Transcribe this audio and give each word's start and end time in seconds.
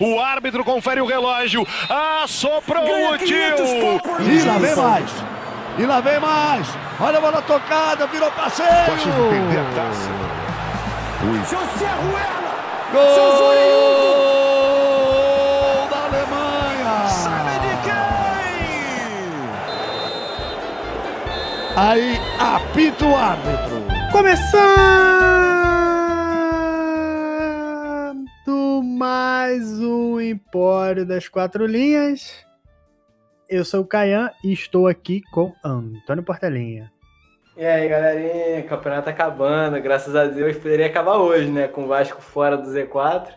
O 0.00 0.18
árbitro 0.18 0.64
confere 0.64 0.98
o 1.02 1.06
relógio. 1.06 1.66
Assoprou 2.22 2.82
o 2.82 3.18
tio. 3.18 3.36
E 4.22 4.42
lá 4.42 4.56
vem 4.56 4.74
mais. 4.74 5.10
E 5.78 5.84
lá 5.84 6.00
vem 6.00 6.18
mais. 6.18 6.66
Olha 6.98 7.18
a 7.18 7.20
bola 7.20 7.42
tocada, 7.42 8.06
virou 8.06 8.30
passeio. 8.30 8.68
Pode 8.86 9.04
perder 9.04 9.60
a 9.60 9.64
taça. 9.74 10.08
Gol 12.92 13.06
da 15.90 15.98
Alemanha. 16.06 17.08
Sabe 17.08 17.58
de 17.60 17.76
quem? 17.84 18.00
Aí 21.76 22.18
apita 22.38 23.04
o 23.04 23.14
árbitro. 23.14 23.84
Começando 24.10 25.59
mais 29.00 29.80
um 29.80 30.20
Empório 30.20 31.06
das 31.06 31.26
Quatro 31.26 31.64
Linhas. 31.64 32.44
Eu 33.48 33.64
sou 33.64 33.80
o 33.80 33.86
Caian 33.86 34.30
e 34.44 34.52
estou 34.52 34.86
aqui 34.86 35.22
com 35.32 35.54
Antônio 35.64 36.22
Portelinha. 36.22 36.92
E 37.56 37.64
aí, 37.64 37.88
galerinha, 37.88 38.62
campeonato 38.64 39.08
acabando, 39.08 39.80
graças 39.80 40.14
a 40.14 40.26
Deus 40.26 40.58
poderia 40.58 40.84
acabar 40.84 41.16
hoje, 41.16 41.50
né? 41.50 41.66
Com 41.66 41.84
o 41.84 41.88
Vasco 41.88 42.20
fora 42.20 42.58
do 42.58 42.68
Z4, 42.68 43.28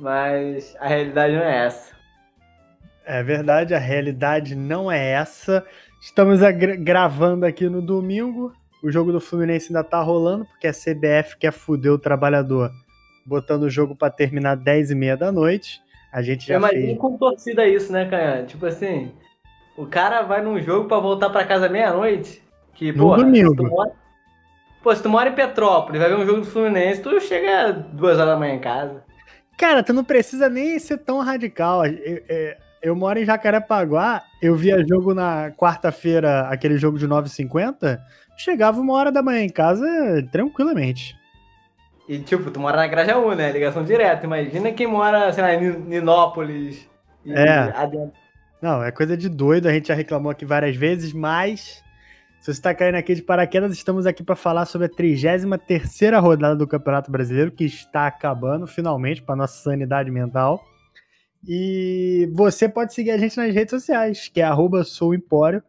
mas 0.00 0.74
a 0.80 0.88
realidade 0.88 1.32
não 1.32 1.44
é 1.44 1.66
essa. 1.66 1.94
É 3.06 3.22
verdade, 3.22 3.72
a 3.72 3.78
realidade 3.78 4.56
não 4.56 4.90
é 4.90 5.12
essa. 5.12 5.64
Estamos 6.00 6.40
gravando 6.80 7.46
aqui 7.46 7.68
no 7.68 7.80
domingo. 7.80 8.52
O 8.82 8.90
jogo 8.90 9.12
do 9.12 9.20
Fluminense 9.20 9.68
ainda 9.68 9.84
tá 9.84 10.02
rolando, 10.02 10.44
porque 10.46 10.66
a 10.66 10.72
CBF 10.72 11.36
quer 11.38 11.52
fuder 11.52 11.92
o 11.92 12.00
trabalhador, 12.00 12.72
botando 13.24 13.62
o 13.64 13.70
jogo 13.70 13.94
para 13.96 14.10
terminar 14.12 14.56
10 14.56 14.90
e 14.90 14.94
meia 14.94 15.16
da 15.16 15.30
noite. 15.32 15.82
A 16.12 16.22
gente 16.22 16.46
já 16.46 16.56
Imagina 16.56 16.86
fez. 16.86 16.98
com 16.98 17.16
torcida 17.18 17.66
isso, 17.66 17.92
né, 17.92 18.04
Canhã? 18.08 18.44
Tipo 18.44 18.66
assim, 18.66 19.10
o 19.76 19.86
cara 19.86 20.22
vai 20.22 20.42
num 20.42 20.60
jogo 20.60 20.86
pra 20.88 20.98
voltar 20.98 21.30
pra 21.30 21.44
casa 21.44 21.68
meia-noite, 21.68 22.42
que, 22.74 22.92
No 22.92 23.04
porra, 23.04 23.18
domingo. 23.24 23.50
se 23.50 23.56
tu 23.56 23.64
mora... 23.64 23.92
Pô, 24.82 24.94
se 24.94 25.02
tu 25.02 25.08
mora 25.08 25.30
em 25.30 25.34
Petrópolis, 25.34 26.00
vai 26.00 26.10
ver 26.10 26.16
um 26.16 26.26
jogo 26.26 26.40
do 26.42 26.46
Fluminense, 26.46 27.00
tu 27.00 27.18
chega 27.20 27.72
duas 27.72 28.16
horas 28.18 28.28
da 28.34 28.36
manhã 28.36 28.54
em 28.54 28.60
casa. 28.60 29.02
Cara, 29.56 29.82
tu 29.82 29.92
não 29.92 30.04
precisa 30.04 30.48
nem 30.48 30.78
ser 30.78 30.98
tão 30.98 31.20
radical. 31.20 31.86
Eu, 31.86 32.22
eu- 32.28 32.54
eu 32.82 32.94
moro 32.94 33.18
em 33.18 33.24
Jacarepaguá, 33.24 34.22
eu 34.42 34.54
via 34.54 34.84
jogo 34.86 35.14
na 35.14 35.50
quarta-feira, 35.52 36.42
aquele 36.50 36.76
jogo 36.76 36.98
de 36.98 37.08
9h50, 37.08 37.98
chegava 38.36 38.78
uma 38.78 38.92
hora 38.92 39.10
da 39.10 39.22
manhã 39.22 39.42
em 39.42 39.48
casa 39.48 39.86
tranquilamente. 40.30 41.16
E, 42.08 42.18
tipo, 42.18 42.50
tu 42.50 42.60
mora 42.60 42.76
na 42.76 42.86
Grajaú, 42.86 43.34
né? 43.34 43.50
Ligação 43.50 43.82
direta. 43.84 44.26
Imagina 44.26 44.72
quem 44.72 44.86
mora, 44.86 45.32
sei 45.32 45.42
lá, 45.42 45.54
em 45.54 45.78
Ninópolis. 45.78 46.88
E 47.24 47.32
É. 47.32 47.72
adentro. 47.74 48.12
Não, 48.60 48.82
é 48.82 48.90
coisa 48.90 49.16
de 49.16 49.28
doido, 49.28 49.68
a 49.68 49.72
gente 49.72 49.88
já 49.88 49.94
reclamou 49.94 50.30
aqui 50.30 50.44
várias 50.44 50.74
vezes, 50.74 51.12
mas 51.12 51.82
se 52.40 52.46
você 52.46 52.52
está 52.52 52.74
caindo 52.74 52.94
aqui 52.96 53.14
de 53.14 53.22
paraquedas, 53.22 53.72
estamos 53.72 54.06
aqui 54.06 54.22
para 54.22 54.34
falar 54.36 54.64
sobre 54.66 54.86
a 54.86 54.90
33ª 54.90 56.18
rodada 56.18 56.56
do 56.56 56.66
Campeonato 56.66 57.10
Brasileiro, 57.10 57.50
que 57.50 57.64
está 57.64 58.06
acabando 58.06 58.66
finalmente 58.66 59.22
para 59.22 59.36
nossa 59.36 59.62
sanidade 59.62 60.10
mental. 60.10 60.62
E 61.46 62.30
você 62.34 62.68
pode 62.68 62.94
seguir 62.94 63.10
a 63.10 63.18
gente 63.18 63.36
nas 63.36 63.54
redes 63.54 63.70
sociais, 63.70 64.28
que 64.28 64.40
é 64.40 64.44
arroba 64.44 64.82
souempório. 64.84 65.62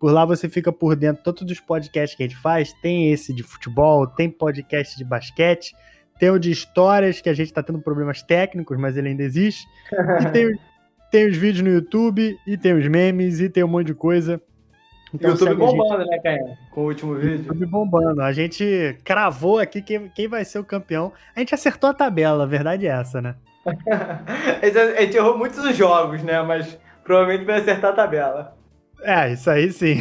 Por 0.00 0.10
lá 0.10 0.24
você 0.24 0.48
fica 0.48 0.72
por 0.72 0.96
dentro 0.96 1.18
de 1.18 1.24
todos 1.24 1.42
os 1.52 1.60
podcasts 1.60 2.16
que 2.16 2.22
a 2.22 2.26
gente 2.26 2.40
faz. 2.40 2.72
Tem 2.80 3.12
esse 3.12 3.34
de 3.34 3.42
futebol, 3.42 4.06
tem 4.06 4.30
podcast 4.30 4.96
de 4.96 5.04
basquete, 5.04 5.76
tem 6.18 6.30
o 6.30 6.38
de 6.38 6.50
histórias, 6.50 7.20
que 7.20 7.28
a 7.28 7.34
gente 7.34 7.48
está 7.48 7.62
tendo 7.62 7.78
problemas 7.80 8.22
técnicos, 8.22 8.78
mas 8.78 8.96
ele 8.96 9.08
ainda 9.08 9.22
existe. 9.22 9.68
E 10.22 10.30
tem, 10.30 10.58
tem 11.12 11.28
os 11.28 11.36
vídeos 11.36 11.62
no 11.62 11.70
YouTube, 11.70 12.34
e 12.46 12.56
tem 12.56 12.72
os 12.72 12.88
memes, 12.88 13.40
e 13.40 13.50
tem 13.50 13.62
um 13.62 13.68
monte 13.68 13.88
de 13.88 13.94
coisa. 13.94 14.40
Então 15.12 15.32
YouTube 15.32 15.48
a 15.48 15.50
gente. 15.50 15.60
bombando, 15.60 16.06
né, 16.06 16.18
Canhã? 16.18 16.56
Com 16.70 16.80
o 16.80 16.84
último 16.84 17.14
vídeo. 17.16 17.44
YouTube 17.48 17.66
bombando. 17.66 18.22
A 18.22 18.32
gente 18.32 18.96
cravou 19.04 19.58
aqui 19.58 19.82
quem, 19.82 20.08
quem 20.08 20.28
vai 20.28 20.46
ser 20.46 20.60
o 20.60 20.64
campeão. 20.64 21.12
A 21.36 21.40
gente 21.40 21.54
acertou 21.54 21.90
a 21.90 21.94
tabela, 21.94 22.44
a 22.44 22.46
verdade 22.46 22.86
é 22.86 22.90
essa, 22.90 23.20
né? 23.20 23.34
A 23.66 25.02
gente- 25.04 25.16
errou 25.18 25.36
muitos 25.36 25.58
os 25.62 25.76
jogos, 25.76 26.22
né? 26.22 26.40
Mas 26.40 26.78
provavelmente 27.04 27.44
vai 27.44 27.60
acertar 27.60 27.90
a 27.90 27.94
tabela. 27.94 28.59
É, 29.02 29.32
isso 29.32 29.50
aí 29.50 29.72
sim. 29.72 29.96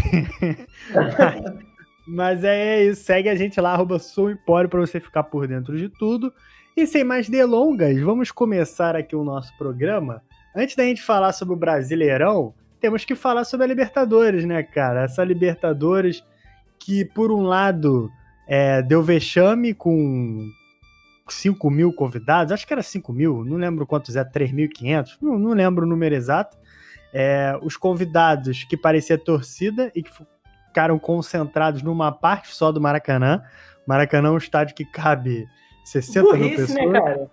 Mas 2.08 2.44
é 2.44 2.84
isso. 2.86 3.04
Segue 3.04 3.30
a 3.30 3.36
gente 3.36 3.60
lá, 3.62 3.74
arroba 3.74 3.98
Empório, 4.32 4.70
pra 4.70 4.80
você 4.80 5.00
ficar 5.00 5.24
por 5.24 5.48
dentro 5.48 5.78
de 5.78 5.90
tudo. 5.90 6.34
E 6.76 6.88
sem 6.88 7.04
mais 7.04 7.30
delongas, 7.30 8.00
vamos 8.00 8.32
começar 8.32 8.96
aqui 8.96 9.16
o 9.16 9.24
nosso 9.24 9.56
programa. 9.58 10.24
Antes 10.56 10.76
da 10.76 10.84
gente 10.84 11.02
falar 11.02 11.34
sobre 11.34 11.54
o 11.54 11.58
Brasileirão, 11.58 12.54
temos 12.80 13.06
que 13.06 13.16
falar 13.16 13.44
sobre 13.44 13.66
a 13.66 13.68
Libertadores, 13.68 14.46
né, 14.46 14.64
cara? 14.64 15.04
Essa 15.04 15.24
Libertadores 15.24 16.24
que, 16.80 17.06
por 17.06 17.31
um 17.31 17.44
lado, 17.44 18.10
é, 18.48 18.81
deu 18.81 19.04
vexame 19.04 19.74
com 19.74 20.50
5 21.28 21.70
mil 21.70 21.94
convidados, 21.94 22.52
acho 22.52 22.66
que 22.66 22.74
era 22.74 22.81
5 22.81 23.14
mil, 23.14 23.44
não 23.46 23.58
lembro 23.58 23.86
quantos 23.86 24.16
é, 24.16 24.24
3.500, 24.24 25.18
não, 25.22 25.38
não 25.38 25.52
lembro 25.52 25.86
o 25.86 25.90
número 25.90 26.16
exato. 26.16 26.58
É, 27.14 27.58
os 27.62 27.75
convidados 27.75 28.64
que 28.64 28.78
parecia 28.78 29.18
torcida 29.18 29.92
e 29.96 30.03
que 30.03 30.12
ficaram 30.68 31.00
concentrados 31.00 31.81
numa 31.81 32.12
parte 32.12 32.53
só 32.53 32.72
do 32.72 32.80
Maracanã. 32.80 33.42
Maracanã 33.88 34.30
é 34.30 34.31
um 34.31 34.38
estádio 34.38 34.75
que 34.75 34.86
cabe 34.86 35.48
60 35.84 36.22
mil 36.22 36.31
Burrice, 36.38 36.56
pessoas. 36.74 36.92
né, 36.92 37.00
cara? 37.02 37.31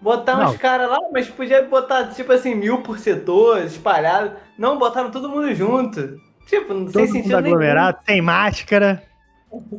Botar 0.00 0.36
Não. 0.36 0.50
uns 0.50 0.56
caras 0.56 0.88
lá, 0.90 0.98
mas 1.12 1.28
podia 1.28 1.62
botar, 1.64 2.08
tipo 2.08 2.32
assim, 2.32 2.54
mil 2.54 2.82
por 2.82 2.98
setor, 2.98 3.62
espalhado. 3.62 4.36
Não, 4.58 4.78
botaram 4.78 5.10
todo 5.10 5.28
mundo 5.28 5.54
junto. 5.54 6.16
Tipo, 6.46 6.74
não 6.74 6.84
Todo 6.86 6.92
sem 6.92 7.06
sentido 7.06 7.28
nenhum. 7.28 7.38
aglomerado, 7.38 7.98
sem 8.04 8.20
máscara. 8.20 9.02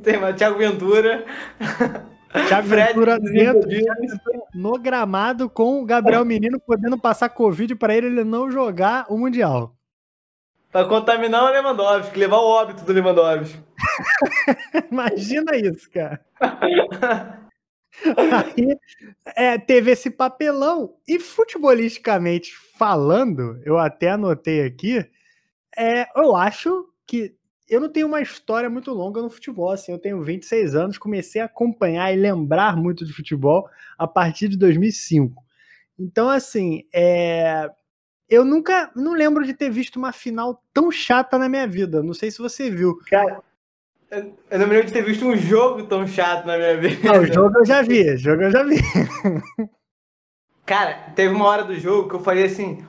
Tem 0.01 0.33
Thiago 0.33 0.57
Ventura. 0.57 1.25
Thiago 2.47 2.67
Fred 2.67 2.93
Ventura 2.93 3.19
dentro, 3.19 3.69
no 4.53 4.77
gramado 4.79 5.49
com 5.49 5.81
o 5.81 5.85
Gabriel 5.85 6.25
Menino 6.25 6.59
podendo 6.59 6.97
passar 6.97 7.29
Covid 7.29 7.75
para 7.75 7.95
ele, 7.95 8.07
ele 8.07 8.23
não 8.23 8.51
jogar 8.51 9.05
o 9.09 9.17
Mundial. 9.17 9.75
Pra 10.71 10.85
contaminar 10.85 11.43
o 11.43 11.51
Lewandowski, 11.51 12.17
levar 12.17 12.37
o 12.37 12.49
óbito 12.49 12.83
do 12.83 12.91
Lewandowski. 12.91 13.59
Imagina 14.91 15.55
isso, 15.55 15.89
cara. 15.91 16.19
Aí 18.03 18.75
é, 19.35 19.57
teve 19.59 19.91
esse 19.91 20.09
papelão. 20.09 20.95
E 21.07 21.19
futebolisticamente 21.19 22.51
falando, 22.75 23.61
eu 23.63 23.77
até 23.77 24.09
anotei 24.09 24.65
aqui, 24.65 25.07
é, 25.77 26.07
eu 26.15 26.35
acho 26.35 26.87
que 27.05 27.35
eu 27.73 27.81
não 27.81 27.89
tenho 27.89 28.07
uma 28.07 28.21
história 28.21 28.69
muito 28.69 28.91
longa 28.91 29.21
no 29.21 29.29
futebol. 29.29 29.71
Assim, 29.71 29.91
eu 29.91 29.99
tenho 29.99 30.21
26 30.21 30.75
anos, 30.75 30.97
comecei 30.97 31.41
a 31.41 31.45
acompanhar 31.45 32.13
e 32.13 32.15
lembrar 32.15 32.77
muito 32.77 33.05
de 33.05 33.13
futebol 33.13 33.67
a 33.97 34.07
partir 34.07 34.47
de 34.47 34.57
2005. 34.57 35.43
Então, 35.97 36.29
assim, 36.29 36.83
é, 36.93 37.69
eu 38.29 38.45
nunca 38.45 38.91
não 38.95 39.13
lembro 39.13 39.43
de 39.45 39.53
ter 39.53 39.69
visto 39.69 39.95
uma 39.97 40.11
final 40.11 40.63
tão 40.73 40.91
chata 40.91 41.37
na 41.37 41.49
minha 41.49 41.67
vida. 41.67 42.03
Não 42.03 42.13
sei 42.13 42.29
se 42.29 42.39
você 42.39 42.69
viu. 42.69 42.97
Cara, 43.09 43.41
eu 44.11 44.59
não 44.59 44.67
me 44.67 44.73
lembro 44.73 44.87
de 44.87 44.93
ter 44.93 45.03
visto 45.03 45.25
um 45.25 45.35
jogo 45.35 45.83
tão 45.83 46.05
chato 46.05 46.45
na 46.45 46.57
minha 46.57 46.77
vida. 46.77 47.11
Não, 47.11 47.21
o 47.21 47.25
jogo 47.25 47.57
eu 47.59 47.65
já 47.65 47.81
vi, 47.81 48.11
o 48.11 48.17
jogo 48.17 48.43
eu 48.43 48.51
já 48.51 48.63
vi. 48.63 48.77
Cara, 50.65 51.11
teve 51.15 51.33
uma 51.33 51.45
hora 51.45 51.63
do 51.63 51.75
jogo 51.75 52.07
que 52.07 52.15
eu 52.15 52.19
falei 52.19 52.45
assim. 52.45 52.85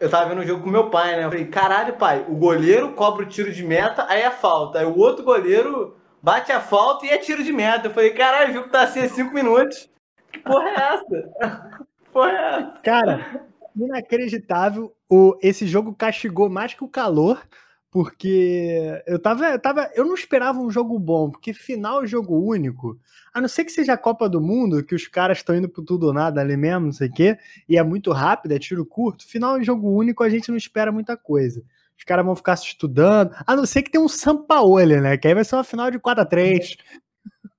Eu 0.00 0.08
tava 0.08 0.28
vendo 0.28 0.40
o 0.40 0.46
jogo 0.46 0.62
com 0.62 0.70
meu 0.70 0.90
pai, 0.90 1.16
né? 1.16 1.24
Eu 1.24 1.30
falei, 1.30 1.46
caralho, 1.46 1.94
pai, 1.94 2.24
o 2.28 2.34
goleiro 2.34 2.92
cobra 2.92 3.24
o 3.24 3.28
tiro 3.28 3.52
de 3.52 3.64
meta, 3.64 4.06
aí 4.08 4.22
é 4.22 4.30
falta. 4.30 4.78
Aí 4.78 4.86
o 4.86 4.96
outro 4.96 5.24
goleiro 5.24 5.96
bate 6.22 6.52
a 6.52 6.60
falta 6.60 7.06
e 7.06 7.10
é 7.10 7.18
tiro 7.18 7.42
de 7.42 7.52
meta. 7.52 7.88
Eu 7.88 7.92
falei, 7.92 8.10
caralho, 8.10 8.50
o 8.50 8.54
jogo 8.54 8.68
tá 8.68 8.82
assim 8.82 9.00
há 9.00 9.08
5 9.08 9.34
minutos. 9.34 9.90
Que 10.32 10.38
porra 10.40 10.68
é 10.68 10.74
essa? 10.74 11.78
Porra 12.12 12.30
é 12.30 12.34
essa? 12.34 12.80
Cara, 12.82 13.44
inacreditável. 13.76 14.94
O, 15.10 15.36
esse 15.42 15.66
jogo 15.66 15.94
castigou 15.94 16.48
mais 16.48 16.74
que 16.74 16.84
o 16.84 16.88
calor, 16.88 17.40
porque 17.90 19.02
eu 19.06 19.18
tava, 19.18 19.46
eu 19.46 19.58
tava. 19.58 19.90
Eu 19.94 20.04
não 20.04 20.14
esperava 20.14 20.60
um 20.60 20.70
jogo 20.70 20.98
bom, 20.98 21.30
porque 21.30 21.54
final 21.54 22.06
jogo 22.06 22.38
único. 22.38 22.98
A 23.32 23.40
não 23.40 23.48
ser 23.48 23.64
que 23.64 23.72
seja 23.72 23.94
a 23.94 23.98
Copa 23.98 24.28
do 24.28 24.40
Mundo, 24.40 24.84
que 24.84 24.94
os 24.94 25.06
caras 25.06 25.38
estão 25.38 25.56
indo 25.56 25.68
pro 25.68 25.82
tudo 25.82 26.06
ou 26.06 26.12
nada 26.12 26.40
ali 26.40 26.56
mesmo, 26.56 26.86
não 26.86 26.92
sei 26.92 27.08
o 27.08 27.12
quê, 27.12 27.38
e 27.68 27.78
é 27.78 27.82
muito 27.82 28.12
rápido, 28.12 28.52
é 28.52 28.58
tiro 28.58 28.84
curto. 28.84 29.26
Final 29.26 29.62
jogo 29.62 29.90
único, 29.90 30.22
a 30.22 30.28
gente 30.28 30.50
não 30.50 30.56
espera 30.56 30.92
muita 30.92 31.16
coisa. 31.16 31.62
Os 31.96 32.04
caras 32.04 32.24
vão 32.24 32.36
ficar 32.36 32.56
se 32.56 32.66
estudando, 32.66 33.34
a 33.46 33.56
não 33.56 33.66
ser 33.66 33.82
que 33.82 33.90
tenha 33.90 34.04
um 34.04 34.08
Sampaoli, 34.08 35.00
né? 35.00 35.16
Que 35.16 35.28
aí 35.28 35.34
vai 35.34 35.44
ser 35.44 35.56
uma 35.56 35.64
final 35.64 35.90
de 35.90 35.98
4 35.98 36.22
a 36.22 36.26
3 36.26 36.76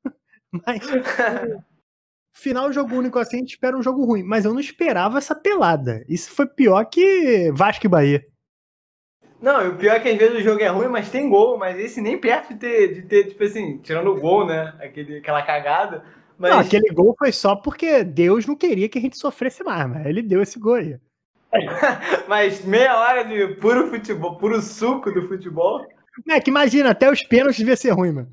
Mas 0.52 0.80
final 2.32 2.72
jogo 2.72 2.96
único 2.96 3.20
assim, 3.20 3.38
a 3.38 3.40
gente 3.40 3.52
espera 3.52 3.78
um 3.78 3.84
jogo 3.84 4.06
ruim. 4.06 4.24
Mas 4.24 4.46
eu 4.46 4.54
não 4.54 4.60
esperava 4.60 5.18
essa 5.18 5.36
pelada. 5.36 6.04
Isso 6.08 6.32
foi 6.32 6.48
pior 6.48 6.86
que 6.86 7.52
Vasco 7.54 7.86
e 7.86 7.90
Bahia. 7.90 8.26
Não, 9.42 9.66
e 9.66 9.70
o 9.70 9.76
pior 9.76 9.96
é 9.96 10.00
que 10.00 10.10
às 10.10 10.18
vezes 10.18 10.40
o 10.40 10.44
jogo 10.44 10.62
é 10.62 10.68
ruim, 10.68 10.88
mas 10.88 11.10
tem 11.10 11.30
gol. 11.30 11.58
Mas 11.58 11.80
esse 11.80 12.02
nem 12.02 12.18
perto 12.18 12.54
de 12.54 12.60
ter, 12.60 12.94
de 12.94 13.02
ter 13.04 13.24
tipo 13.30 13.44
assim, 13.44 13.78
tirando 13.78 14.12
o 14.12 14.20
gol, 14.20 14.46
né? 14.46 14.74
Aquele, 14.82 15.18
aquela 15.18 15.42
cagada. 15.42 16.04
Mas... 16.38 16.52
Não, 16.52 16.60
aquele 16.60 16.90
gol 16.94 17.16
foi 17.18 17.32
só 17.32 17.56
porque 17.56 18.04
Deus 18.04 18.46
não 18.46 18.56
queria 18.56 18.90
que 18.90 18.98
a 18.98 19.02
gente 19.02 19.18
sofresse 19.18 19.64
mais, 19.64 19.90
mas 19.90 20.06
ele 20.06 20.22
deu 20.22 20.42
esse 20.42 20.60
gol 20.60 20.76
aí. 20.76 20.98
mas 22.28 22.64
meia 22.64 22.98
hora 23.00 23.24
de 23.24 23.56
puro 23.56 23.88
futebol, 23.90 24.38
puro 24.38 24.62
suco 24.62 25.12
do 25.12 25.28
futebol. 25.28 25.86
É 26.30 26.40
que 26.40 26.50
imagina, 26.50 26.92
até 26.92 27.10
os 27.10 27.24
pênaltis 27.24 27.58
devia 27.58 27.76
ser 27.76 27.92
ruim, 27.92 28.12
mano. 28.12 28.30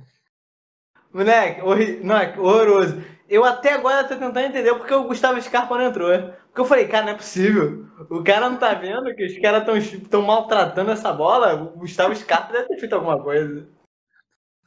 Moleque, 1.13 1.63
horri... 1.63 2.01
não, 2.03 2.17
horroroso. 2.43 3.03
Eu 3.29 3.45
até 3.45 3.73
agora 3.73 4.05
tô 4.05 4.15
tentando 4.15 4.39
entender 4.39 4.75
porque 4.75 4.95
o 4.95 5.05
Gustavo 5.05 5.41
Scarpa 5.41 5.77
não 5.77 5.87
entrou. 5.87 6.11
Porque 6.47 6.61
eu 6.61 6.65
falei, 6.65 6.87
cara, 6.87 7.07
não 7.07 7.13
é 7.13 7.17
possível. 7.17 7.87
O 8.09 8.23
cara 8.23 8.49
não 8.49 8.57
tá 8.57 8.75
vendo 8.75 9.15
que 9.15 9.27
os 9.27 9.39
caras 9.39 9.65
tão, 9.65 10.01
tão 10.09 10.23
maltratando 10.23 10.93
essa 10.93 11.13
bola. 11.13 11.55
O 11.55 11.79
Gustavo 11.79 12.15
Scarpa 12.15 12.53
deve 12.53 12.69
ter 12.69 12.79
feito 12.79 12.95
alguma 12.95 13.21
coisa. 13.21 13.69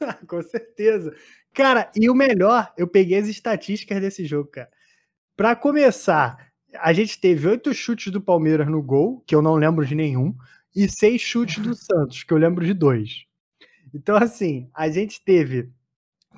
Com 0.26 0.42
certeza. 0.42 1.14
Cara, 1.54 1.90
e 1.96 2.08
o 2.10 2.14
melhor, 2.14 2.72
eu 2.76 2.86
peguei 2.86 3.18
as 3.18 3.28
estatísticas 3.28 4.00
desse 4.00 4.24
jogo, 4.24 4.50
cara. 4.50 4.70
Pra 5.36 5.56
começar, 5.56 6.50
a 6.78 6.92
gente 6.92 7.20
teve 7.20 7.48
oito 7.48 7.72
chutes 7.72 8.12
do 8.12 8.20
Palmeiras 8.20 8.68
no 8.68 8.82
gol, 8.82 9.22
que 9.26 9.34
eu 9.34 9.42
não 9.42 9.54
lembro 9.54 9.84
de 9.84 9.94
nenhum, 9.94 10.34
e 10.76 10.88
seis 10.88 11.20
chutes 11.20 11.58
do 11.58 11.74
Santos, 11.74 12.22
que 12.22 12.32
eu 12.32 12.38
lembro 12.38 12.64
de 12.64 12.74
dois. 12.74 13.24
Então, 13.92 14.16
assim, 14.16 14.70
a 14.74 14.88
gente 14.88 15.22
teve 15.24 15.70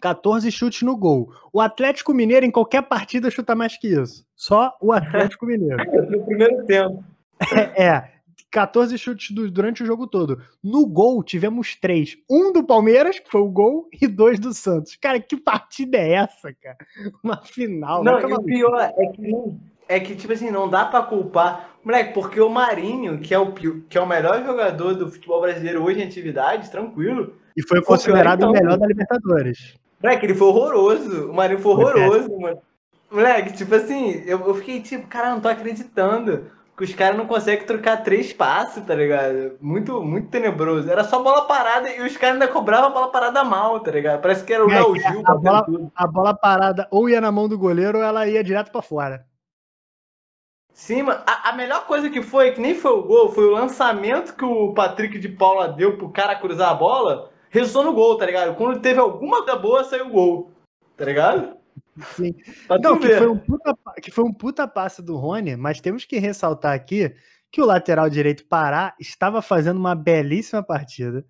14 0.02 0.50
chutes 0.50 0.82
no 0.82 0.96
gol. 0.96 1.32
O 1.52 1.60
Atlético 1.60 2.12
Mineiro, 2.12 2.44
em 2.44 2.50
qualquer 2.50 2.82
partida, 2.82 3.31
chuta 3.31 3.54
mais 3.54 3.78
que 3.78 3.87
isso. 3.87 4.26
Só 4.34 4.76
o 4.81 4.93
Atlético 4.93 5.46
Mineiro. 5.46 5.76
no 6.10 6.25
primeiro 6.25 6.64
tempo. 6.66 7.02
É, 7.76 7.87
é 7.87 8.12
14 8.52 8.96
chutes 8.96 9.34
do, 9.34 9.50
durante 9.50 9.82
o 9.82 9.87
jogo 9.87 10.06
todo. 10.06 10.40
No 10.62 10.87
gol, 10.87 11.25
tivemos 11.25 11.75
três. 11.75 12.16
Um 12.31 12.52
do 12.52 12.62
Palmeiras, 12.62 13.19
que 13.19 13.28
foi 13.28 13.40
o 13.40 13.50
gol, 13.50 13.88
e 14.00 14.06
dois 14.06 14.38
do 14.38 14.54
Santos. 14.54 14.94
Cara, 14.94 15.19
que 15.19 15.37
partida 15.37 15.99
é 15.99 16.12
essa, 16.12 16.52
cara? 16.52 16.76
Uma 17.25 17.38
final. 17.43 18.05
Não, 18.05 18.20
e 18.20 18.32
o 18.32 18.43
pior 18.44 18.93
é 18.96 19.06
que, 19.06 19.34
é 19.88 19.98
que, 19.98 20.14
tipo 20.14 20.32
assim, 20.32 20.52
não 20.52 20.69
dá 20.69 20.84
pra 20.84 21.02
culpar. 21.02 21.70
Moleque, 21.82 22.14
porque 22.14 22.40
o 22.40 22.48
Marinho, 22.48 23.19
que 23.19 23.34
é 23.34 23.38
o, 23.38 23.52
que 23.52 23.98
é 23.98 24.00
o 24.00 24.06
melhor 24.06 24.44
jogador 24.44 24.94
do 24.94 25.10
futebol 25.10 25.40
brasileiro 25.40 25.82
hoje 25.82 26.00
em 26.00 26.06
atividade, 26.06 26.70
tranquilo. 26.70 27.34
E 27.56 27.66
foi 27.66 27.82
considerado 27.82 28.38
então, 28.38 28.50
o 28.50 28.52
melhor 28.52 28.78
da 28.78 28.87
Libertadores. 28.87 29.75
Moleque, 30.02 30.26
ele 30.26 30.34
foi 30.34 30.49
horroroso. 30.49 31.31
O 31.31 31.34
Marinho 31.34 31.60
foi 31.60 31.72
horroroso, 31.72 32.38
mano. 32.38 32.58
Moleque, 33.10 33.52
tipo 33.52 33.75
assim, 33.75 34.22
eu, 34.26 34.40
eu 34.46 34.54
fiquei 34.54 34.81
tipo, 34.81 35.06
cara, 35.06 35.31
não 35.31 35.40
tô 35.40 35.49
acreditando. 35.49 36.50
Que 36.76 36.84
os 36.84 36.94
caras 36.94 37.19
não 37.19 37.26
conseguem 37.26 37.66
trocar 37.66 38.02
três 38.02 38.32
passes, 38.32 38.82
tá 38.84 38.94
ligado? 38.94 39.58
Muito, 39.60 40.02
muito 40.02 40.28
tenebroso. 40.28 40.90
Era 40.90 41.04
só 41.04 41.22
bola 41.22 41.43
parada 41.43 41.88
e 41.90 42.00
os 42.00 42.16
caras 42.16 42.40
ainda 42.40 42.49
cobravam 42.49 42.88
a 42.88 42.93
bola 42.93 43.12
parada 43.12 43.44
mal, 43.44 43.78
tá 43.81 43.90
ligado? 43.90 44.22
Parece 44.22 44.43
que 44.43 44.54
era 44.54 44.64
o 44.64 44.70
é, 44.70 44.76
Léo 44.76 44.96
Gil. 44.96 45.22
A 45.26 45.34
bola, 45.34 45.66
a 45.94 46.06
bola 46.06 46.34
parada 46.34 46.88
ou 46.90 47.10
ia 47.10 47.20
na 47.20 47.31
mão 47.31 47.46
do 47.46 47.58
goleiro 47.58 47.98
ou 47.98 48.05
ela 48.05 48.26
ia 48.26 48.43
direto 48.43 48.72
para 48.72 48.81
fora. 48.81 49.26
Sim, 50.72 51.02
mano. 51.02 51.22
A, 51.26 51.50
a, 51.50 51.52
melhor 51.52 51.87
coisa 51.87 52.08
que 52.08 52.22
foi, 52.22 52.52
que 52.52 52.60
nem 52.60 52.75
foi 52.75 52.93
o 52.93 53.02
gol, 53.02 53.31
foi 53.31 53.44
o 53.44 53.52
lançamento 53.52 54.34
que 54.34 54.44
o 54.44 54.72
Patrick 54.72 55.19
de 55.19 55.28
Paula 55.28 55.69
deu 55.69 55.98
pro 55.98 56.08
cara 56.08 56.37
cruzar 56.37 56.70
a 56.70 56.75
bola 56.75 57.31
resultou 57.52 57.84
no 57.84 57.93
gol, 57.93 58.16
tá 58.16 58.25
ligado? 58.25 58.56
Quando 58.56 58.81
teve 58.81 58.99
alguma 58.99 59.44
coisa 59.44 59.58
boa, 59.58 59.84
saiu 59.84 60.06
o 60.06 60.10
gol, 60.10 60.50
tá 60.96 61.04
ligado? 61.04 61.56
Sim. 62.16 62.34
Não, 62.81 62.99
que 62.99 63.16
foi, 63.19 63.28
um 63.28 63.38
puta, 63.38 63.78
que 64.02 64.10
foi 64.10 64.25
um 64.25 64.32
puta 64.32 64.66
passe 64.66 65.02
do 65.02 65.16
Rony, 65.16 65.54
mas 65.56 65.81
temos 65.81 66.06
que 66.06 66.19
ressaltar 66.19 66.72
aqui 66.75 67.14
que 67.50 67.60
o 67.60 67.66
lateral 67.66 68.08
direito 68.08 68.46
Pará 68.46 68.94
estava 68.99 69.43
fazendo 69.43 69.76
uma 69.76 69.94
belíssima 69.94 70.62
partida, 70.62 71.25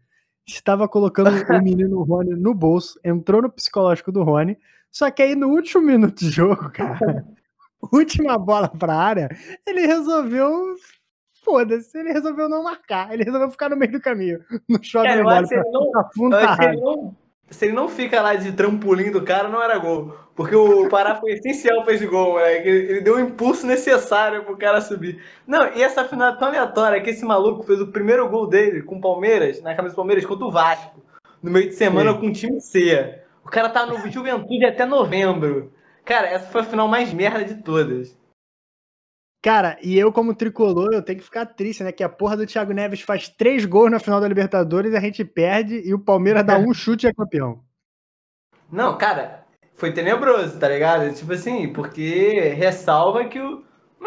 estava 0.47 0.89
colocando 0.89 1.31
o 1.51 1.63
menino 1.63 2.03
Rony 2.05 2.37
no 2.37 2.55
bolso, 2.55 2.99
entrou 3.05 3.43
no 3.43 3.51
psicológico 3.51 4.13
do 4.13 4.23
Rony, 4.23 4.57
só 4.91 5.11
que 5.11 5.23
aí 5.23 5.35
no 5.35 5.49
último 5.49 5.83
minuto 5.83 6.21
de 6.21 6.31
jogo, 6.31 6.71
cara, 6.71 7.27
última 7.93 8.39
bola 8.39 8.69
pra 8.69 8.95
área, 8.95 9.29
ele 9.67 9.85
resolveu 9.85 10.77
foda-se, 11.43 11.99
ele 11.99 12.13
resolveu 12.13 12.49
não 12.49 12.63
marcar, 12.63 13.13
ele 13.13 13.25
resolveu 13.25 13.51
ficar 13.51 13.69
no 13.69 13.77
meio 13.77 13.93
do 13.93 14.01
caminho. 14.01 14.41
No 14.69 14.77
é, 15.05 15.23
bola, 15.23 15.47
se, 15.47 15.55
ele 15.55 15.65
não, 15.71 16.57
se, 16.57 16.65
ele 16.65 16.81
não, 16.81 17.17
se 17.51 17.65
ele 17.67 17.73
não 17.73 17.89
fica 17.89 18.23
lá 18.23 18.35
de 18.35 18.53
trampolim 18.53 19.11
do 19.11 19.23
cara, 19.23 19.49
não 19.49 19.63
era 19.63 19.79
gol. 19.79 20.17
Porque 20.35 20.57
o 20.57 20.89
Pará 20.89 21.17
foi 21.17 21.33
essencial 21.33 21.85
para 21.85 21.93
esse 21.93 22.07
gol, 22.07 22.33
moleque. 22.33 22.69
Ele, 22.69 23.01
deu 23.03 23.17
o 23.17 23.21
impulso 23.21 23.67
necessário 23.67 24.45
pro 24.45 24.57
cara 24.57 24.81
subir. 24.81 25.23
Não, 25.47 25.75
e 25.75 25.83
essa 25.83 26.05
final 26.05 26.33
é 26.33 26.37
tão 26.37 26.49
aleatória 26.49 27.01
que 27.03 27.11
esse 27.11 27.25
maluco 27.25 27.63
fez 27.65 27.81
o 27.81 27.89
primeiro 27.89 28.29
gol 28.29 28.47
dele 28.47 28.83
com 28.83 28.97
o 28.97 29.01
Palmeiras, 29.01 29.61
na 29.61 29.75
camisa 29.75 29.95
do 29.95 29.97
Palmeiras, 29.97 30.25
contra 30.25 30.47
o 30.47 30.51
Vasco. 30.51 31.03
No 31.43 31.51
meio 31.51 31.69
de 31.69 31.75
semana 31.75 32.13
Sim. 32.13 32.21
com 32.21 32.27
o 32.29 32.33
time 32.33 32.61
C. 32.61 33.21
O 33.45 33.49
cara 33.51 33.69
tá 33.69 33.85
no 33.85 33.99
Juventude 34.11 34.65
até 34.65 34.87
novembro. 34.87 35.73
Cara, 36.05 36.29
essa 36.29 36.47
foi 36.47 36.63
a 36.63 36.65
final 36.65 36.89
mais 36.89 37.13
merda 37.13 37.45
de 37.45 37.63
todas. 37.63 38.17
Cara, 39.43 39.77
e 39.83 39.99
eu, 39.99 40.13
como 40.13 40.37
tricolor, 40.37 40.91
eu 40.93 41.03
tenho 41.03 41.19
que 41.19 41.25
ficar 41.25 41.45
triste, 41.45 41.83
né? 41.83 41.91
Que 41.91 42.05
a 42.05 42.09
porra 42.09 42.37
do 42.37 42.47
Thiago 42.47 42.73
Neves 42.73 43.01
faz 43.01 43.29
três 43.29 43.65
gols 43.65 43.91
na 43.91 43.99
final 43.99 44.21
da 44.21 44.29
Libertadores, 44.29 44.95
a 44.95 45.01
gente 45.01 45.25
perde 45.25 45.83
e 45.85 45.93
o 45.93 45.99
Palmeiras 45.99 46.45
dá 46.45 46.57
um 46.59 46.73
chute 46.73 47.07
e 47.07 47.09
é 47.09 47.13
campeão. 47.13 47.61
Não, 48.71 48.97
cara, 48.97 49.45
foi 49.75 49.93
tenebroso, 49.93 50.61
tá 50.61 50.69
ligado? 50.69 51.13
Tipo 51.13 51.33
assim, 51.33 51.73
porque 51.73 52.55
ressalva 52.57 53.25
que 53.25 53.41
o, 53.41 53.65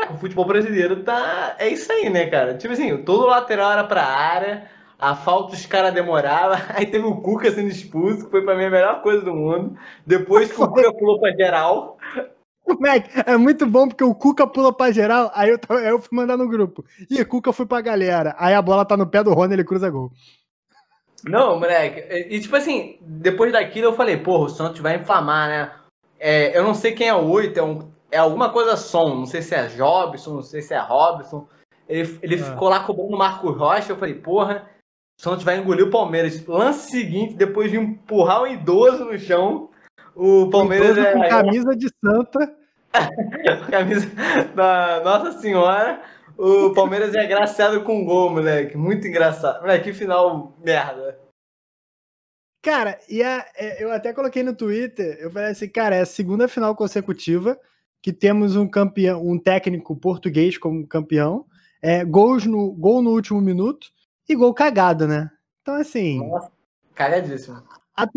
o 0.10 0.18
futebol 0.18 0.46
brasileiro 0.46 1.04
tá. 1.04 1.58
É 1.60 1.68
isso 1.68 1.92
aí, 1.92 2.10
né, 2.10 2.28
cara? 2.28 2.58
Tipo 2.58 2.74
assim, 2.74 2.96
todo 3.04 3.28
lateral 3.28 3.74
era 3.74 3.84
pra 3.84 4.06
área, 4.06 4.70
a 4.98 5.16
falta 5.16 5.54
os 5.54 5.66
caras 5.66 5.94
demoravam, 5.94 6.58
aí 6.74 6.86
teve 6.86 7.06
o 7.06 7.18
Cuca 7.18 7.52
sendo 7.52 7.68
expulso, 7.68 8.24
que 8.24 8.32
foi 8.32 8.42
pra 8.42 8.56
mim 8.56 8.66
a 8.66 8.72
melhor 8.72 9.02
coisa 9.02 9.22
do 9.22 9.36
mundo. 9.36 9.78
Depois 10.08 10.50
que 10.50 10.62
o 10.62 10.66
Cuca 10.66 10.94
pulou 10.94 11.20
pra 11.20 11.36
geral. 11.36 11.98
Mac, 12.80 13.06
é 13.26 13.38
muito 13.38 13.66
bom 13.66 13.88
porque 13.88 14.04
o 14.04 14.16
Cuca 14.16 14.48
pula 14.48 14.74
pra 14.74 14.92
geral, 14.92 15.32
aí 15.36 15.50
eu, 15.50 15.60
aí 15.70 15.90
eu 15.90 16.00
fui 16.00 16.18
mandar 16.18 16.36
no 16.36 16.48
grupo. 16.48 16.84
E 17.10 17.22
o 17.22 17.28
Cuca 17.28 17.54
foi 17.54 17.66
pra 17.66 17.82
galera. 17.82 18.36
Aí 18.38 18.54
a 18.54 18.62
bola 18.62 18.86
tá 18.86 18.98
no 18.98 19.08
pé 19.08 19.24
do 19.24 19.34
Rony, 19.34 19.54
ele 19.54 19.64
cruza 19.64 19.90
gol. 19.90 20.12
Não, 21.24 21.60
moleque. 21.60 22.02
E 22.30 22.40
tipo 22.40 22.56
assim, 22.56 22.98
depois 23.02 23.52
daquilo 23.52 23.88
eu 23.88 23.94
falei, 23.94 24.18
porra, 24.18 24.46
o 24.46 24.50
Santos 24.50 24.80
vai 24.80 24.96
inflamar, 24.96 25.50
né? 25.50 25.72
É, 26.20 26.58
eu 26.58 26.64
não 26.64 26.74
sei 26.74 26.94
quem 26.94 27.08
é 27.08 27.14
o 27.14 27.28
8, 27.30 27.60
é, 27.60 27.64
um, 27.64 27.92
é 28.12 28.18
alguma 28.18 28.50
coisa 28.50 28.78
som, 28.78 29.16
não 29.16 29.26
sei 29.26 29.42
se 29.42 29.54
é 29.54 29.68
Jobson, 29.68 30.36
não 30.36 30.42
sei 30.42 30.62
se 30.62 30.74
é 30.74 30.80
Robson. 30.80 31.48
Ele, 31.88 32.20
ele 32.22 32.36
ah. 32.36 32.44
ficou 32.46 32.70
lá 32.70 32.80
cobrando 32.82 33.14
o 33.14 33.18
Marco 33.18 33.52
Rocha, 33.52 33.92
eu 33.92 33.98
falei, 33.98 34.16
porra, 34.16 34.70
o 35.20 35.22
Santos 35.22 35.44
vai 35.44 35.58
engolir 35.58 35.86
o 35.86 35.92
Palmeiras. 35.92 36.46
Lance 36.46 36.92
seguinte, 36.92 37.36
depois 37.36 37.72
de 37.72 37.78
empurrar 37.78 38.42
o 38.42 38.48
idoso 38.48 39.06
no 39.06 39.18
chão, 39.18 39.70
o 40.16 40.50
Palmeiras 40.50 40.98
é. 40.98 41.14
Com 41.14 41.28
camisa 41.28 41.76
de 41.76 41.90
santa. 42.04 42.56
camisa 43.70 44.08
da 44.56 45.02
Nossa 45.04 45.40
Senhora. 45.40 46.02
O 46.38 46.74
Palmeiras 46.74 47.14
é 47.14 47.22
agraciado 47.22 47.84
com 47.84 48.06
gol, 48.06 48.30
moleque. 48.30 48.78
Muito 48.78 49.08
engraçado. 49.08 49.62
Moleque, 49.62 49.92
que 49.92 49.94
final 49.94 50.54
merda. 50.64 51.20
Cara, 52.62 53.00
e 53.08 53.22
a, 53.22 53.46
é, 53.56 53.84
eu 53.84 53.92
até 53.92 54.12
coloquei 54.12 54.42
no 54.42 54.56
Twitter, 54.56 55.18
eu 55.20 55.30
falei 55.30 55.52
assim, 55.52 55.70
cara, 55.70 55.98
é 55.98 56.02
a 56.02 56.06
segunda 56.06 56.48
final 56.48 56.76
consecutiva 56.76 57.60
que 58.02 58.12
temos 58.12 58.56
um 58.56 58.68
campeão, 58.68 59.24
um 59.24 59.38
técnico 59.38 59.96
português 59.96 60.58
como 60.58 60.88
campeão, 60.88 61.46
é, 61.82 62.04
gols 62.04 62.46
no, 62.46 62.72
gol 62.72 63.04
no 63.04 63.12
último 63.12 63.40
minuto 63.40 63.88
e 64.28 64.36
gol 64.36 64.54
cagado, 64.54 65.08
né? 65.08 65.30
Então, 65.62 65.76
assim. 65.76 66.28
Nossa, 66.28 66.52
cagadíssimo. 66.96 67.62
A, 67.96 68.08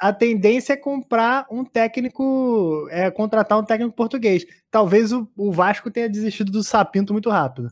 a 0.00 0.14
tendência 0.14 0.72
é 0.72 0.76
comprar 0.76 1.46
um 1.50 1.62
técnico, 1.62 2.88
é 2.90 3.10
contratar 3.10 3.58
um 3.58 3.64
técnico 3.64 3.94
português. 3.94 4.46
Talvez 4.70 5.12
o, 5.12 5.28
o 5.36 5.52
Vasco 5.52 5.90
tenha 5.90 6.08
desistido 6.08 6.50
do 6.50 6.64
Sapinto 6.64 7.12
muito 7.12 7.28
rápido. 7.28 7.70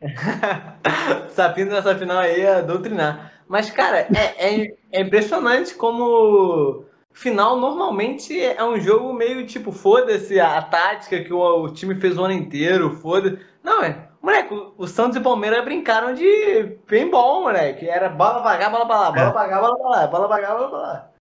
Sapinto 1.30 1.70
nessa 1.72 1.94
final 1.96 2.18
aí 2.18 2.40
é 2.40 2.62
doutrinar. 2.62 3.32
Mas, 3.46 3.70
cara, 3.70 4.08
é, 4.16 4.62
é, 4.62 4.76
é, 4.90 5.00
impressionante 5.02 5.74
como 5.74 6.86
final 7.12 7.60
normalmente 7.60 8.40
é 8.42 8.64
um 8.64 8.80
jogo 8.80 9.12
meio 9.12 9.46
tipo, 9.46 9.70
foda-se 9.70 10.40
a, 10.40 10.56
a, 10.56 10.62
tática 10.62 11.22
que 11.22 11.32
o, 11.32 11.62
o, 11.62 11.72
time 11.72 11.94
fez 12.00 12.16
o 12.16 12.24
ano 12.24 12.32
inteiro, 12.32 12.90
foda 12.96 13.38
Não, 13.62 13.82
é. 13.82 14.08
Moleque, 14.22 14.54
o, 14.54 14.72
o 14.78 14.86
Santos 14.86 15.16
e 15.16 15.20
o 15.20 15.22
Palmeiras 15.22 15.62
brincaram 15.62 16.14
de 16.14 16.78
bem 16.88 17.10
bom, 17.10 17.42
moleque. 17.42 17.86
Era 17.86 18.08
bola 18.08 18.40
pra 18.40 18.56
cá, 18.56 18.70
bola 18.70 18.86
pra 18.86 19.00
lá, 19.00 19.12
bola 19.12 19.30
pra 19.30 19.48
cá, 19.48 19.60
bola 19.60 19.76
pra 19.76 19.88
lá, 19.90 20.06
bola 20.06 20.28
pra 20.28 20.40
cá, 20.40 20.54
bola 20.54 20.68
pra 20.70 20.78
lá. 20.78 21.13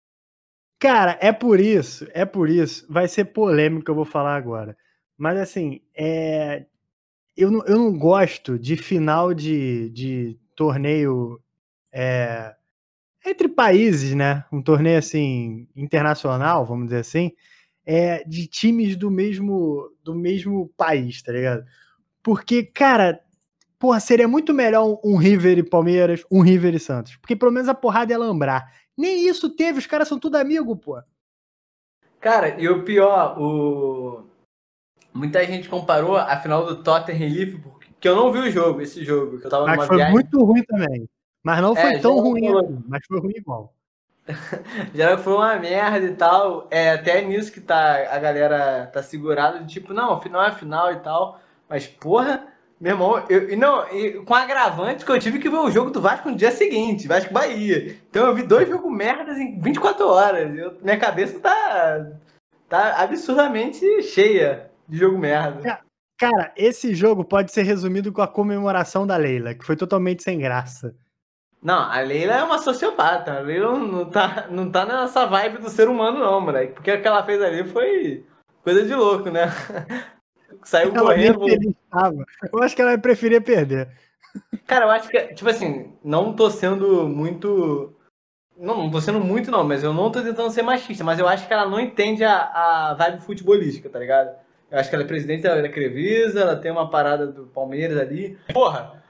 Cara, 0.82 1.16
é 1.22 1.32
por 1.32 1.60
isso, 1.60 2.08
é 2.12 2.26
por 2.26 2.50
isso. 2.50 2.88
Vai 2.90 3.08
ser 3.08 3.26
polêmico 3.26 3.86
que 3.86 3.92
eu 3.92 3.96
vou 3.96 4.04
falar 4.04 4.36
agora. 4.36 4.76
Mas 5.16 5.38
assim, 5.38 5.80
é... 5.96 6.66
eu, 7.38 7.52
não, 7.52 7.64
eu 7.68 7.78
não 7.78 7.96
gosto 7.96 8.58
de 8.58 8.76
final 8.76 9.32
de, 9.32 9.92
de 9.92 10.40
torneio 10.56 11.40
é... 11.94 12.56
entre 13.24 13.48
países, 13.48 14.16
né? 14.16 14.44
Um 14.52 14.60
torneio 14.60 14.98
assim 14.98 15.68
internacional, 15.76 16.66
vamos 16.66 16.86
dizer 16.86 17.02
assim, 17.02 17.32
é 17.86 18.24
de 18.24 18.48
times 18.48 18.96
do 18.96 19.12
mesmo 19.12 19.88
do 20.04 20.16
mesmo 20.16 20.68
país, 20.76 21.22
tá 21.22 21.32
ligado? 21.32 21.64
Porque, 22.24 22.64
cara, 22.64 23.22
porra, 23.78 24.00
seria 24.00 24.28
muito 24.28 24.52
melhor 24.52 25.00
um 25.04 25.16
River 25.16 25.60
e 25.60 25.64
Palmeiras, 25.64 26.24
um 26.32 26.42
River 26.42 26.74
e 26.74 26.80
Santos. 26.80 27.18
Porque 27.18 27.36
pelo 27.36 27.52
menos 27.52 27.70
a 27.70 27.76
porrada 27.76 28.14
ia 28.14 28.18
lambrar. 28.18 28.81
Nem 28.98 29.28
isso 29.28 29.50
teve, 29.50 29.80
os 29.80 29.88
caras 29.88 30.08
são 30.08 30.20
tudo 30.20 30.36
amigo, 30.38 30.76
pô. 30.76 31.02
Cara, 32.20 32.60
e 32.62 32.70
o 32.70 32.84
pior, 32.84 33.38
o. 33.40 34.24
Muita 35.14 35.46
gente 35.46 35.68
comparou 35.70 36.16
a 36.18 36.38
final 36.40 36.66
do 36.66 36.84
Tottenham 36.84 37.28
e 37.28 37.30
Liverpool, 37.30 37.80
que 38.00 38.08
eu 38.08 38.16
não 38.16 38.32
vi 38.32 38.40
o 38.40 38.52
jogo, 38.52 38.82
esse 38.82 39.04
jogo, 39.04 39.40
que 39.40 39.48
eu 39.48 39.50
tava 39.50 39.66
Mas 39.66 39.76
numa 39.78 39.88
foi 39.88 39.98
viagem. 39.98 40.14
muito 40.14 40.44
ruim 40.44 40.64
também. 40.64 41.10
Mas 41.44 41.62
não 41.62 41.76
foi 41.76 41.96
É, 41.96 42.00
tão 42.00 42.20
ruim 42.20 42.46
falou. 42.46 42.60
assim, 42.66 42.84
mas 42.88 43.02
foi 43.08 43.20
ruim 43.20 43.34
igual. 43.36 43.74
Já 44.94 45.18
foi 45.18 45.34
uma 45.34 45.56
merda 45.58 46.06
e 46.06 46.16
tal. 46.16 46.68
É 46.72 46.92
até 46.92 47.22
nisso 47.22 47.52
que 47.52 47.60
tá, 47.62 48.14
a 48.14 48.20
galera 48.20 48.88
tá 48.88 49.02
segurada, 49.04 49.60
de 49.60 49.74
tipo, 49.74 49.94
não, 49.94 50.22
final 50.22 50.44
é 50.44 50.52
final 50.52 50.92
e 50.94 51.00
tal. 51.00 51.40
Mas, 51.68 51.88
porra, 51.88 52.48
meu 52.82 52.94
irmão, 52.94 53.24
eu, 53.30 53.56
não, 53.58 53.88
e 53.94 54.14
com 54.26 54.34
agravante 54.34 55.06
que 55.06 55.12
eu 55.12 55.20
tive 55.20 55.38
que 55.38 55.50
ver 55.50 55.58
o 55.58 55.70
jogo 55.70 55.92
do 55.92 56.02
Vasco 56.02 56.30
no 56.32 56.36
dia 56.36 56.52
seguinte, 56.52 57.08
Vasco 57.08 57.32
Bahia. 57.32 57.96
Então 58.10 58.26
eu 58.26 58.34
vi 58.34 58.42
dois 58.42 58.68
jogos 58.68 58.92
merdas 58.92 59.38
em 59.38 59.60
24 59.60 60.08
horas. 60.08 60.58
Eu- 60.58 60.78
minha 60.82 60.98
cabeça 60.98 61.40
tá, 61.40 62.08
tá 62.68 63.02
absurdamente 63.02 64.02
cheia 64.02 64.72
de 64.90 64.98
jogo 64.98 65.18
merda. 65.18 65.80
Cara, 66.20 66.52
esse 66.58 66.94
jogo 66.94 67.24
pode 67.24 67.52
ser 67.52 67.64
resumido 67.64 68.12
com 68.12 68.22
a 68.22 68.28
comemoração 68.28 69.06
da 69.08 69.16
Leila, 69.16 69.54
que 69.56 69.66
foi 69.66 69.76
totalmente 69.76 70.24
sem 70.24 70.38
graça. 70.40 70.96
Não, 71.64 71.80
a 71.80 72.00
Leila 72.02 72.34
é 72.34 72.44
uma 72.44 72.58
sociopata. 72.58 73.34
A 73.34 73.40
Leila 73.40 73.72
não- 73.78 73.88
não 73.88 74.06
tá, 74.10 74.48
não 74.50 74.72
tá 74.72 74.86
nessa 74.86 75.26
vibe 75.28 75.60
do 75.60 75.70
ser 75.70 75.88
humano, 75.88 76.20
não, 76.20 76.42
moleque. 76.42 76.74
Porque 76.74 76.92
o 76.92 77.00
que 77.02 77.08
ela 77.08 77.24
fez 77.24 77.40
ali 77.42 77.64
foi 77.64 78.26
coisa 78.64 78.84
de 78.84 78.94
louco, 78.96 79.30
né? 79.30 79.46
Saiu 80.64 80.94
Ela 80.96 81.16
nem 81.16 81.34
correndo. 81.34 81.76
tava. 81.90 82.26
Eu 82.52 82.64
acho 82.64 82.76
que 82.76 82.82
ela 82.82 82.98
preferia 82.98 83.42
perder. 83.42 83.90
Cara, 84.66 84.86
eu 84.86 84.90
acho 84.92 85.10
que, 85.10 85.20
tipo 85.34 85.50
assim, 85.50 85.94
não 86.04 86.34
tô 86.34 86.50
sendo 86.50 87.08
muito. 87.08 87.94
Não, 88.58 88.78
não 88.78 88.92
tô 88.92 89.02
sendo 89.02 89.20
muito, 89.20 89.50
não, 89.50 89.64
mas 89.64 89.84
eu 89.84 89.94
não 89.94 90.12
tô 90.12 90.22
tentando 90.22 90.52
ser 90.52 90.62
machista, 90.62 91.04
mas 91.04 91.18
eu 91.20 91.28
acho 91.28 91.48
que 91.48 91.54
ela 91.54 91.68
não 91.68 91.80
entende 91.80 92.24
a, 92.24 92.92
a 92.92 92.94
vibe 92.94 93.22
futebolística, 93.24 93.90
tá 93.90 93.98
ligado? 93.98 94.36
Eu 94.70 94.78
acho 94.80 94.88
que 94.90 94.96
ela 94.96 95.04
é 95.04 95.08
presidente 95.08 95.42
da 95.44 95.60
da 95.60 95.68
Crevisa, 95.70 96.42
ela 96.42 96.56
tem 96.56 96.72
uma 96.72 96.90
parada 96.90 97.26
do 97.28 97.48
Palmeiras 97.48 97.98
ali. 97.98 98.38
Porra! 98.54 99.02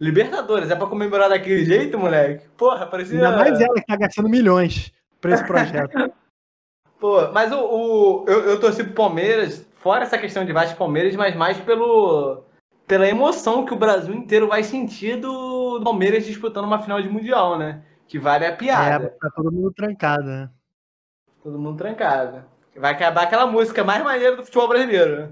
Libertadores, 0.00 0.70
é 0.70 0.74
pra 0.76 0.86
comemorar 0.86 1.28
daquele 1.28 1.64
jeito, 1.64 1.98
moleque? 1.98 2.48
Porra, 2.56 2.86
parecia. 2.86 3.16
Ainda 3.16 3.36
mais 3.36 3.60
ela 3.60 3.74
que 3.74 3.84
tá 3.86 3.96
gastando 3.96 4.28
milhões 4.30 4.92
pra 5.20 5.32
esse 5.34 5.44
projeto. 5.46 5.92
Pô, 6.98 7.30
mas 7.32 7.52
o, 7.52 7.58
o- 7.60 8.24
eu, 8.26 8.40
eu 8.50 8.60
torci 8.60 8.82
pro 8.84 8.92
Palmeiras, 8.94 9.66
fora 9.80 10.04
essa 10.04 10.18
questão 10.18 10.44
de 10.44 10.52
Vasco 10.52 10.74
e 10.74 10.78
Palmeiras, 10.78 11.16
mas 11.16 11.34
mais 11.34 11.58
pelo, 11.58 12.44
pela 12.86 13.08
emoção 13.08 13.64
que 13.64 13.74
o 13.74 13.78
Brasil 13.78 14.14
inteiro 14.14 14.46
vai 14.46 14.62
sentir 14.62 15.16
do, 15.16 15.80
Palmeiras 15.82 16.24
disputando 16.24 16.64
uma 16.64 16.82
final 16.82 17.02
de 17.02 17.08
Mundial, 17.08 17.58
né? 17.58 17.82
Que 18.06 18.18
vale 18.18 18.44
a 18.44 18.48
é, 18.48 18.56
piada. 18.56 19.16
tá 19.20 19.30
todo 19.30 19.50
mundo 19.50 19.72
trancado, 19.72 20.24
né? 20.24 20.50
Todo 21.42 21.58
mundo 21.58 21.78
trancado. 21.78 22.44
Vai 22.76 22.92
acabar 22.92 23.22
aquela 23.22 23.46
música 23.46 23.82
mais 23.82 24.02
maneira 24.02 24.36
do 24.36 24.44
futebol 24.44 24.68
brasileiro, 24.68 25.16
né? 25.16 25.30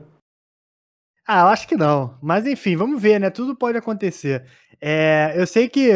Ah, 1.26 1.40
eu 1.40 1.46
acho 1.48 1.68
que 1.68 1.76
não. 1.76 2.16
Mas 2.22 2.46
enfim, 2.46 2.76
vamos 2.76 3.00
ver, 3.00 3.18
né? 3.20 3.30
Tudo 3.30 3.54
pode 3.54 3.76
acontecer. 3.76 4.46
É, 4.80 5.34
eu 5.36 5.46
sei 5.46 5.68
que 5.68 5.90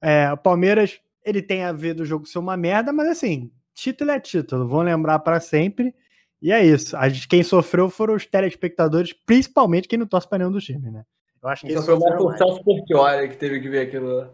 é, 0.00 0.32
o 0.32 0.36
Palmeiras 0.36 0.98
ele 1.24 1.42
tem 1.42 1.64
a 1.64 1.72
ver 1.72 1.94
do 1.94 2.04
jogo 2.04 2.26
ser 2.26 2.38
uma 2.38 2.56
merda, 2.56 2.92
mas 2.92 3.08
assim, 3.08 3.52
título 3.74 4.10
é 4.10 4.18
título. 4.18 4.66
Vão 4.66 4.80
lembrar 4.80 5.18
pra 5.18 5.40
sempre. 5.40 5.94
E 6.42 6.50
é 6.50 6.64
isso. 6.64 6.96
A 6.96 7.08
gente, 7.08 7.28
quem 7.28 7.44
sofreu 7.44 7.88
foram 7.88 8.14
os 8.14 8.26
telespectadores, 8.26 9.12
principalmente 9.12 9.86
quem 9.86 9.98
não 9.98 10.06
torce 10.06 10.28
pra 10.28 10.38
nenhum 10.38 10.50
dos 10.50 10.64
times, 10.64 10.92
né? 10.92 11.04
Eu 11.40 11.48
acho 11.48 11.64
que 11.64 11.72
sofreram 11.72 12.00
foi 12.00 12.20
o 12.20 12.24
mais. 12.26 12.38
Celso 12.38 12.64
Portioli 12.64 13.28
que 13.28 13.36
teve 13.36 13.60
que 13.60 13.68
ver 13.68 13.86
aquilo 13.86 14.16
lá. 14.16 14.30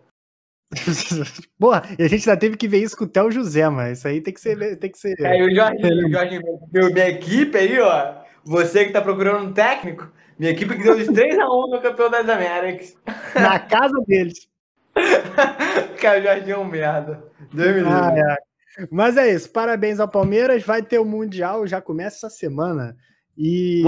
Porra, 1.59 1.83
e 1.99 2.03
a 2.03 2.09
gente 2.09 2.29
ainda 2.29 2.41
teve 2.41 2.57
que 2.57 2.67
ver 2.67 2.79
isso 2.79 2.97
com 2.97 3.05
o 3.05 3.09
Theo 3.09 3.31
José, 3.31 3.69
mas 3.69 3.99
isso 3.99 4.09
aí 4.09 4.21
tem 4.23 4.33
que 4.33 4.41
ser. 4.41 4.77
Tem 4.79 4.91
que 4.91 4.99
ser... 4.99 5.15
Aí 5.27 5.43
o 5.43 5.55
Jorginho, 5.55 6.07
o 6.07 6.11
Jorginho, 6.11 6.43
meu, 6.73 6.93
minha 6.93 7.09
equipe 7.09 7.57
aí, 7.57 7.79
ó. 7.79 8.15
Você 8.45 8.87
que 8.87 8.93
tá 8.93 9.03
procurando 9.03 9.47
um 9.47 9.53
técnico, 9.53 10.11
minha 10.39 10.53
equipe 10.53 10.77
que 10.77 10.83
deu 10.83 10.97
de 10.97 11.07
3x1 11.07 11.71
no 11.71 11.81
Campeão 11.81 12.11
das 12.11 12.29
Américas. 12.29 12.97
Na 13.35 13.59
casa 13.59 13.95
deles. 14.07 14.49
Cara, 16.01 16.21
o 16.21 16.23
Jorginho 16.23 16.55
é 16.55 16.59
um 16.59 16.65
merda. 16.65 17.25
Deus 17.53 17.69
me 17.69 17.83
livre. 17.83 17.93
Ah, 17.93 18.15
é. 18.17 18.48
Mas 18.91 19.17
é 19.17 19.33
isso. 19.33 19.51
Parabéns 19.51 20.01
ao 20.01 20.09
Palmeiras. 20.09 20.63
Vai 20.63 20.83
ter 20.83 20.99
o 20.99 21.05
Mundial, 21.05 21.67
já 21.67 21.81
começa 21.81 22.27
essa 22.27 22.31
semana. 22.31 22.97
E. 23.37 23.83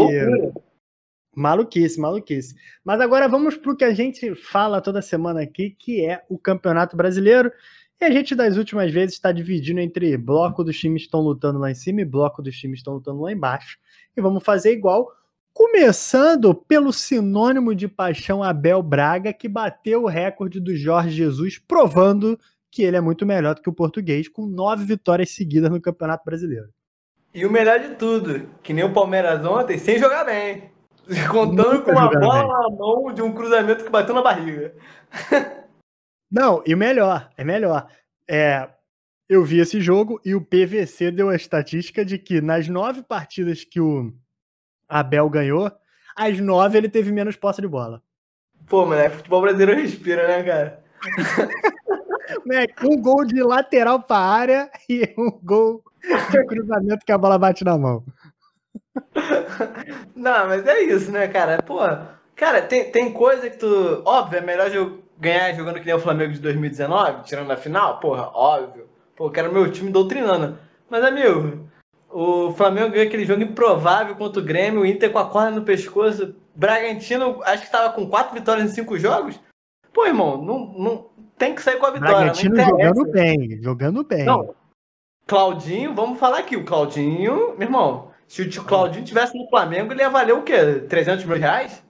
Maluquice, 1.34 1.98
maluquice. 1.98 2.54
Mas 2.84 3.00
agora 3.00 3.28
vamos 3.28 3.56
para 3.56 3.72
o 3.72 3.76
que 3.76 3.84
a 3.84 3.94
gente 3.94 4.34
fala 4.34 4.80
toda 4.80 5.00
semana 5.00 5.42
aqui, 5.42 5.70
que 5.70 6.04
é 6.04 6.22
o 6.28 6.36
Campeonato 6.36 6.96
Brasileiro. 6.96 7.52
E 8.00 8.04
a 8.04 8.10
gente, 8.10 8.34
das 8.34 8.56
últimas 8.56 8.90
vezes, 8.90 9.14
está 9.14 9.30
dividindo 9.30 9.78
entre 9.78 10.16
bloco 10.16 10.64
dos 10.64 10.78
times 10.78 11.02
que 11.02 11.06
estão 11.06 11.20
lutando 11.20 11.58
lá 11.58 11.70
em 11.70 11.74
cima 11.74 12.00
e 12.00 12.04
bloco 12.04 12.42
dos 12.42 12.56
times 12.56 12.76
que 12.76 12.80
estão 12.80 12.94
lutando 12.94 13.20
lá 13.20 13.30
embaixo. 13.30 13.78
E 14.16 14.20
vamos 14.20 14.42
fazer 14.42 14.72
igual, 14.72 15.06
começando 15.52 16.54
pelo 16.54 16.92
sinônimo 16.92 17.74
de 17.74 17.86
paixão 17.86 18.42
Abel 18.42 18.82
Braga, 18.82 19.32
que 19.32 19.48
bateu 19.48 20.04
o 20.04 20.08
recorde 20.08 20.58
do 20.58 20.74
Jorge 20.74 21.10
Jesus, 21.10 21.58
provando 21.58 22.38
que 22.70 22.82
ele 22.82 22.96
é 22.96 23.00
muito 23.00 23.26
melhor 23.26 23.54
do 23.54 23.62
que 23.62 23.68
o 23.68 23.74
português, 23.74 24.28
com 24.28 24.46
nove 24.46 24.84
vitórias 24.84 25.30
seguidas 25.30 25.70
no 25.70 25.80
Campeonato 25.80 26.24
Brasileiro. 26.24 26.68
E 27.32 27.46
o 27.46 27.50
melhor 27.50 27.78
de 27.78 27.94
tudo, 27.94 28.48
que 28.62 28.72
nem 28.72 28.84
o 28.84 28.92
Palmeiras 28.92 29.44
ontem, 29.44 29.78
sem 29.78 29.98
jogar 29.98 30.24
bem. 30.24 30.70
Contando 31.30 31.74
Nunca 31.74 31.84
com 31.84 31.90
uma 31.92 32.10
bola 32.10 32.40
bem. 32.40 32.48
na 32.48 32.76
mão 32.76 33.12
de 33.12 33.22
um 33.22 33.32
cruzamento 33.32 33.84
que 33.84 33.90
bateu 33.90 34.14
na 34.14 34.22
barriga. 34.22 34.74
Não, 36.30 36.62
e 36.64 36.74
o 36.74 36.78
melhor, 36.78 37.28
é 37.36 37.42
melhor. 37.42 37.88
É, 38.28 38.68
eu 39.28 39.44
vi 39.44 39.58
esse 39.58 39.80
jogo 39.80 40.20
e 40.24 40.34
o 40.34 40.40
PVC 40.40 41.10
deu 41.10 41.28
a 41.28 41.36
estatística 41.36 42.04
de 42.04 42.18
que 42.18 42.40
nas 42.40 42.68
nove 42.68 43.02
partidas 43.02 43.64
que 43.64 43.80
o 43.80 44.12
Abel 44.88 45.28
ganhou, 45.28 45.70
as 46.16 46.38
nove 46.38 46.78
ele 46.78 46.88
teve 46.88 47.10
menos 47.10 47.36
posse 47.36 47.60
de 47.60 47.68
bola. 47.68 48.02
Pô, 48.68 48.86
moleque, 48.86 49.16
futebol 49.16 49.40
brasileiro 49.40 49.80
respira, 49.80 50.28
né, 50.28 50.42
cara? 50.44 50.84
Moleque, 52.44 52.86
Um 52.86 53.00
gol 53.00 53.24
de 53.24 53.42
lateral 53.42 54.00
para 54.00 54.18
área 54.18 54.70
e 54.88 55.12
um 55.18 55.30
gol 55.42 55.82
de 56.30 56.44
cruzamento 56.46 57.04
que 57.04 57.12
a 57.12 57.18
bola 57.18 57.38
bate 57.38 57.64
na 57.64 57.76
mão. 57.78 58.04
Não, 60.14 60.48
mas 60.48 60.66
é 60.66 60.80
isso, 60.82 61.10
né, 61.10 61.28
cara? 61.28 61.62
Pô, 61.62 61.78
cara, 62.36 62.62
tem, 62.62 62.90
tem 62.90 63.12
coisa 63.12 63.48
que 63.50 63.56
tu. 63.58 64.02
Óbvio, 64.04 64.38
é 64.38 64.42
melhor 64.42 64.70
jo- 64.70 64.98
ganhar 65.18 65.52
jogando 65.54 65.78
que 65.80 65.86
nem 65.86 65.94
o 65.94 66.00
Flamengo 66.00 66.32
de 66.32 66.40
2019, 66.40 67.24
tirando 67.24 67.50
a 67.50 67.56
final, 67.56 68.00
porra, 68.00 68.30
óbvio. 68.34 68.88
Pô, 69.16 69.26
eu 69.26 69.30
quero 69.30 69.52
meu 69.52 69.70
time 69.70 69.90
doutrinando. 69.90 70.58
Mas, 70.88 71.04
amigo, 71.04 71.68
o 72.08 72.52
Flamengo 72.52 72.90
ganhou 72.90 73.06
aquele 73.06 73.24
jogo 73.24 73.42
improvável 73.42 74.16
contra 74.16 74.40
o 74.40 74.44
Grêmio, 74.44 74.80
o 74.80 74.86
Inter 74.86 75.10
com 75.12 75.18
a 75.18 75.28
corda 75.28 75.50
no 75.52 75.62
pescoço. 75.62 76.34
Bragantino, 76.54 77.40
acho 77.44 77.64
que 77.64 77.70
tava 77.72 77.92
com 77.92 78.08
quatro 78.08 78.34
vitórias 78.34 78.70
em 78.70 78.74
cinco 78.74 78.98
jogos. 78.98 79.38
Pô, 79.92 80.06
irmão, 80.06 80.40
não, 80.42 80.58
não 80.78 81.09
tem 81.40 81.54
que 81.54 81.62
sair 81.62 81.78
com 81.78 81.86
a 81.86 81.90
vitória. 81.90 82.14
Bragantino 82.14 82.56
jogando 82.60 83.10
bem, 83.10 83.62
jogando 83.62 84.04
bem. 84.04 84.24
Não. 84.24 84.54
Claudinho, 85.26 85.94
vamos 85.94 86.18
falar 86.20 86.40
aqui. 86.40 86.54
O 86.54 86.64
Claudinho, 86.64 87.56
meu 87.56 87.66
irmão, 87.66 88.10
se 88.28 88.42
o 88.42 88.48
tio 88.48 88.62
Claudinho 88.64 89.04
tivesse 89.04 89.36
no 89.36 89.48
Flamengo, 89.48 89.92
ele 89.92 90.02
ia 90.02 90.10
valer 90.10 90.34
o 90.34 90.42
quê? 90.42 90.80
300 90.86 91.24
mil 91.24 91.38
reais? 91.38 91.82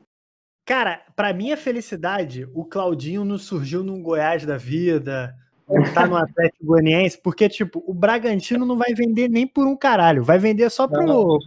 Cara, 0.65 1.03
pra 1.17 1.33
minha 1.33 1.57
felicidade, 1.57 2.49
o 2.55 2.65
Claudinho 2.65 3.25
não 3.25 3.39
surgiu 3.39 3.83
num 3.83 4.01
Goiás 4.01 4.47
da 4.47 4.57
vida, 4.57 5.35
não 5.69 5.83
tá 5.93 6.07
no 6.07 6.17
Atlético 6.17 6.67
Goianiense, 6.67 7.21
porque, 7.21 7.49
tipo, 7.49 7.83
o 7.85 7.93
Bragantino 7.93 8.65
não 8.65 8.77
vai 8.77 8.95
vender 8.95 9.29
nem 9.29 9.49
por 9.49 9.67
um 9.67 9.77
caralho, 9.77 10.23
vai 10.23 10.39
vender 10.39 10.71
só 10.71 10.87
pro, 10.87 11.05
Não. 11.05 11.39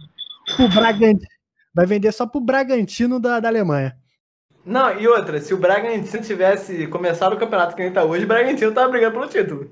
pro 0.56 0.68
Bragantino. 0.68 1.32
Vai 1.72 1.86
vender 1.86 2.12
só 2.12 2.26
pro 2.26 2.40
Bragantino 2.40 3.18
da, 3.18 3.40
da 3.40 3.48
Alemanha. 3.48 3.96
Não, 4.64 4.98
e 4.98 5.06
outra, 5.06 5.40
se 5.40 5.52
o 5.52 5.58
Bragantino 5.58 6.22
tivesse 6.22 6.86
começado 6.86 7.34
o 7.34 7.38
campeonato 7.38 7.76
que 7.76 7.82
nem 7.82 7.92
tá 7.92 8.02
hoje, 8.02 8.24
o 8.24 8.28
Bragantino 8.28 8.72
tava 8.72 8.90
brigando 8.90 9.12
pelo 9.12 9.28
título. 9.28 9.70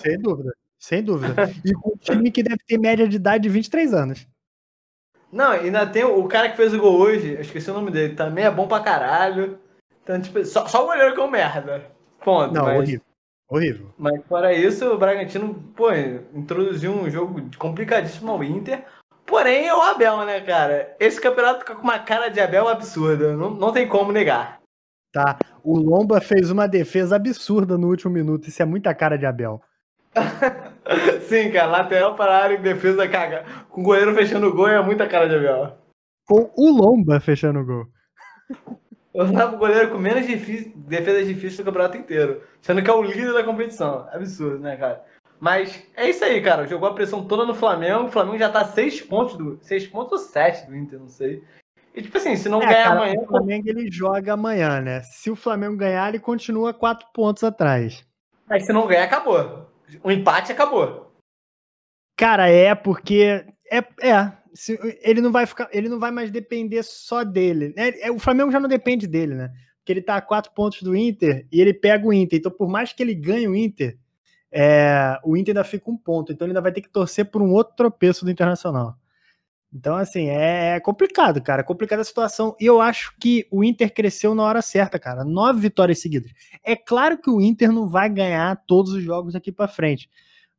Sem 0.00 0.18
dúvida. 0.18 0.54
Sem 0.78 1.02
dúvida. 1.02 1.34
E 1.64 1.72
com 1.72 1.90
um 1.90 1.96
time 1.96 2.30
que 2.30 2.42
deve 2.42 2.60
ter 2.66 2.78
média 2.78 3.08
de 3.08 3.16
idade 3.16 3.42
de 3.42 3.48
23 3.48 3.92
anos. 3.92 4.26
Não, 5.32 5.54
e 5.54 5.66
ainda 5.66 5.86
tem 5.86 6.04
o 6.04 6.24
cara 6.26 6.48
que 6.48 6.56
fez 6.56 6.72
o 6.72 6.78
gol 6.78 6.98
hoje, 6.98 7.34
eu 7.34 7.40
esqueci 7.40 7.70
o 7.70 7.74
nome 7.74 7.90
dele, 7.90 8.14
também 8.14 8.44
é 8.44 8.50
bom 8.50 8.66
pra 8.66 8.80
caralho. 8.80 9.58
Então, 10.02 10.20
tipo, 10.20 10.42
só, 10.44 10.66
só 10.66 10.84
o 10.84 10.86
goleiro 10.86 11.14
que 11.14 11.20
é 11.20 11.24
um 11.24 11.30
merda. 11.30 11.84
Ponto. 12.24 12.54
Não, 12.54 12.64
mas, 12.64 12.78
horrível. 12.78 13.06
Horrível. 13.50 13.94
mas 13.98 14.24
fora 14.26 14.54
isso, 14.54 14.86
o 14.86 14.98
Bragantino, 14.98 15.54
pô, 15.74 15.90
introduziu 16.34 16.92
um 16.92 17.10
jogo 17.10 17.42
complicadíssimo 17.58 18.30
ao 18.30 18.44
Inter. 18.44 18.84
Porém, 19.28 19.68
é 19.68 19.74
o 19.74 19.82
Abel, 19.82 20.24
né, 20.24 20.40
cara? 20.40 20.96
Esse 20.98 21.20
campeonato 21.20 21.60
fica 21.60 21.74
com 21.74 21.82
uma 21.82 21.98
cara 21.98 22.30
de 22.30 22.40
Abel 22.40 22.66
absurda. 22.66 23.36
Não, 23.36 23.50
não 23.50 23.70
tem 23.70 23.86
como 23.86 24.10
negar. 24.10 24.58
Tá. 25.12 25.38
O 25.62 25.78
Lomba 25.78 26.18
fez 26.18 26.50
uma 26.50 26.66
defesa 26.66 27.16
absurda 27.16 27.76
no 27.76 27.88
último 27.88 28.10
minuto. 28.10 28.48
Isso 28.48 28.62
é 28.62 28.64
muita 28.64 28.94
cara 28.94 29.18
de 29.18 29.26
Abel. 29.26 29.60
Sim, 31.28 31.50
cara, 31.50 31.66
lateral 31.66 32.16
para 32.16 32.32
a 32.32 32.42
área 32.42 32.54
e 32.54 32.62
defesa 32.62 33.06
caga. 33.06 33.44
Com 33.68 33.82
o 33.82 33.84
goleiro 33.84 34.14
fechando 34.14 34.46
o 34.48 34.54
gol 34.54 34.68
é 34.68 34.82
muita 34.82 35.06
cara 35.06 35.28
de 35.28 35.36
Abel. 35.36 35.76
Com 36.26 36.50
o 36.56 36.70
Lomba 36.70 37.20
fechando 37.20 37.60
o 37.60 37.66
gol. 37.66 37.86
Eu 39.12 39.30
tava 39.32 39.56
o 39.56 39.58
goleiro 39.58 39.90
com 39.90 39.98
menos 39.98 40.26
difícil, 40.26 40.72
defesas 40.74 41.26
difíceis 41.26 41.58
do 41.58 41.64
campeonato 41.64 41.98
inteiro. 41.98 42.42
Sendo 42.62 42.82
que 42.82 42.88
é 42.88 42.94
o 42.94 43.02
líder 43.02 43.34
da 43.34 43.44
competição. 43.44 44.08
Absurdo, 44.10 44.58
né, 44.60 44.76
cara? 44.76 45.04
Mas 45.40 45.82
é 45.96 46.08
isso 46.10 46.24
aí, 46.24 46.40
cara. 46.42 46.66
Jogou 46.66 46.88
a 46.88 46.94
pressão 46.94 47.26
toda 47.26 47.44
no 47.46 47.54
Flamengo. 47.54 48.04
O 48.04 48.10
Flamengo 48.10 48.38
já 48.38 48.50
tá 48.50 48.64
6 48.64 49.00
pontos 49.02 49.36
do. 49.36 49.58
6 49.62 49.86
pontos 49.86 50.12
ou 50.12 50.18
7 50.18 50.66
do 50.66 50.76
Inter, 50.76 50.98
não 50.98 51.08
sei. 51.08 51.42
E 51.94 52.02
tipo 52.02 52.16
assim, 52.16 52.36
se 52.36 52.48
não 52.48 52.60
É, 52.62 52.66
ganhar 52.66 52.84
cara, 52.88 53.00
amanhã. 53.00 53.20
o 53.20 53.26
Flamengo 53.26 53.68
ele 53.68 53.90
joga 53.90 54.32
amanhã, 54.32 54.80
né? 54.80 55.02
Se 55.02 55.30
o 55.30 55.36
Flamengo 55.36 55.76
ganhar, 55.76 56.08
ele 56.08 56.18
continua 56.20 56.74
quatro 56.74 57.06
pontos 57.14 57.42
atrás. 57.44 58.04
Mas 58.48 58.66
se 58.66 58.72
não 58.72 58.86
ganhar, 58.86 59.04
acabou. 59.04 59.68
O 60.02 60.10
empate 60.10 60.52
acabou. 60.52 61.12
Cara, 62.16 62.48
é 62.50 62.74
porque 62.74 63.44
é, 63.70 63.78
é 64.02 64.32
se- 64.54 64.78
ele 65.02 65.20
não 65.20 65.30
vai 65.30 65.46
ficar, 65.46 65.68
ele 65.72 65.88
não 65.88 65.98
vai 66.00 66.10
mais 66.10 66.30
depender 66.30 66.82
só 66.82 67.22
dele. 67.22 67.72
É, 67.76 68.08
é, 68.08 68.10
o 68.10 68.18
Flamengo 68.18 68.50
já 68.50 68.58
não 68.60 68.68
depende 68.68 69.06
dele, 69.06 69.34
né? 69.34 69.50
Porque 69.78 69.92
ele 69.92 70.02
tá 70.02 70.16
a 70.16 70.20
quatro 70.22 70.52
pontos 70.52 70.82
do 70.82 70.96
Inter 70.96 71.46
e 71.50 71.60
ele 71.60 71.72
pega 71.72 72.06
o 72.06 72.12
Inter. 72.12 72.38
Então, 72.38 72.50
por 72.52 72.68
mais 72.68 72.92
que 72.92 73.02
ele 73.02 73.14
ganhe 73.14 73.46
o 73.48 73.54
Inter, 73.54 73.96
é, 74.50 75.18
o 75.24 75.36
Inter 75.36 75.52
ainda 75.52 75.64
fica 75.64 75.90
um 75.90 75.96
ponto. 75.96 76.32
Então, 76.32 76.46
ele 76.46 76.52
ainda 76.52 76.60
vai 76.60 76.72
ter 76.72 76.80
que 76.80 76.88
torcer 76.88 77.30
por 77.30 77.42
um 77.42 77.52
outro 77.52 77.74
tropeço 77.76 78.24
do 78.24 78.30
Internacional. 78.30 78.96
Então, 79.72 79.96
assim, 79.96 80.28
é 80.28 80.80
complicado, 80.80 81.42
cara. 81.42 81.60
É 81.60 81.64
complicada 81.64 82.02
a 82.02 82.04
situação. 82.04 82.56
E 82.58 82.64
eu 82.64 82.80
acho 82.80 83.14
que 83.20 83.46
o 83.50 83.62
Inter 83.62 83.92
cresceu 83.92 84.34
na 84.34 84.42
hora 84.42 84.62
certa, 84.62 84.98
cara. 84.98 85.24
Nove 85.24 85.60
vitórias 85.60 86.00
seguidas. 86.00 86.32
É 86.64 86.74
claro 86.74 87.18
que 87.18 87.28
o 87.28 87.40
Inter 87.40 87.70
não 87.70 87.86
vai 87.86 88.08
ganhar 88.08 88.56
todos 88.66 88.92
os 88.92 89.02
jogos 89.02 89.34
aqui 89.34 89.52
pra 89.52 89.68
frente. 89.68 90.08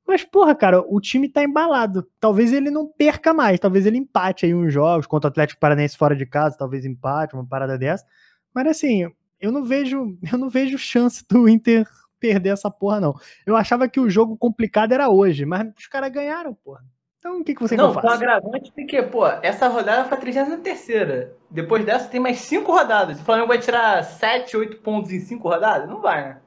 Mas, 0.10 0.24
porra, 0.24 0.56
cara, 0.56 0.82
o 0.82 1.00
time 1.00 1.30
tá 1.30 1.44
embalado. 1.44 2.08
Talvez 2.20 2.52
ele 2.52 2.72
não 2.72 2.88
perca 2.88 3.32
mais, 3.32 3.60
talvez 3.60 3.86
ele 3.86 3.98
empate 3.98 4.44
aí 4.44 4.56
uns 4.56 4.74
jogos 4.74 5.06
contra 5.06 5.28
o 5.28 5.32
Atlético 5.32 5.60
Paranaense 5.60 5.98
fora 5.98 6.16
de 6.16 6.26
casa, 6.26 6.58
talvez 6.58 6.84
empate, 6.84 7.36
uma 7.36 7.46
parada 7.46 7.78
dessa. 7.78 8.04
Mas 8.52 8.68
assim, 8.68 9.08
eu 9.40 9.52
não 9.52 9.64
vejo, 9.64 10.18
eu 10.32 10.38
não 10.38 10.50
vejo 10.50 10.80
chance 10.80 11.24
do 11.30 11.48
Inter 11.48 11.88
perder 12.20 12.50
essa 12.50 12.70
porra, 12.70 13.00
não. 13.00 13.16
Eu 13.46 13.56
achava 13.56 13.88
que 13.88 14.00
o 14.00 14.10
jogo 14.10 14.38
complicado 14.38 14.92
era 14.92 15.10
hoje, 15.10 15.46
mas 15.46 15.68
os 15.78 15.88
caras 15.88 16.12
ganharam, 16.12 16.54
porra. 16.54 16.84
Então 17.20 17.42
o 17.42 17.44
que, 17.44 17.54
que 17.54 17.62
você 17.62 17.76
não, 17.76 17.94
quer 17.94 18.02
com 18.02 18.08
fazer? 18.08 18.24
agravante 18.24 18.72
de 18.76 18.86
que, 18.86 19.02
pô, 19.04 19.28
essa 19.28 19.68
rodada 19.68 20.06
foi 20.06 20.18
a 20.18 20.22
33 20.22 21.30
Depois 21.52 21.86
dessa 21.86 22.08
tem 22.08 22.20
mais 22.20 22.40
5 22.40 22.72
rodadas. 22.72 23.20
O 23.20 23.24
Flamengo 23.26 23.50
vai 23.50 23.60
tirar 23.60 24.04
7, 24.04 24.56
8 24.56 24.78
pontos 24.78 25.12
em 25.12 25.20
5 25.20 25.48
rodadas? 25.48 25.90
Não 25.90 26.02
vai, 26.02 26.24
né? 26.24 26.42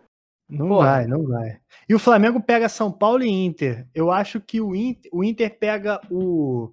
Não 0.48 0.68
vai, 0.68 1.06
não 1.06 1.26
vai. 1.26 1.58
E 1.88 1.94
o 1.94 1.98
Flamengo 1.98 2.40
pega 2.40 2.68
São 2.68 2.90
Paulo 2.90 3.22
e 3.22 3.28
Inter. 3.28 3.86
Eu 3.94 4.10
acho 4.10 4.40
que 4.40 4.60
o 4.60 4.74
Inter, 4.74 5.10
o 5.12 5.24
Inter 5.24 5.58
pega 5.58 6.00
o, 6.10 6.70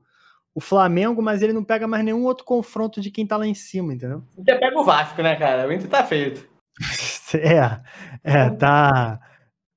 o 0.53 0.59
Flamengo, 0.59 1.21
mas 1.21 1.41
ele 1.41 1.53
não 1.53 1.63
pega 1.63 1.87
mais 1.87 2.03
nenhum 2.03 2.25
outro 2.25 2.43
confronto 2.43 2.99
de 2.99 3.11
quem 3.11 3.25
tá 3.25 3.37
lá 3.37 3.47
em 3.47 3.53
cima, 3.53 3.93
entendeu? 3.93 4.23
O 4.35 4.41
Inter 4.41 4.59
pega 4.59 4.79
o 4.79 4.83
Vasco, 4.83 5.21
né, 5.21 5.35
cara? 5.35 5.67
O 5.67 5.71
Inter 5.71 5.89
tá 5.89 6.03
feito. 6.03 6.48
É, 7.31 7.79
é, 8.23 8.49
tá. 8.49 9.19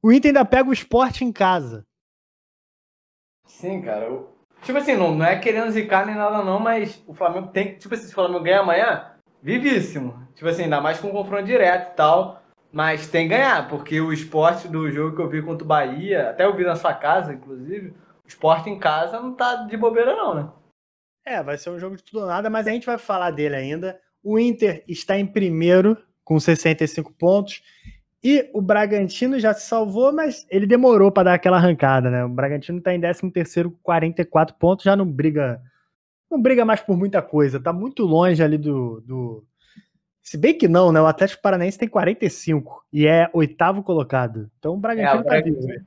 O 0.03 0.11
Inter 0.11 0.31
ainda 0.31 0.45
pega 0.45 0.71
o 0.71 0.73
esporte 0.73 1.23
em 1.23 1.31
casa. 1.31 1.85
Sim, 3.47 3.83
cara. 3.83 4.07
eu- 4.07 4.33
Tipo 4.63 4.79
assim, 4.79 4.95
não, 4.97 5.15
não 5.15 5.27
é 5.27 5.39
querendo 5.41 5.71
zicar 5.73 6.07
nem 6.07 6.15
nada 6.15 6.43
não, 6.45 6.59
mas 6.61 7.03
o 7.07 7.13
Flamengo 7.13 7.49
tem 7.49 7.73
que. 7.73 7.81
Tipo 7.81 7.95
assim, 7.95 8.05
se 8.05 8.13
o 8.13 8.15
Flamengo 8.15 8.45
ganhar 8.45 8.61
amanhã, 8.61 9.13
vivíssimo. 9.43 10.27
Tipo 10.35 10.49
assim, 10.49 10.63
ainda 10.65 10.81
mais 10.81 10.99
com 11.01 11.09
um 11.09 11.13
confronto 11.13 11.45
direto 11.45 11.93
e 11.93 11.97
tal. 11.97 12.41
Mas 12.73 13.09
tem 13.09 13.29
que 13.29 13.35
ganhar, 13.35 13.69
porque 13.69 14.01
o 14.01 14.13
esporte 14.13 14.67
do 14.69 14.91
jogo 14.91 15.15
que 15.17 15.21
eu 15.21 15.29
vi 15.29 15.43
contra 15.43 15.65
o 15.65 15.69
Bahia, 15.69 16.31
até 16.31 16.45
eu 16.45 16.57
vi 16.57 16.65
na 16.65 16.75
sua 16.77 16.95
casa, 16.95 17.35
inclusive, 17.35 17.91
o 18.25 18.29
esporte 18.29 18.71
em 18.71 18.79
casa 18.79 19.21
não 19.21 19.35
tá 19.35 19.57
de 19.57 19.77
bobeira, 19.77 20.17
não, 20.17 20.35
né? 20.35 20.51
É, 21.27 21.43
vai 21.43 21.59
ser 21.59 21.69
um 21.71 21.79
jogo 21.79 21.97
de 21.97 22.03
tudo 22.05 22.21
ou 22.21 22.27
nada, 22.27 22.49
mas 22.49 22.67
a 22.67 22.71
gente 22.71 22.87
vai 22.87 22.97
falar 22.97 23.31
dele 23.31 23.57
ainda. 23.57 24.01
O 24.23 24.39
Inter 24.39 24.85
está 24.89 25.19
em 25.19 25.27
primeiro 25.27 25.99
com 26.25 26.39
65 26.39 27.13
pontos. 27.15 27.63
E 28.25 28.49
o 28.53 28.63
Bragantino 28.63 29.41
já 29.41 29.53
se 29.53 29.67
salvou, 29.67 30.13
mas 30.13 30.47
ele 30.49 30.67
demorou 30.67 31.11
para 31.11 31.25
dar 31.25 31.35
aquela 31.35 31.57
arrancada, 31.57 32.09
né? 32.09 32.25
O 32.25 32.29
Bragantino 32.29 32.79
está 32.79 32.95
em 32.95 33.01
13º 33.01 33.65
com 33.65 33.79
44 33.83 34.55
pontos, 34.57 34.85
já 34.85 34.95
não 34.95 35.07
briga 35.07 35.61
não 36.33 36.41
briga 36.41 36.65
mais 36.65 36.81
por 36.81 36.97
muita 36.97 37.21
coisa, 37.21 37.61
tá 37.61 37.73
muito 37.73 38.05
longe 38.05 38.43
ali 38.43 38.57
do, 38.57 39.03
do... 39.03 39.45
Se 40.23 40.39
bem 40.39 40.57
que 40.57 40.67
não, 40.67 40.91
né? 40.91 41.01
O 41.01 41.07
Atlético 41.07 41.43
Paranaense 41.43 41.79
tem 41.79 41.89
45 41.89 42.85
e 42.91 43.07
é 43.07 43.29
oitavo 43.35 43.83
colocado. 43.83 44.51
Então 44.59 44.73
o 44.75 44.79
Bragantino 44.79 45.19
É, 45.19 45.21
o 45.21 45.25
tá 45.25 45.41
vivo. 45.41 45.57
Bragantino, 45.61 45.87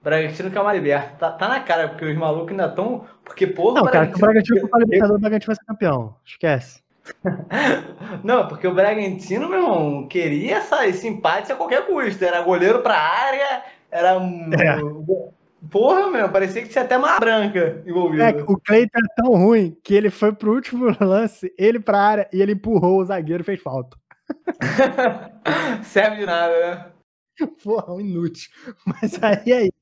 Bragantino 0.00 0.50
que 0.50 0.58
é 0.58 0.60
uma 0.60 0.72
liberta. 0.72 1.16
Tá, 1.18 1.32
tá 1.32 1.48
na 1.48 1.60
cara, 1.60 1.88
porque 1.88 2.04
os 2.04 2.16
malucos 2.16 2.50
ainda 2.50 2.66
estão. 2.66 3.04
Porque, 3.24 3.46
porra, 3.46 3.80
Não, 3.80 3.90
cara, 3.90 4.06
se 4.06 4.14
o 4.14 4.18
Bragantino 4.18 4.60
for 4.60 4.68
pra 4.68 4.78
Libertadores, 4.80 5.18
o 5.18 5.20
Bragantino 5.20 5.46
vai 5.46 5.56
ser 5.56 5.64
campeão. 5.64 6.16
Esquece. 6.24 6.82
Não, 8.24 8.48
porque 8.48 8.66
o 8.66 8.74
Bragantino, 8.74 9.48
meu 9.48 9.58
irmão, 9.58 10.08
queria 10.08 10.58
essa, 10.58 10.86
esse 10.86 11.06
empate 11.08 11.52
a 11.52 11.56
qualquer 11.56 11.86
custo. 11.86 12.24
Era 12.24 12.42
goleiro 12.42 12.82
pra 12.82 12.96
área, 12.96 13.64
era. 13.90 14.16
É. 14.16 15.30
Porra, 15.70 16.10
meu, 16.10 16.30
parecia 16.30 16.62
que 16.62 16.68
tinha 16.68 16.84
até 16.84 16.96
uma 16.96 17.18
branca 17.18 17.82
envolvida. 17.86 18.30
É, 18.30 18.42
o 18.42 18.58
Cleiton 18.58 18.98
é 18.98 19.22
tão 19.22 19.34
ruim 19.34 19.76
que 19.84 19.94
ele 19.94 20.08
foi 20.08 20.32
pro 20.32 20.54
último 20.54 20.86
lance, 21.00 21.52
ele 21.58 21.78
pra 21.78 22.00
área 22.00 22.28
e 22.32 22.40
ele 22.40 22.52
empurrou 22.52 23.00
o 23.00 23.04
zagueiro 23.04 23.42
e 23.42 23.44
fez 23.44 23.60
falta. 23.60 23.96
Serve 25.84 26.18
de 26.18 26.26
nada, 26.26 26.58
né? 26.58 27.46
Porra, 27.62 27.92
um 27.94 28.00
inútil. 28.00 28.50
Mas 28.86 29.22
aí, 29.22 29.52
aí. 29.52 29.72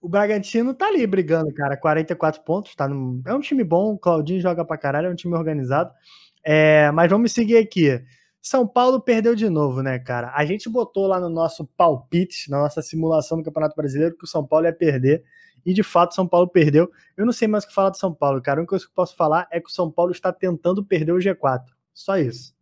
O 0.00 0.08
Bragantino 0.08 0.74
tá 0.74 0.86
ali 0.86 1.06
brigando, 1.06 1.52
cara. 1.52 1.76
44 1.76 2.42
pontos, 2.42 2.74
tá 2.74 2.88
no... 2.88 3.20
É 3.26 3.34
um 3.34 3.40
time 3.40 3.64
bom, 3.64 3.94
o 3.94 3.98
Claudinho 3.98 4.40
joga 4.40 4.64
pra 4.64 4.78
caralho, 4.78 5.08
é 5.08 5.10
um 5.10 5.14
time 5.14 5.34
organizado. 5.34 5.92
É, 6.48 6.92
mas 6.92 7.10
vamos 7.10 7.32
seguir 7.32 7.56
aqui. 7.56 8.00
São 8.40 8.64
Paulo 8.64 9.00
perdeu 9.00 9.34
de 9.34 9.48
novo, 9.48 9.82
né, 9.82 9.98
cara? 9.98 10.32
A 10.32 10.44
gente 10.44 10.68
botou 10.68 11.08
lá 11.08 11.18
no 11.18 11.28
nosso 11.28 11.66
palpite, 11.76 12.48
na 12.48 12.60
nossa 12.60 12.80
simulação 12.80 13.36
do 13.36 13.42
Campeonato 13.42 13.74
Brasileiro, 13.74 14.16
que 14.16 14.22
o 14.22 14.28
São 14.28 14.46
Paulo 14.46 14.64
ia 14.64 14.72
perder. 14.72 15.24
E 15.64 15.74
de 15.74 15.82
fato, 15.82 16.14
São 16.14 16.24
Paulo 16.24 16.46
perdeu. 16.46 16.88
Eu 17.16 17.26
não 17.26 17.32
sei 17.32 17.48
mais 17.48 17.64
o 17.64 17.66
que 17.66 17.74
falar 17.74 17.90
do 17.90 17.96
São 17.96 18.14
Paulo, 18.14 18.40
cara. 18.40 18.58
A 18.58 18.60
única 18.60 18.70
coisa 18.70 18.84
que 18.84 18.92
eu 18.92 18.94
posso 18.94 19.16
falar 19.16 19.48
é 19.50 19.58
que 19.58 19.68
o 19.68 19.72
São 19.72 19.90
Paulo 19.90 20.12
está 20.12 20.32
tentando 20.32 20.84
perder 20.84 21.10
o 21.10 21.18
G4. 21.18 21.64
Só 21.92 22.16
isso. 22.16 22.54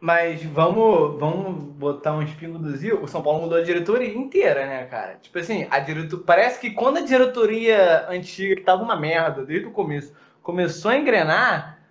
Mas 0.00 0.42
vamos, 0.42 1.20
vamos 1.20 1.62
botar 1.76 2.16
uns 2.16 2.34
pingos 2.34 2.60
do 2.60 2.76
Zio. 2.76 3.04
O 3.04 3.06
São 3.06 3.22
Paulo 3.22 3.42
mudou 3.42 3.58
a 3.58 3.62
diretoria 3.62 4.12
inteira, 4.12 4.66
né, 4.66 4.86
cara? 4.86 5.14
Tipo 5.22 5.38
assim, 5.38 5.64
a 5.70 5.78
diretoria. 5.78 6.24
Parece 6.26 6.58
que 6.58 6.72
quando 6.72 6.96
a 6.96 7.02
diretoria 7.02 8.08
antiga, 8.08 8.56
que 8.56 8.62
tava 8.62 8.82
uma 8.82 8.96
merda 8.96 9.46
desde 9.46 9.68
o 9.68 9.70
começo, 9.70 10.12
começou 10.42 10.90
a 10.90 10.96
engrenar, 10.98 11.81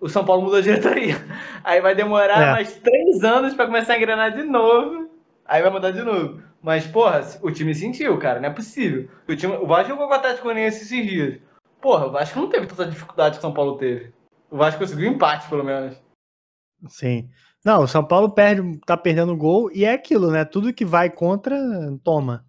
o 0.00 0.08
São 0.08 0.24
Paulo 0.24 0.42
mudou 0.42 0.58
a 0.58 0.62
diretoria. 0.62 1.16
Aí 1.64 1.80
vai 1.80 1.94
demorar 1.94 2.40
É. 2.40 2.52
mais 2.52 2.74
três 2.76 3.22
anos 3.24 3.54
pra 3.54 3.66
começar 3.66 3.94
a 3.94 3.96
engrenar 3.96 4.34
de 4.34 4.42
novo. 4.44 5.10
Aí 5.44 5.62
vai 5.62 5.70
mudar 5.70 5.90
de 5.90 6.02
novo. 6.02 6.42
Mas, 6.62 6.86
porra, 6.86 7.20
o 7.42 7.50
time 7.50 7.74
sentiu, 7.74 8.18
cara, 8.18 8.40
não 8.40 8.48
é 8.48 8.52
possível. 8.52 9.08
O, 9.28 9.34
time, 9.36 9.54
o 9.56 9.66
Vasco 9.66 9.90
jogou 9.90 10.06
com 10.08 10.12
o 10.12 10.16
Atlético 10.16 10.44
Goianiense 10.44 10.82
esses 10.82 11.06
dias. 11.06 11.40
Porra, 11.80 12.06
o 12.06 12.10
Vasco 12.10 12.38
não 12.38 12.48
teve 12.48 12.66
tanta 12.66 12.86
dificuldade 12.86 13.34
que 13.34 13.38
o 13.38 13.42
São 13.42 13.54
Paulo 13.54 13.76
teve. 13.78 14.12
O 14.50 14.56
Vasco 14.56 14.80
conseguiu 14.80 15.10
empate, 15.10 15.48
pelo 15.48 15.62
menos. 15.64 15.96
Sim. 16.88 17.28
Não, 17.64 17.82
o 17.82 17.88
São 17.88 18.04
Paulo 18.04 18.30
perde, 18.30 18.78
tá 18.86 18.96
perdendo 18.96 19.36
gol 19.36 19.70
e 19.72 19.84
é 19.84 19.92
aquilo, 19.92 20.30
né? 20.30 20.44
Tudo 20.44 20.72
que 20.72 20.84
vai 20.84 21.10
contra, 21.10 21.56
toma. 22.02 22.44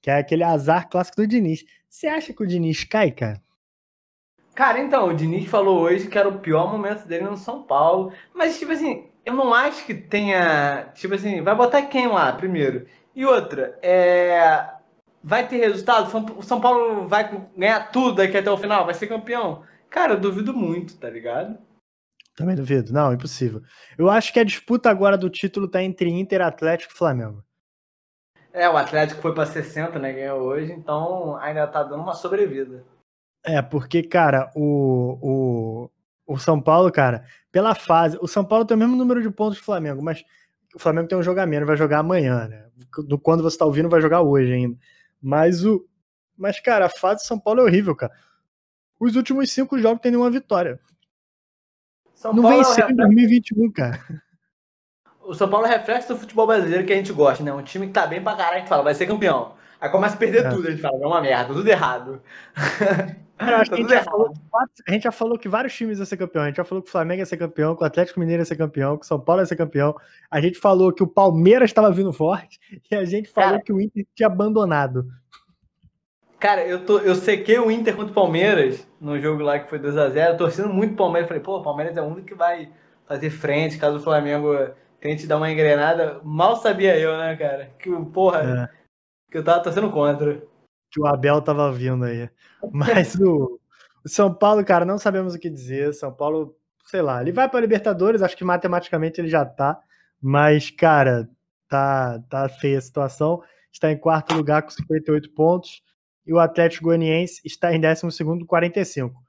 Que 0.00 0.10
é 0.10 0.18
aquele 0.18 0.42
azar 0.44 0.88
clássico 0.88 1.16
do 1.16 1.26
Diniz. 1.26 1.64
Você 1.88 2.06
acha 2.06 2.32
que 2.32 2.42
o 2.42 2.46
Diniz 2.46 2.84
cai, 2.84 3.10
cara? 3.10 3.40
Cara, 4.54 4.78
então, 4.78 5.08
o 5.08 5.14
Diniz 5.14 5.48
falou 5.48 5.80
hoje 5.80 6.06
que 6.06 6.16
era 6.16 6.28
o 6.28 6.38
pior 6.38 6.70
momento 6.70 7.06
dele 7.06 7.24
no 7.24 7.36
São 7.36 7.62
Paulo. 7.62 8.12
Mas, 8.32 8.58
tipo 8.58 8.70
assim, 8.70 9.08
eu 9.24 9.34
não 9.34 9.52
acho 9.52 9.84
que 9.84 9.94
tenha. 9.94 10.90
Tipo 10.94 11.14
assim, 11.14 11.42
vai 11.42 11.54
botar 11.54 11.82
quem 11.82 12.06
lá 12.06 12.32
primeiro? 12.32 12.86
E 13.14 13.24
outra, 13.24 13.78
é. 13.82 14.70
Vai 15.22 15.48
ter 15.48 15.56
resultado? 15.56 16.10
O 16.36 16.42
São 16.42 16.60
Paulo 16.60 17.08
vai 17.08 17.48
ganhar 17.56 17.90
tudo 17.90 18.16
daqui 18.16 18.36
até 18.36 18.50
o 18.50 18.58
final? 18.58 18.84
Vai 18.84 18.94
ser 18.94 19.06
campeão? 19.06 19.62
Cara, 19.88 20.12
eu 20.12 20.20
duvido 20.20 20.52
muito, 20.52 20.96
tá 20.98 21.08
ligado? 21.08 21.58
Também 22.36 22.54
duvido. 22.54 22.92
Não, 22.92 23.12
impossível. 23.12 23.62
Eu 23.96 24.10
acho 24.10 24.32
que 24.32 24.40
a 24.40 24.44
disputa 24.44 24.90
agora 24.90 25.16
do 25.16 25.30
título 25.30 25.66
tá 25.66 25.82
entre 25.82 26.10
Inter, 26.10 26.42
Atlético 26.42 26.92
e 26.92 26.96
Flamengo. 26.96 27.42
É, 28.52 28.68
o 28.68 28.76
Atlético 28.76 29.22
foi 29.22 29.34
pra 29.34 29.46
60, 29.46 29.98
né? 29.98 30.12
Ganhou 30.12 30.42
hoje, 30.42 30.72
então 30.72 31.36
ainda 31.38 31.66
tá 31.66 31.82
dando 31.82 32.02
uma 32.02 32.14
sobrevida. 32.14 32.84
É, 33.44 33.60
porque, 33.60 34.02
cara, 34.02 34.50
o, 34.54 35.90
o, 36.26 36.34
o 36.34 36.38
São 36.38 36.60
Paulo, 36.60 36.90
cara, 36.90 37.24
pela 37.52 37.74
fase. 37.74 38.18
O 38.20 38.26
São 38.26 38.44
Paulo 38.44 38.64
tem 38.64 38.74
o 38.76 38.80
mesmo 38.80 38.96
número 38.96 39.20
de 39.22 39.30
pontos 39.30 39.58
do 39.58 39.64
Flamengo, 39.64 40.02
mas 40.02 40.24
o 40.74 40.78
Flamengo 40.78 41.08
tem 41.08 41.18
um 41.18 41.22
jogo 41.22 41.40
a 41.40 41.46
menos, 41.46 41.66
vai 41.66 41.76
jogar 41.76 41.98
amanhã, 41.98 42.48
né? 42.48 42.66
Do 43.06 43.18
quando 43.18 43.42
você 43.42 43.58
tá 43.58 43.64
ouvindo, 43.66 43.88
vai 43.88 44.00
jogar 44.00 44.22
hoje 44.22 44.52
ainda. 44.52 44.76
Mas 45.20 45.64
o. 45.64 45.86
Mas, 46.36 46.58
cara, 46.58 46.86
a 46.86 46.90
fase 46.90 47.22
do 47.22 47.26
São 47.26 47.38
Paulo 47.38 47.60
é 47.60 47.64
horrível, 47.64 47.94
cara. 47.94 48.12
Os 48.98 49.14
últimos 49.14 49.50
cinco 49.50 49.78
jogos 49.78 50.00
tem 50.00 50.10
nenhuma 50.10 50.30
vitória. 50.30 50.80
São 52.14 52.32
Não 52.32 52.42
Paulo 52.42 52.56
é 52.56 52.64
venceu 52.64 52.72
em 52.72 52.88
reflexo- 52.88 52.96
2021, 52.96 53.70
cara. 53.72 54.00
O 55.22 55.34
São 55.34 55.48
Paulo 55.48 55.66
é 55.66 55.70
reflexo 55.70 56.08
do 56.08 56.18
futebol 56.18 56.46
brasileiro 56.46 56.84
que 56.86 56.92
a 56.92 56.96
gente 56.96 57.12
gosta, 57.12 57.42
né? 57.44 57.52
Um 57.52 57.62
time 57.62 57.86
que 57.86 57.92
tá 57.92 58.06
bem 58.06 58.22
pra 58.22 58.34
caralho, 58.36 58.58
gente 58.60 58.68
fala, 58.68 58.82
vai 58.82 58.94
ser 58.94 59.06
campeão. 59.06 59.54
Aí 59.84 59.90
começa 59.90 60.14
a 60.14 60.18
perder 60.18 60.46
É. 60.46 60.48
tudo, 60.48 60.66
a 60.66 60.70
gente 60.70 60.80
fala, 60.80 60.96
é 61.02 61.06
uma 61.06 61.20
merda, 61.20 61.52
tudo 61.52 61.68
errado. 61.68 62.22
Cara, 63.36 63.60
acho 63.60 63.70
Tá 63.70 63.76
que 63.76 63.82
a, 63.82 63.84
gente 63.84 63.92
errado. 63.92 64.04
falou, 64.06 64.32
a 64.88 64.92
gente 64.92 65.02
já 65.02 65.12
falou 65.12 65.38
que 65.38 65.46
vários 65.46 65.74
times 65.74 65.98
iam 65.98 66.06
ser 66.06 66.16
campeão. 66.16 66.42
A 66.44 66.46
gente 66.46 66.56
já 66.56 66.64
falou 66.64 66.80
que 66.82 66.88
o 66.88 66.92
Flamengo 66.92 67.20
ia 67.20 67.26
ser 67.26 67.36
campeão, 67.36 67.76
que 67.76 67.82
o 67.82 67.86
Atlético 67.86 68.18
Mineiro 68.18 68.40
ia 68.40 68.46
ser 68.46 68.56
campeão, 68.56 68.96
que 68.96 69.04
o 69.04 69.06
São 69.06 69.20
Paulo 69.20 69.42
ia 69.42 69.46
ser 69.46 69.56
campeão. 69.56 69.94
A 70.30 70.40
gente 70.40 70.58
falou 70.58 70.90
que 70.90 71.02
o 71.02 71.06
Palmeiras 71.06 71.68
estava 71.68 71.90
vindo 71.92 72.14
forte 72.14 72.58
e 72.90 72.94
a 72.94 73.04
gente 73.04 73.28
falou 73.28 73.50
Cara. 73.50 73.62
que 73.62 73.72
o 73.74 73.78
Inter 73.80 74.06
tinha 74.14 74.26
abandonado. 74.26 75.06
Cara, 76.40 76.64
eu, 76.66 76.84
tô, 76.86 76.98
eu 77.00 77.14
sequei 77.14 77.58
o 77.58 77.70
Inter 77.70 77.94
contra 77.94 78.10
o 78.12 78.14
Palmeiras 78.14 78.86
no 78.98 79.18
jogo 79.20 79.42
lá 79.42 79.58
que 79.58 79.68
foi 79.68 79.78
2x0, 79.78 80.36
torcendo 80.38 80.72
muito 80.72 80.92
o 80.94 80.96
Palmeiras. 80.96 81.28
Falei, 81.28 81.42
pô, 81.42 81.58
o 81.58 81.62
Palmeiras 81.62 81.96
é 81.96 82.00
o 82.02 82.06
único 82.06 82.26
que 82.28 82.34
vai 82.34 82.70
fazer 83.06 83.28
frente 83.28 83.76
caso 83.78 83.98
o 83.98 84.02
Flamengo 84.02 84.48
tente 85.00 85.26
dar 85.26 85.36
uma 85.38 85.50
engrenada. 85.50 86.20
Mal 86.22 86.56
sabia 86.56 86.98
eu, 86.98 87.16
né, 87.18 87.36
cara? 87.36 87.70
Que, 87.78 87.90
porra, 88.12 88.70
é. 88.72 88.83
Que 89.34 89.38
eu 89.38 89.42
tava 89.42 89.64
torcendo 89.64 89.90
contra. 89.90 90.40
Que 90.92 91.00
o 91.00 91.06
Abel 91.08 91.42
tava 91.42 91.72
vindo 91.72 92.04
aí. 92.04 92.30
Mas 92.72 93.16
o, 93.16 93.58
o 94.04 94.08
São 94.08 94.32
Paulo, 94.32 94.64
cara, 94.64 94.84
não 94.84 94.96
sabemos 94.96 95.34
o 95.34 95.40
que 95.40 95.50
dizer. 95.50 95.92
São 95.92 96.12
Paulo, 96.12 96.56
sei 96.86 97.02
lá, 97.02 97.20
ele 97.20 97.32
vai 97.32 97.48
para 97.48 97.58
Libertadores, 97.58 98.22
acho 98.22 98.36
que 98.36 98.44
matematicamente 98.44 99.20
ele 99.20 99.26
já 99.26 99.44
tá. 99.44 99.76
Mas, 100.22 100.70
cara, 100.70 101.28
tá, 101.68 102.20
tá 102.30 102.48
feia 102.48 102.78
a 102.78 102.80
situação. 102.80 103.42
Está 103.72 103.90
em 103.90 103.98
quarto 103.98 104.36
lugar 104.36 104.62
com 104.62 104.70
58 104.70 105.28
pontos. 105.32 105.82
E 106.24 106.32
o 106.32 106.38
Atlético 106.38 106.84
Goianiense 106.84 107.40
está 107.44 107.74
em 107.74 107.80
12 107.80 108.24
com 108.24 108.46
45. 108.46 109.20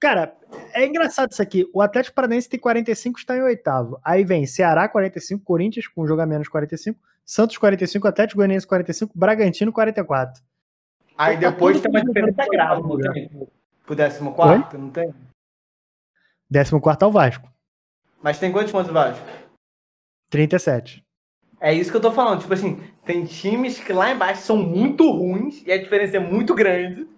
Cara, 0.00 0.36
é 0.72 0.84
engraçado 0.84 1.30
isso 1.30 1.40
aqui. 1.40 1.64
O 1.72 1.80
Atlético 1.80 2.16
Paranaense 2.16 2.48
tem 2.48 2.58
45, 2.58 3.20
está 3.20 3.36
em 3.36 3.42
oitavo. 3.42 3.96
Aí 4.04 4.24
vem 4.24 4.44
Ceará 4.44 4.88
45, 4.88 5.44
Corinthians 5.44 5.86
com 5.86 6.02
um 6.02 6.06
jogo 6.08 6.20
a 6.20 6.26
menos 6.26 6.48
45, 6.48 6.98
Santos 7.26 7.58
45, 7.58 8.06
Atlético 8.06 8.38
Goianiense 8.38 8.66
45, 8.66 9.12
Bragantino 9.18 9.72
44. 9.72 10.40
Aí 11.18 11.34
então, 11.34 11.50
depois 11.50 11.80
tá 11.80 11.88
tem 11.88 12.00
uma 12.00 12.06
diferença 12.06 12.46
grave, 12.48 12.82
não 12.82 12.98
tem? 13.12 13.48
Pro 13.84 13.96
14, 13.96 14.78
não 14.78 14.90
tem? 14.90 15.14
14 16.52 17.02
é 17.02 17.06
o 17.06 17.10
Vasco. 17.10 17.48
Mas 18.22 18.38
tem 18.38 18.52
quantos 18.52 18.70
pontos 18.70 18.90
o 18.90 18.94
Vasco? 18.94 19.26
37. 20.30 21.04
É 21.60 21.72
isso 21.72 21.90
que 21.90 21.96
eu 21.96 22.00
tô 22.00 22.12
falando. 22.12 22.40
Tipo 22.40 22.54
assim, 22.54 22.80
tem 23.04 23.24
times 23.24 23.80
que 23.80 23.92
lá 23.92 24.12
embaixo 24.12 24.42
são 24.42 24.56
muito 24.56 25.10
ruins 25.10 25.62
e 25.66 25.72
a 25.72 25.78
diferença 25.78 26.18
é 26.18 26.20
muito 26.20 26.54
grande. 26.54 27.08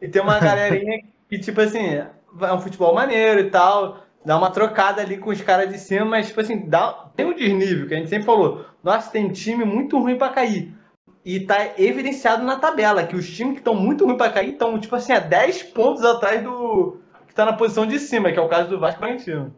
E 0.00 0.08
tem 0.08 0.20
uma 0.20 0.38
galerinha 0.40 1.04
que, 1.28 1.38
tipo 1.38 1.60
assim, 1.60 1.86
é 1.86 2.52
um 2.52 2.60
futebol 2.60 2.94
maneiro 2.94 3.40
e 3.40 3.50
tal, 3.50 4.04
dá 4.24 4.36
uma 4.36 4.50
trocada 4.50 5.02
ali 5.02 5.18
com 5.18 5.30
os 5.30 5.40
caras 5.40 5.70
de 5.70 5.78
cima, 5.78 6.04
mas, 6.04 6.28
tipo 6.28 6.40
assim, 6.40 6.68
dá, 6.68 7.10
tem 7.14 7.26
um 7.26 7.34
desnível, 7.34 7.86
que 7.86 7.94
a 7.94 7.98
gente 7.98 8.10
sempre 8.10 8.24
falou. 8.24 8.71
Nossa, 8.82 9.10
tem 9.10 9.32
time 9.32 9.64
muito 9.64 9.98
ruim 9.98 10.18
para 10.18 10.32
cair. 10.32 10.74
E 11.24 11.40
tá 11.40 11.78
evidenciado 11.78 12.44
na 12.44 12.58
tabela, 12.58 13.06
que 13.06 13.14
os 13.14 13.30
times 13.30 13.54
que 13.54 13.60
estão 13.60 13.74
muito 13.74 14.04
ruins 14.04 14.18
para 14.18 14.32
cair 14.32 14.52
estão, 14.52 14.78
tipo 14.78 14.94
assim, 14.96 15.12
a 15.12 15.20
10 15.20 15.62
pontos 15.64 16.04
atrás 16.04 16.42
do 16.42 17.00
que 17.28 17.34
tá 17.34 17.44
na 17.44 17.52
posição 17.52 17.86
de 17.86 17.98
cima, 17.98 18.32
que 18.32 18.38
é 18.38 18.42
o 18.42 18.48
caso 18.48 18.68
do 18.68 18.78
Vasco 18.78 19.00
Bragantino. 19.00 19.56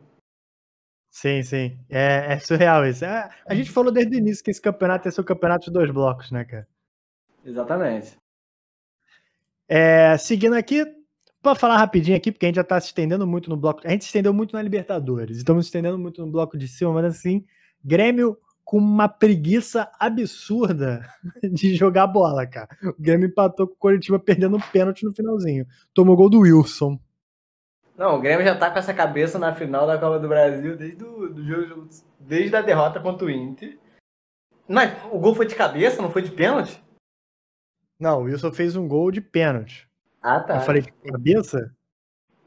Sim, 1.10 1.42
sim. 1.42 1.78
É, 1.88 2.34
é 2.34 2.38
surreal 2.38 2.86
isso. 2.86 3.04
É, 3.04 3.30
a 3.46 3.54
gente 3.54 3.70
falou 3.70 3.92
desde 3.92 4.16
o 4.16 4.18
início 4.18 4.44
que 4.44 4.50
esse 4.50 4.60
campeonato 4.60 5.08
é 5.08 5.10
seu 5.10 5.24
campeonato 5.24 5.66
de 5.66 5.72
dois 5.72 5.90
blocos, 5.90 6.30
né, 6.30 6.44
cara? 6.44 6.68
Exatamente. 7.44 8.16
É, 9.68 10.16
seguindo 10.18 10.54
aqui, 10.54 10.84
para 11.40 11.54
falar 11.54 11.76
rapidinho 11.78 12.16
aqui, 12.16 12.30
porque 12.30 12.46
a 12.46 12.48
gente 12.48 12.56
já 12.56 12.62
está 12.62 12.80
se 12.80 12.88
estendendo 12.88 13.26
muito 13.26 13.48
no 13.48 13.56
bloco. 13.56 13.80
A 13.84 13.90
gente 13.90 14.04
se 14.04 14.08
estendeu 14.08 14.34
muito 14.34 14.54
na 14.54 14.62
Libertadores, 14.62 15.36
estamos 15.38 15.66
se 15.66 15.68
estendendo 15.68 15.98
muito 15.98 16.24
no 16.24 16.30
bloco 16.30 16.58
de 16.58 16.68
cima, 16.68 16.92
mas 16.92 17.04
assim, 17.04 17.44
Grêmio 17.82 18.36
com 18.64 18.78
uma 18.78 19.08
preguiça 19.08 19.90
absurda 19.98 21.06
de 21.52 21.74
jogar 21.74 22.06
bola, 22.06 22.46
cara. 22.46 22.68
O 22.82 22.94
Grêmio 22.98 23.28
empatou 23.28 23.68
com 23.68 23.74
o 23.74 23.78
Coritiba 23.78 24.18
perdendo 24.18 24.56
um 24.56 24.60
pênalti 24.60 25.04
no 25.04 25.14
finalzinho. 25.14 25.66
Tomou 25.92 26.16
gol 26.16 26.30
do 26.30 26.40
Wilson. 26.40 26.98
Não, 27.96 28.16
o 28.16 28.20
Grêmio 28.20 28.44
já 28.44 28.56
tá 28.56 28.70
com 28.70 28.78
essa 28.78 28.92
cabeça 28.92 29.38
na 29.38 29.54
final 29.54 29.86
da 29.86 29.98
Copa 29.98 30.18
do 30.18 30.28
Brasil 30.28 30.76
desde 30.76 31.04
o 31.04 31.28
do 31.28 31.44
jogo, 31.44 31.88
desde 32.18 32.56
a 32.56 32.62
derrota 32.62 32.98
contra 32.98 33.26
o 33.26 33.30
Inter. 33.30 33.78
Mas 34.66 34.92
o 35.12 35.18
gol 35.18 35.34
foi 35.34 35.46
de 35.46 35.54
cabeça, 35.54 36.02
não 36.02 36.10
foi 36.10 36.22
de 36.22 36.30
pênalti? 36.30 36.82
Não, 38.00 38.20
o 38.20 38.24
Wilson 38.24 38.50
fez 38.50 38.74
um 38.74 38.88
gol 38.88 39.10
de 39.10 39.20
pênalti. 39.20 39.88
Ah, 40.20 40.40
tá. 40.40 40.56
Eu 40.56 40.60
falei 40.62 40.82
de 40.82 40.90
cabeça? 40.90 41.72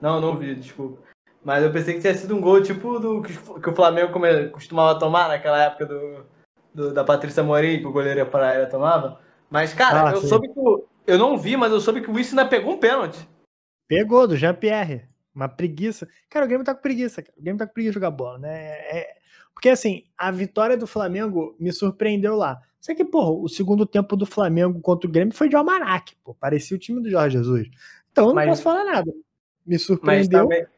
Não, 0.01 0.19
não 0.19 0.37
vi, 0.37 0.55
desculpa. 0.55 1.06
Mas 1.47 1.63
eu 1.63 1.71
pensei 1.71 1.93
que 1.93 2.01
tinha 2.01 2.13
sido 2.13 2.35
um 2.35 2.41
gol 2.41 2.61
tipo 2.61 2.99
do 2.99 3.21
que 3.21 3.69
o 3.69 3.73
Flamengo 3.73 4.11
costumava 4.51 4.99
tomar 4.99 5.29
naquela 5.29 5.63
época 5.63 5.85
do, 5.85 6.25
do 6.73 6.93
da 6.93 7.05
Patrícia 7.05 7.41
Morim, 7.41 7.79
que 7.79 7.87
o 7.87 7.91
goleiro 7.93 8.25
Paraíba 8.25 8.65
tomava. 8.65 9.17
Mas, 9.49 9.73
cara, 9.73 10.09
ah, 10.09 10.11
eu 10.11 10.19
sim. 10.19 10.27
soube 10.27 10.49
que. 10.49 10.59
Eu 11.07 11.17
não 11.17 11.37
vi, 11.37 11.55
mas 11.55 11.71
eu 11.71 11.79
soube 11.79 12.01
que 12.01 12.11
o 12.11 12.13
Wilson 12.13 12.31
ainda 12.31 12.49
pegou 12.49 12.73
um 12.73 12.77
pênalti. 12.77 13.25
Pegou, 13.87 14.27
do 14.27 14.35
Jean-Pierre. 14.35 15.07
Uma 15.33 15.47
preguiça. 15.47 16.05
Cara, 16.29 16.43
o 16.43 16.49
Grêmio 16.49 16.65
tá 16.65 16.75
com 16.75 16.81
preguiça, 16.81 17.21
cara. 17.21 17.33
O 17.39 17.41
Grêmio 17.41 17.59
tá 17.59 17.65
com 17.65 17.71
preguiça 17.71 17.91
de 17.91 17.95
jogar 17.95 18.11
bola, 18.11 18.39
né? 18.39 18.71
É... 18.71 19.15
Porque, 19.53 19.69
assim, 19.69 20.03
a 20.17 20.29
vitória 20.31 20.75
do 20.75 20.85
Flamengo 20.85 21.55
me 21.57 21.71
surpreendeu 21.71 22.35
lá. 22.35 22.59
Só 22.81 22.93
que, 22.93 23.05
porra, 23.05 23.31
o 23.31 23.47
segundo 23.47 23.85
tempo 23.85 24.17
do 24.17 24.25
Flamengo 24.25 24.81
contra 24.81 25.07
o 25.07 25.11
Grêmio 25.13 25.33
foi 25.33 25.47
de 25.47 25.55
almanac, 25.55 26.13
pô. 26.25 26.35
Parecia 26.35 26.75
o 26.75 26.79
time 26.79 27.01
do 27.01 27.09
Jorge 27.09 27.37
Jesus. 27.37 27.69
Então 28.11 28.25
eu 28.25 28.27
não 28.27 28.35
mas, 28.35 28.49
posso 28.49 28.63
falar 28.63 28.83
nada. 28.83 29.13
Me 29.65 29.79
surpreendeu. 29.79 30.45
Mas 30.45 30.57
também, 30.57 30.76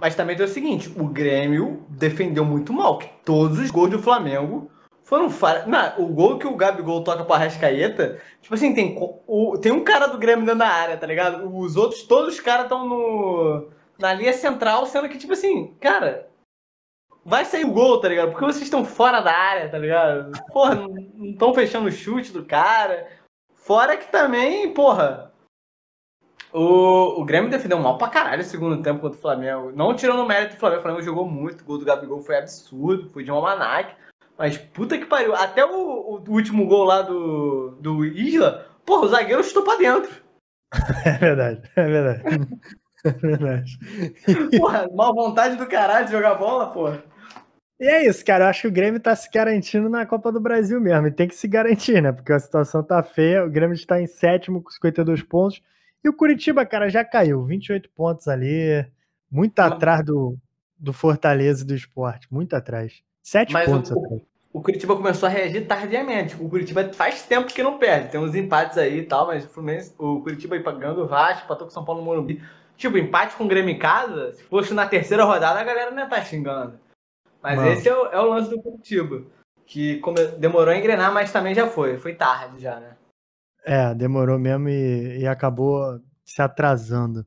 mas 0.00 0.14
também 0.14 0.36
tem 0.36 0.44
o 0.44 0.48
seguinte: 0.48 0.92
o 0.96 1.04
Grêmio 1.04 1.84
defendeu 1.88 2.44
muito 2.44 2.72
mal, 2.72 2.98
que 2.98 3.08
todos 3.24 3.58
os 3.58 3.70
gols 3.70 3.90
do 3.90 3.98
Flamengo 3.98 4.70
foram 5.04 5.30
falhas. 5.30 5.64
O 5.98 6.06
gol 6.06 6.38
que 6.38 6.46
o 6.46 6.56
Gabigol 6.56 7.02
toca 7.02 7.24
pra 7.24 7.38
Rascaeta, 7.38 8.20
tipo 8.42 8.54
assim, 8.54 8.74
tem, 8.74 8.96
o, 9.26 9.56
tem 9.58 9.72
um 9.72 9.84
cara 9.84 10.06
do 10.06 10.18
Grêmio 10.18 10.44
dentro 10.44 10.58
da 10.58 10.68
área, 10.68 10.96
tá 10.96 11.06
ligado? 11.06 11.48
Os 11.56 11.76
outros, 11.76 12.02
todos 12.02 12.34
os 12.34 12.40
caras 12.40 12.64
estão 12.64 12.86
no, 12.88 13.68
na 13.98 14.12
linha 14.12 14.32
central, 14.32 14.84
sendo 14.86 15.08
que, 15.08 15.18
tipo 15.18 15.32
assim, 15.32 15.74
cara, 15.80 16.28
vai 17.24 17.44
sair 17.44 17.64
o 17.64 17.72
gol, 17.72 18.00
tá 18.00 18.08
ligado? 18.08 18.30
Porque 18.30 18.44
vocês 18.44 18.64
estão 18.64 18.84
fora 18.84 19.20
da 19.20 19.32
área, 19.32 19.68
tá 19.68 19.78
ligado? 19.78 20.32
Porra, 20.52 20.74
não 20.74 21.30
estão 21.30 21.54
fechando 21.54 21.88
o 21.88 21.92
chute 21.92 22.32
do 22.32 22.44
cara. 22.44 23.08
Fora 23.54 23.96
que 23.96 24.10
também, 24.10 24.72
porra, 24.72 25.32
o, 26.56 27.20
o 27.20 27.24
Grêmio 27.26 27.50
defendeu 27.50 27.78
mal 27.78 27.98
pra 27.98 28.08
caralho 28.08 28.40
o 28.40 28.44
segundo 28.44 28.82
tempo 28.82 29.00
contra 29.00 29.18
o 29.18 29.20
Flamengo. 29.20 29.72
Não 29.76 29.94
tirando 29.94 30.20
o 30.20 30.26
mérito 30.26 30.54
do 30.54 30.58
Flamengo, 30.58 30.80
o 30.80 30.82
Flamengo 30.82 31.04
jogou 31.04 31.28
muito, 31.28 31.60
o 31.60 31.64
gol 31.64 31.78
do 31.78 31.84
Gabigol 31.84 32.22
foi 32.22 32.38
absurdo, 32.38 33.10
foi 33.10 33.24
de 33.24 33.30
um 33.30 33.34
almanac. 33.34 33.94
Mas 34.38 34.56
puta 34.56 34.96
que 34.96 35.04
pariu, 35.04 35.34
até 35.34 35.64
o, 35.66 35.70
o, 35.70 36.24
último 36.30 36.66
gol 36.66 36.84
lá 36.84 37.02
do, 37.02 37.76
do 37.78 38.04
Isla, 38.06 38.66
porra, 38.86 39.04
o 39.04 39.08
zagueiro 39.08 39.44
chutou 39.44 39.64
pra 39.64 39.76
dentro. 39.76 40.10
É 41.04 41.12
verdade, 41.18 41.62
é 41.76 41.84
verdade. 41.84 42.22
É 43.04 43.10
verdade. 43.10 43.78
Porra, 44.58 44.88
mal 44.92 45.14
vontade 45.14 45.54
do 45.54 45.68
caralho 45.68 46.06
de 46.06 46.12
jogar 46.12 46.34
bola, 46.34 46.72
porra. 46.72 47.04
E 47.78 47.86
é 47.86 48.08
isso, 48.08 48.24
cara. 48.24 48.44
Eu 48.44 48.48
acho 48.48 48.62
que 48.62 48.68
o 48.68 48.72
Grêmio 48.72 48.98
tá 48.98 49.14
se 49.14 49.30
garantindo 49.30 49.88
na 49.88 50.04
Copa 50.04 50.32
do 50.32 50.40
Brasil 50.40 50.80
mesmo. 50.80 51.06
E 51.06 51.12
tem 51.12 51.28
que 51.28 51.36
se 51.36 51.46
garantir, 51.46 52.02
né? 52.02 52.10
Porque 52.10 52.32
a 52.32 52.38
situação 52.40 52.82
tá 52.82 53.00
feia. 53.04 53.44
O 53.44 53.50
Grêmio 53.50 53.74
está 53.74 54.00
em 54.00 54.08
sétimo 54.08 54.60
com 54.60 54.70
52 54.70 55.22
pontos. 55.22 55.62
E 56.06 56.08
o 56.08 56.12
Curitiba, 56.12 56.64
cara, 56.64 56.88
já 56.88 57.04
caiu. 57.04 57.44
28 57.44 57.90
pontos 57.90 58.28
ali. 58.28 58.86
Muito 59.28 59.58
atrás 59.58 60.04
do, 60.04 60.38
do 60.78 60.92
Fortaleza 60.92 61.64
e 61.64 61.66
do 61.66 61.74
esporte. 61.74 62.32
Muito 62.32 62.54
atrás. 62.54 63.02
Sete 63.20 63.52
Mas 63.52 63.68
pontos 63.68 63.90
o, 63.90 63.98
atrás. 63.98 64.22
O 64.52 64.62
Curitiba 64.62 64.94
começou 64.94 65.26
a 65.26 65.32
reagir 65.32 65.66
tardiamente. 65.66 66.36
O 66.40 66.48
Curitiba 66.48 66.92
faz 66.92 67.22
tempo 67.22 67.52
que 67.52 67.60
não 67.60 67.76
perde. 67.76 68.12
Tem 68.12 68.20
uns 68.20 68.36
empates 68.36 68.78
aí 68.78 69.00
e 69.00 69.02
tal, 69.02 69.26
mas 69.26 69.44
o, 69.44 69.48
Fluminense, 69.48 69.92
o 69.98 70.20
Curitiba 70.20 70.54
aí 70.54 70.62
pagando 70.62 71.02
o 71.02 71.08
Vasco, 71.08 71.44
empatou 71.44 71.66
com 71.66 71.72
o 71.72 71.74
São 71.74 71.84
Paulo 71.84 72.00
no 72.00 72.06
Morumbi. 72.06 72.40
Tipo, 72.76 72.98
empate 72.98 73.34
com 73.34 73.42
o 73.42 73.48
Grêmio 73.48 73.74
em 73.74 73.78
casa, 73.78 74.32
se 74.32 74.44
fosse 74.44 74.72
na 74.72 74.86
terceira 74.86 75.24
rodada, 75.24 75.58
a 75.58 75.64
galera 75.64 75.90
não 75.90 75.98
ia 75.98 76.04
estar 76.04 76.16
tá 76.16 76.24
xingando. 76.24 76.78
Mas 77.42 77.56
Mano. 77.56 77.72
esse 77.72 77.88
é 77.88 77.96
o, 77.96 78.06
é 78.06 78.20
o, 78.20 78.26
lance 78.26 78.48
do 78.48 78.62
Curitiba. 78.62 79.24
Que 79.66 80.00
demorou 80.38 80.72
a 80.72 80.78
engrenar, 80.78 81.12
mas 81.12 81.32
também 81.32 81.52
já 81.52 81.66
foi. 81.66 81.98
Foi 81.98 82.14
tarde 82.14 82.62
já, 82.62 82.78
né? 82.78 82.95
É, 83.68 83.92
demorou 83.96 84.38
mesmo 84.38 84.68
e, 84.68 85.18
e 85.18 85.26
acabou 85.26 86.00
se 86.24 86.40
atrasando. 86.40 87.26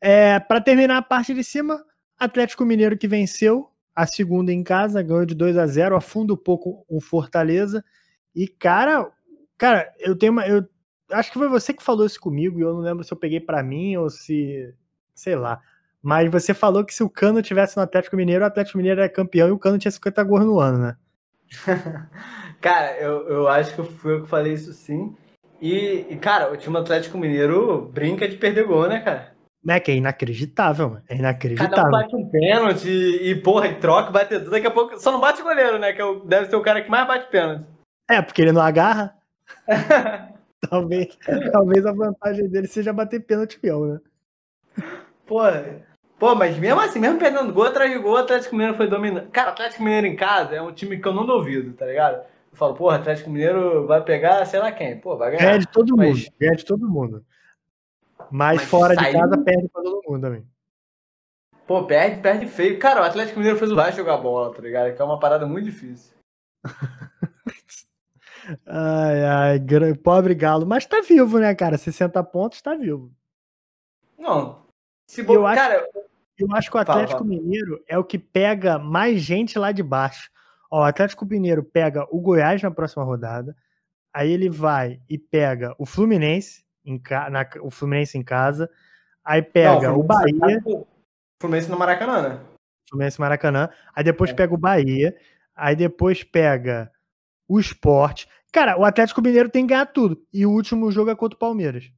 É, 0.00 0.40
para 0.40 0.60
terminar 0.60 0.98
a 0.98 1.02
parte 1.02 1.32
de 1.32 1.44
cima, 1.44 1.84
Atlético 2.18 2.64
Mineiro 2.64 2.98
que 2.98 3.06
venceu 3.06 3.70
a 3.94 4.06
segunda 4.06 4.52
em 4.52 4.64
casa, 4.64 5.02
ganhou 5.02 5.24
de 5.24 5.36
2 5.36 5.56
a 5.56 5.66
0 5.66 5.96
afunda 5.96 6.34
um 6.34 6.36
pouco 6.36 6.84
o 6.88 7.00
Fortaleza. 7.00 7.84
E, 8.34 8.48
cara, 8.48 9.08
cara, 9.56 9.90
eu 10.00 10.16
tenho 10.16 10.32
uma. 10.32 10.44
Eu 10.46 10.66
acho 11.12 11.30
que 11.30 11.38
foi 11.38 11.48
você 11.48 11.72
que 11.72 11.82
falou 11.82 12.04
isso 12.04 12.20
comigo, 12.20 12.58
e 12.58 12.62
eu 12.62 12.74
não 12.74 12.80
lembro 12.80 13.04
se 13.04 13.12
eu 13.12 13.16
peguei 13.16 13.38
para 13.40 13.62
mim 13.62 13.96
ou 13.96 14.10
se. 14.10 14.74
Sei 15.14 15.36
lá. 15.36 15.62
Mas 16.02 16.30
você 16.30 16.52
falou 16.52 16.84
que 16.84 16.92
se 16.92 17.02
o 17.02 17.08
Cano 17.08 17.40
tivesse 17.40 17.76
no 17.76 17.84
Atlético 17.84 18.16
Mineiro, 18.16 18.44
o 18.44 18.46
Atlético 18.46 18.78
Mineiro 18.78 19.00
era 19.00 19.08
campeão 19.08 19.48
e 19.48 19.52
o 19.52 19.58
Cano 19.58 19.78
tinha 19.78 19.90
50 19.90 20.22
gols 20.24 20.44
no 20.44 20.60
ano, 20.60 20.78
né? 20.78 20.96
cara, 22.60 22.98
eu, 22.98 23.28
eu 23.28 23.48
acho 23.48 23.74
que 23.74 23.82
fui 23.82 24.14
eu 24.14 24.22
que 24.22 24.28
falei 24.28 24.52
isso 24.52 24.72
sim. 24.72 25.16
E, 25.60 26.06
e, 26.10 26.16
cara, 26.16 26.52
o 26.52 26.56
time 26.56 26.78
Atlético 26.78 27.18
Mineiro 27.18 27.90
brinca 27.92 28.28
de 28.28 28.36
perder 28.36 28.64
gol, 28.64 28.88
né, 28.88 29.00
cara? 29.00 29.34
É 29.68 29.80
que 29.80 29.90
é 29.90 29.96
inacreditável, 29.96 30.90
mano. 30.90 31.02
É 31.08 31.16
inacreditável. 31.16 31.74
Cada 31.74 31.88
um 31.88 31.90
bate 31.90 32.16
um 32.16 32.28
pênalti 32.28 32.88
e, 32.88 33.34
porra, 33.34 33.66
e 33.66 33.74
troca, 33.74 34.10
bate 34.10 34.38
tudo. 34.38 34.50
Daqui 34.50 34.66
a 34.66 34.70
pouco 34.70 34.98
só 34.98 35.10
não 35.10 35.20
bate 35.20 35.42
goleiro, 35.42 35.78
né? 35.78 35.92
Que 35.92 36.00
é 36.00 36.20
deve 36.24 36.48
ser 36.48 36.56
o 36.56 36.62
cara 36.62 36.82
que 36.82 36.90
mais 36.90 37.06
bate 37.06 37.28
pênalti. 37.30 37.64
É, 38.08 38.22
porque 38.22 38.42
ele 38.42 38.52
não 38.52 38.62
agarra. 38.62 39.16
talvez, 40.70 41.18
talvez 41.50 41.84
a 41.84 41.92
vantagem 41.92 42.48
dele 42.48 42.68
seja 42.68 42.92
bater 42.92 43.20
pênalti 43.20 43.58
fiel, 43.58 43.84
né? 43.86 44.00
Porra, 45.26 45.84
Pô, 46.18 46.34
mas 46.34 46.56
mesmo 46.56 46.80
assim, 46.80 46.98
mesmo 46.98 47.18
perdendo 47.18 47.52
gol 47.52 47.66
atrás 47.66 47.90
de 47.90 47.98
gol, 47.98 48.14
o 48.14 48.16
Atlético 48.16 48.54
Mineiro 48.54 48.76
foi 48.76 48.88
dominando. 48.88 49.28
Cara, 49.30 49.50
Atlético 49.50 49.82
Mineiro 49.82 50.06
em 50.06 50.16
casa 50.16 50.54
é 50.54 50.62
um 50.62 50.72
time 50.72 50.98
que 50.98 51.06
eu 51.06 51.12
não 51.12 51.26
duvido, 51.26 51.74
tá 51.74 51.84
ligado? 51.84 52.24
Eu 52.56 52.58
falo, 52.58 52.74
porra, 52.74 52.96
Atlético 52.96 53.28
Mineiro 53.30 53.86
vai 53.86 54.02
pegar, 54.02 54.44
sei 54.46 54.58
lá 54.58 54.72
quem. 54.72 54.98
Pô, 54.98 55.16
vai 55.16 55.30
ganhar. 55.32 55.42
Ganha 55.44 55.58
de 55.58 55.68
todo 55.68 55.96
Mas- 55.96 56.08
mundo. 56.24 56.32
Ganha 56.40 56.56
de 56.56 56.64
todo 56.64 56.88
mundo. 56.88 57.24
Mas, 58.30 58.56
Mas 58.58 58.62
fora 58.68 58.96
de 58.96 59.02
saiu- 59.04 59.20
casa, 59.20 59.38
perde 59.44 59.68
pra 59.68 59.82
todo 59.82 60.02
mundo 60.08 60.20
também. 60.22 60.46
Pô, 61.66 61.84
perde, 61.84 62.20
perde 62.22 62.46
feio. 62.46 62.78
Cara, 62.78 63.02
o 63.02 63.04
Atlético 63.04 63.38
Mineiro 63.38 63.58
fez 63.58 63.70
o 63.70 63.76
Vasco 63.76 63.96
jogar 63.96 64.16
bola, 64.18 64.54
tá 64.54 64.62
ligado? 64.62 64.94
Que 64.94 65.02
é 65.02 65.04
uma 65.04 65.18
parada 65.20 65.46
muito 65.46 65.64
difícil. 65.66 66.14
Ai, 68.64 69.24
ai, 69.24 69.94
pobre 70.02 70.32
Galo. 70.34 70.64
Mas 70.64 70.86
tá 70.86 71.00
vivo, 71.00 71.38
né, 71.40 71.52
cara? 71.54 71.76
60 71.76 72.22
pontos, 72.22 72.62
tá 72.62 72.76
vivo. 72.76 73.10
Não. 74.16 74.62
Se 75.06 75.20
eu 75.22 75.24
bo... 75.26 75.44
acho- 75.46 75.56
Cara, 75.60 75.88
Eu 76.38 76.46
acho 76.52 76.70
que 76.70 76.76
o 76.76 76.84
Fala, 76.84 77.00
Atlético 77.00 77.18
fala. 77.24 77.28
Mineiro 77.30 77.82
é 77.88 77.98
o 77.98 78.04
que 78.04 78.18
pega 78.18 78.78
mais 78.78 79.20
gente 79.20 79.58
lá 79.58 79.72
de 79.72 79.82
baixo. 79.82 80.30
Ó, 80.70 80.80
o 80.80 80.84
Atlético 80.84 81.24
Mineiro 81.26 81.62
pega 81.62 82.06
o 82.10 82.20
Goiás 82.20 82.62
na 82.62 82.70
próxima 82.70 83.04
rodada. 83.04 83.56
Aí 84.14 84.30
ele 84.32 84.48
vai 84.48 85.00
e 85.08 85.18
pega 85.18 85.74
o 85.78 85.84
Fluminense, 85.86 86.64
em 86.84 86.98
ca... 86.98 87.28
na- 87.30 87.48
o 87.60 87.70
Fluminense 87.70 88.16
em 88.16 88.22
casa. 88.22 88.70
Aí 89.24 89.42
pega 89.42 89.88
não, 89.88 89.98
o 90.00 90.02
Bahia, 90.02 90.62
O 90.64 90.86
Fluminense 91.40 91.70
no 91.70 91.78
Maracanã, 91.78 92.28
né? 92.28 92.40
Fluminense 92.88 93.20
Maracanã. 93.20 93.68
Aí 93.94 94.04
depois 94.04 94.30
É. 94.30 94.34
pega 94.34 94.54
o 94.54 94.58
Bahia. 94.58 95.16
Aí 95.54 95.74
depois 95.76 96.22
pega 96.22 96.90
o 97.48 97.58
Sport. 97.60 98.26
Cara, 98.52 98.78
o 98.78 98.84
Atlético 98.84 99.20
Mineiro 99.20 99.48
tem 99.50 99.66
que 99.66 99.72
ganhar 99.74 99.86
tudo. 99.86 100.24
E 100.32 100.46
o 100.46 100.50
último 100.50 100.90
jogo 100.90 101.10
é 101.10 101.14
contra 101.16 101.36
o 101.36 101.38
Palmeiras. 101.38 101.90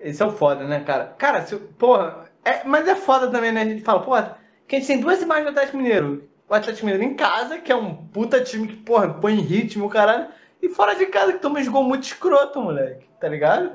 Esse 0.00 0.22
é 0.22 0.26
o 0.26 0.30
foda, 0.30 0.66
né, 0.66 0.84
cara? 0.84 1.06
Cara, 1.16 1.46
se, 1.46 1.56
porra, 1.56 2.28
é, 2.44 2.62
mas 2.64 2.86
é 2.86 2.94
foda 2.94 3.30
também, 3.30 3.52
né? 3.52 3.62
A 3.62 3.64
gente 3.64 3.82
fala, 3.82 4.02
porra, 4.02 4.38
que 4.68 4.76
a 4.76 4.78
gente 4.78 4.88
tem 4.88 5.00
duas 5.00 5.22
imagens 5.22 5.46
do 5.46 5.50
Atlético 5.50 5.78
Mineiro. 5.78 6.28
O 6.54 6.56
Atlético 6.56 6.86
Mineiro 6.86 7.12
em 7.12 7.16
casa, 7.16 7.58
que 7.58 7.72
é 7.72 7.74
um 7.74 7.96
puta 7.96 8.40
time 8.40 8.68
que, 8.68 8.76
porra, 8.76 9.12
põe 9.12 9.34
em 9.34 9.40
ritmo, 9.40 9.90
caralho. 9.90 10.28
E 10.62 10.68
fora 10.68 10.94
de 10.94 11.06
casa, 11.06 11.32
que 11.32 11.40
toma 11.40 11.58
uns 11.58 11.66
gols 11.66 11.88
muito 11.88 12.04
escroto, 12.04 12.62
moleque. 12.62 13.08
Tá 13.20 13.26
ligado? 13.26 13.72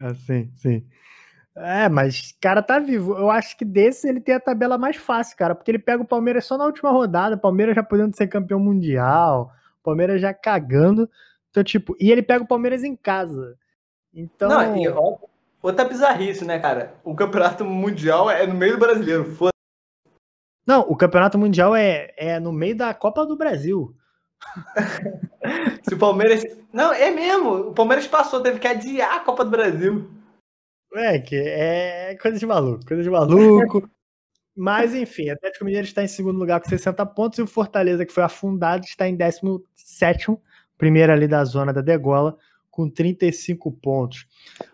Assim, 0.00 0.50
sim. 0.56 0.86
É, 1.54 1.90
mas 1.90 2.34
cara 2.40 2.62
tá 2.62 2.78
vivo. 2.78 3.12
Eu 3.12 3.30
acho 3.30 3.58
que 3.58 3.64
desse 3.66 4.08
ele 4.08 4.22
tem 4.22 4.34
a 4.34 4.40
tabela 4.40 4.78
mais 4.78 4.96
fácil, 4.96 5.36
cara, 5.36 5.54
porque 5.54 5.70
ele 5.70 5.78
pega 5.78 6.02
o 6.02 6.06
Palmeiras 6.06 6.46
só 6.46 6.56
na 6.56 6.64
última 6.64 6.90
rodada, 6.90 7.36
o 7.36 7.38
Palmeiras 7.38 7.76
já 7.76 7.82
podendo 7.82 8.16
ser 8.16 8.26
campeão 8.26 8.58
mundial, 8.58 9.52
o 9.80 9.84
Palmeiras 9.84 10.18
já 10.18 10.32
cagando. 10.32 11.10
Então, 11.50 11.62
tipo, 11.62 11.94
e 12.00 12.10
ele 12.10 12.22
pega 12.22 12.42
o 12.42 12.48
Palmeiras 12.48 12.82
em 12.82 12.96
casa. 12.96 13.54
Então, 14.14 14.48
Não, 14.48 14.76
e 14.78 14.88
outra 15.62 15.84
bizarrice, 15.84 16.42
né, 16.42 16.58
cara? 16.58 16.94
O 17.04 17.14
campeonato 17.14 17.66
mundial 17.66 18.30
é 18.30 18.46
no 18.46 18.54
meio 18.54 18.72
do 18.72 18.78
brasileiro. 18.78 19.26
Foda 19.26 19.51
não, 20.72 20.80
o 20.88 20.96
campeonato 20.96 21.36
mundial 21.36 21.76
é, 21.76 22.14
é 22.16 22.40
no 22.40 22.50
meio 22.50 22.74
da 22.74 22.94
Copa 22.94 23.26
do 23.26 23.36
Brasil. 23.36 23.94
Se 25.86 25.92
o 25.94 25.98
Palmeiras. 25.98 26.42
Não, 26.72 26.94
é 26.94 27.10
mesmo. 27.10 27.68
O 27.68 27.74
Palmeiras 27.74 28.06
passou, 28.06 28.40
teve 28.40 28.58
que 28.58 28.66
adiar 28.66 29.16
a 29.16 29.20
Copa 29.20 29.44
do 29.44 29.50
Brasil. 29.50 30.10
É, 30.94 31.18
que 31.18 31.36
é 31.36 32.16
coisa 32.20 32.38
de 32.38 32.46
maluco, 32.46 32.86
coisa 32.86 33.02
de 33.02 33.10
maluco. 33.10 33.86
Mas, 34.56 34.94
enfim, 34.94 35.28
o 35.28 35.32
Atlético 35.34 35.64
Mineiro 35.64 35.86
está 35.86 36.02
em 36.02 36.08
segundo 36.08 36.38
lugar 36.38 36.60
com 36.60 36.68
60 36.68 37.04
pontos 37.06 37.38
e 37.38 37.42
o 37.42 37.46
Fortaleza, 37.46 38.04
que 38.04 38.12
foi 38.12 38.22
afundado, 38.22 38.84
está 38.84 39.08
em 39.08 39.16
17, 39.16 40.36
primeiro 40.76 41.12
ali 41.12 41.26
da 41.26 41.42
zona 41.44 41.72
da 41.72 41.80
degola, 41.80 42.36
com 42.70 42.88
35 42.88 43.72
pontos. 43.72 44.26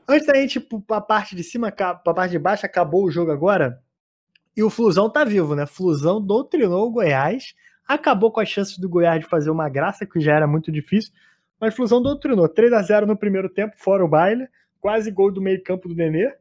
Antes 0.08 0.26
da 0.26 0.34
gente 0.34 0.56
ir 0.56 0.60
para 0.60 0.96
a 0.96 1.00
parte 1.00 1.36
de 1.36 1.44
cima, 1.44 1.70
para 1.70 1.90
a 1.90 2.14
parte 2.14 2.32
de 2.32 2.38
baixo, 2.40 2.66
acabou 2.66 3.04
o 3.04 3.10
jogo 3.10 3.30
agora. 3.30 3.80
E 4.58 4.62
o 4.64 4.68
Flusão 4.68 5.08
tá 5.08 5.22
vivo, 5.22 5.54
né? 5.54 5.66
Flusão 5.66 6.20
doutrinou 6.20 6.88
o 6.88 6.90
Goiás, 6.90 7.54
acabou 7.86 8.32
com 8.32 8.40
as 8.40 8.48
chances 8.48 8.76
do 8.76 8.88
Goiás 8.88 9.20
de 9.20 9.26
fazer 9.28 9.50
uma 9.50 9.68
graça, 9.68 10.04
que 10.04 10.18
já 10.18 10.34
era 10.34 10.48
muito 10.48 10.72
difícil, 10.72 11.12
mas 11.60 11.76
Flusão 11.76 12.02
doutrinou 12.02 12.48
3 12.48 12.72
a 12.72 12.82
0 12.82 13.06
no 13.06 13.16
primeiro 13.16 13.48
tempo, 13.48 13.76
fora 13.78 14.04
o 14.04 14.08
baile, 14.08 14.48
quase 14.80 15.12
gol 15.12 15.30
do 15.30 15.40
meio-campo 15.40 15.88
do 15.88 15.94
Nenê. 15.94 16.34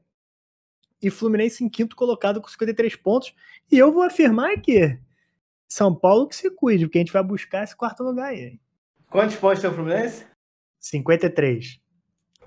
E 0.99 1.11
Fluminense 1.11 1.63
em 1.63 1.69
quinto 1.69 1.95
colocado 1.95 2.41
com 2.41 2.47
53 2.47 2.95
pontos. 2.95 3.35
E 3.71 3.77
eu 3.77 3.91
vou 3.91 4.01
afirmar 4.01 4.59
que 4.61 4.97
São 5.67 5.93
Paulo 5.93 6.27
que 6.27 6.35
se 6.35 6.49
cuide, 6.49 6.85
porque 6.87 6.97
a 6.97 7.01
gente 7.01 7.13
vai 7.13 7.21
buscar 7.21 7.63
esse 7.63 7.75
quarto 7.75 8.01
lugar 8.01 8.29
aí. 8.29 8.59
Quantos 9.11 9.35
pontos 9.35 9.61
tem 9.61 9.69
o 9.69 9.73
Fluminense? 9.73 10.25
53. 10.79 11.79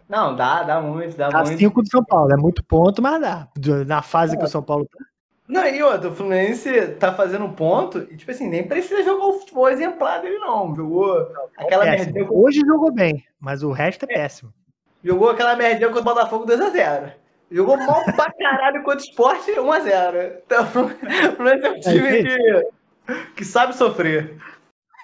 Não, 0.08 0.34
dá, 0.34 0.64
dá 0.64 0.80
muito, 0.80 1.16
dá 1.16 1.28
Dá 1.28 1.44
muito. 1.44 1.58
5 1.58 1.82
do 1.82 1.88
São 1.88 2.04
Paulo. 2.04 2.32
É 2.32 2.36
muito 2.36 2.64
ponto, 2.64 3.00
mas 3.00 3.20
dá. 3.20 3.48
Na 3.86 4.02
fase 4.02 4.36
que 4.36 4.42
o 4.42 4.48
São 4.48 4.64
Paulo 4.64 4.84
tá. 4.86 5.09
Não, 5.50 5.66
e 5.66 5.82
outro, 5.82 6.10
o 6.10 6.14
Fluminense 6.14 6.92
tá 7.00 7.12
fazendo 7.12 7.44
um 7.44 7.52
ponto 7.52 7.98
e, 8.10 8.16
tipo 8.16 8.30
assim, 8.30 8.48
nem 8.48 8.66
precisa 8.66 9.02
jogar 9.02 9.26
o 9.26 9.40
futebol 9.40 9.68
exemplar 9.68 10.22
dele, 10.22 10.38
não. 10.38 10.74
Jogou 10.76 11.28
aquela 11.56 11.84
péssimo. 11.84 12.14
merda. 12.14 12.32
Hoje 12.32 12.60
jogou 12.60 12.92
bem, 12.92 13.24
mas 13.40 13.64
o 13.64 13.72
resto 13.72 14.04
é 14.04 14.14
péssimo. 14.14 14.54
Jogou 15.02 15.28
aquela 15.28 15.56
merda 15.56 15.86
contra 15.86 16.00
o 16.00 16.04
Botafogo 16.04 16.46
2x0. 16.46 17.12
Jogou 17.50 17.76
mal 17.78 18.04
pra 18.04 18.32
caralho 18.32 18.84
contra 18.84 19.00
o 19.00 19.02
Sport 19.02 19.48
1x0. 19.48 20.38
Então, 20.46 20.62
o 20.62 21.36
Fluminense 21.36 21.66
é 21.66 21.70
um 21.70 21.80
time 21.80 22.22
que, 22.22 23.32
que 23.34 23.44
sabe 23.44 23.74
sofrer. 23.74 24.38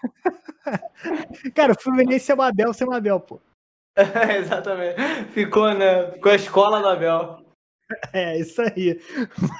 Cara, 1.55 1.73
o 1.73 1.83
Fluminense 1.83 2.31
é 2.31 2.35
o 2.37 2.43
Abel 2.43 2.73
sem 2.73 2.87
o 2.87 2.93
Abel, 2.93 3.19
pô. 3.19 3.41
Exatamente. 4.39 5.03
Ficou, 5.33 5.75
né? 5.75 6.13
Ficou 6.13 6.31
a 6.31 6.37
escola 6.37 6.81
do 6.81 6.89
Abel. 6.89 7.46
É, 8.13 8.39
isso 8.39 8.61
aí. 8.63 9.01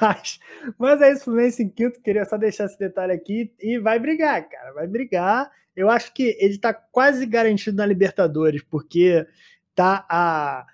Mas, 0.01 0.41
mas 0.79 1.01
é 1.01 1.13
isso, 1.13 1.25
Fluminense 1.25 1.63
em 1.63 1.69
quinto. 1.69 2.01
Queria 2.01 2.25
só 2.25 2.37
deixar 2.37 2.65
esse 2.65 2.79
detalhe 2.79 3.13
aqui. 3.13 3.53
E 3.61 3.79
vai 3.79 3.99
brigar, 3.99 4.49
cara. 4.49 4.73
Vai 4.73 4.87
brigar. 4.87 5.51
Eu 5.77 5.89
acho 5.91 6.13
que 6.13 6.37
ele 6.41 6.59
tá 6.59 6.73
quase 6.75 7.25
garantido 7.27 7.77
na 7.77 7.87
Libertadores, 7.87 8.63
porque 8.63 9.27
tá 9.75 10.05
a 10.09 10.67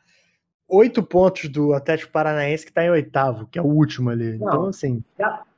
oito 0.68 1.02
pontos 1.02 1.48
do 1.50 1.74
Atlético 1.74 2.12
Paranaense, 2.12 2.64
que 2.64 2.72
tá 2.72 2.84
em 2.84 2.90
oitavo, 2.90 3.46
que 3.48 3.58
é 3.58 3.62
o 3.62 3.66
último 3.66 4.08
ali. 4.10 4.38
Não. 4.38 4.46
Então, 4.48 4.66
assim, 4.68 5.04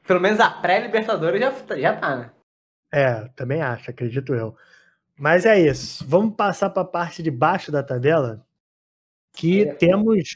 Pelo 0.07 0.21
menos 0.21 0.41
a 0.41 0.51
pré-Libertadores 0.51 1.41
já, 1.41 1.53
já 1.77 1.97
tá, 1.97 2.17
né? 2.17 2.31
é, 2.93 3.29
também 3.37 3.61
acho, 3.63 3.91
acredito 3.91 4.35
eu. 4.35 4.57
Mas 5.17 5.45
é 5.47 5.61
isso. 5.61 6.05
Vamos 6.09 6.35
passar 6.35 6.71
para 6.71 6.83
a 6.83 6.87
parte 6.87 7.23
de 7.23 7.31
baixo 7.31 7.71
da 7.71 7.83
tabela, 7.83 8.45
que 9.33 9.63
É. 9.63 9.75
temos 9.75 10.35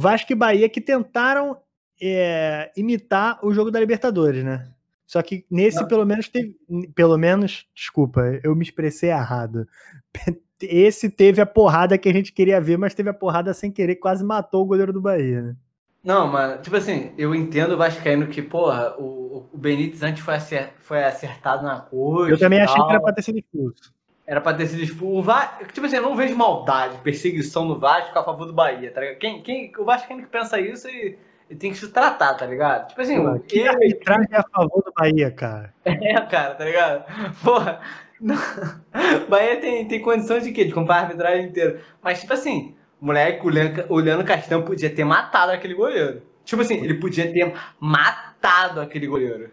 Vasco 0.00 0.32
e 0.32 0.34
Bahia 0.36 0.68
que 0.68 0.80
tentaram 0.80 1.56
é, 2.00 2.70
imitar 2.76 3.38
o 3.44 3.52
jogo 3.52 3.70
da 3.70 3.80
Libertadores, 3.80 4.44
né? 4.44 4.68
Só 5.06 5.22
que 5.22 5.44
nesse, 5.50 5.80
Não. 5.80 5.88
pelo 5.88 6.04
menos, 6.04 6.28
teve. 6.28 6.56
Pelo 6.94 7.16
menos, 7.16 7.66
desculpa, 7.74 8.20
eu 8.44 8.54
me 8.54 8.62
expressei 8.62 9.10
errado. 9.10 9.66
Esse 10.60 11.08
teve 11.08 11.40
a 11.40 11.46
porrada 11.46 11.96
que 11.96 12.08
a 12.08 12.12
gente 12.12 12.32
queria 12.32 12.60
ver, 12.60 12.76
mas 12.76 12.94
teve 12.94 13.08
a 13.08 13.14
porrada 13.14 13.54
sem 13.54 13.70
querer, 13.70 13.96
quase 13.96 14.24
matou 14.24 14.62
o 14.62 14.66
goleiro 14.66 14.92
do 14.92 15.00
Bahia, 15.00 15.40
né? 15.40 15.56
Não, 16.02 16.28
mas, 16.28 16.60
tipo 16.62 16.76
assim, 16.76 17.12
eu 17.18 17.34
entendo 17.34 17.72
o 17.74 17.76
Vascaíno 17.76 18.26
que, 18.28 18.40
porra, 18.42 18.94
o, 18.98 19.48
o 19.52 19.58
Benítez 19.58 20.02
antes 20.02 20.22
foi, 20.22 20.34
acer- 20.34 20.72
foi 20.78 21.04
acertado 21.04 21.64
na 21.64 21.80
coxa. 21.80 22.32
Eu 22.32 22.38
também 22.38 22.60
achei 22.60 22.82
que 22.82 22.90
era 22.90 23.00
pra 23.00 23.12
ter 23.12 23.22
sido 23.22 23.38
expulso. 23.38 23.92
Era 24.28 24.42
pra 24.42 24.52
ter 24.52 24.66
sido 24.66 24.82
expulso. 24.82 25.20
O 25.20 25.22
Va... 25.22 25.46
Tipo 25.72 25.86
assim, 25.86 25.96
eu 25.96 26.02
não 26.02 26.14
vejo 26.14 26.36
maldade, 26.36 26.98
perseguição 26.98 27.64
no 27.64 27.78
Vasco 27.78 28.16
a 28.18 28.22
favor 28.22 28.44
do 28.44 28.52
Bahia, 28.52 28.90
tá 28.92 29.00
ligado? 29.00 29.16
Quem, 29.16 29.42
quem... 29.42 29.72
O 29.78 29.84
Vascaíno 29.86 30.22
que 30.22 30.28
pensa 30.28 30.60
isso 30.60 30.86
e, 30.86 31.16
e 31.48 31.56
tem 31.56 31.70
que 31.72 31.78
se 31.78 31.90
tratar, 31.90 32.34
tá 32.34 32.44
ligado? 32.44 32.88
Tipo 32.88 33.00
assim, 33.00 33.16
Pô, 33.24 33.40
que 33.40 33.60
ele 33.60 33.68
arbitragem 33.70 34.28
é 34.30 34.36
a 34.36 34.44
favor 34.54 34.84
do 34.84 34.92
Bahia, 34.94 35.30
cara. 35.30 35.72
é, 35.82 36.20
cara, 36.26 36.54
tá 36.54 36.64
ligado? 36.66 37.04
Porra, 37.42 37.80
não- 38.20 38.36
Bahia 39.30 39.58
tem, 39.62 39.88
tem 39.88 40.02
condições 40.02 40.44
de 40.44 40.52
quê? 40.52 40.66
De 40.66 40.74
comprar 40.74 40.96
a 40.96 41.00
arbitragem 41.04 41.46
inteira. 41.46 41.80
Mas, 42.02 42.20
tipo 42.20 42.34
assim, 42.34 42.76
o 43.00 43.06
moleque, 43.06 43.46
o 43.46 43.48
Leandro, 43.48 43.86
o 43.88 43.96
Leandro 43.96 44.26
Castan 44.26 44.60
podia 44.60 44.90
ter 44.90 45.04
matado 45.04 45.52
aquele 45.52 45.72
goleiro. 45.72 46.20
Tipo 46.44 46.60
assim, 46.60 46.84
ele 46.84 46.94
podia 47.00 47.32
ter 47.32 47.54
matado 47.80 48.82
aquele 48.82 49.06
goleiro. 49.06 49.50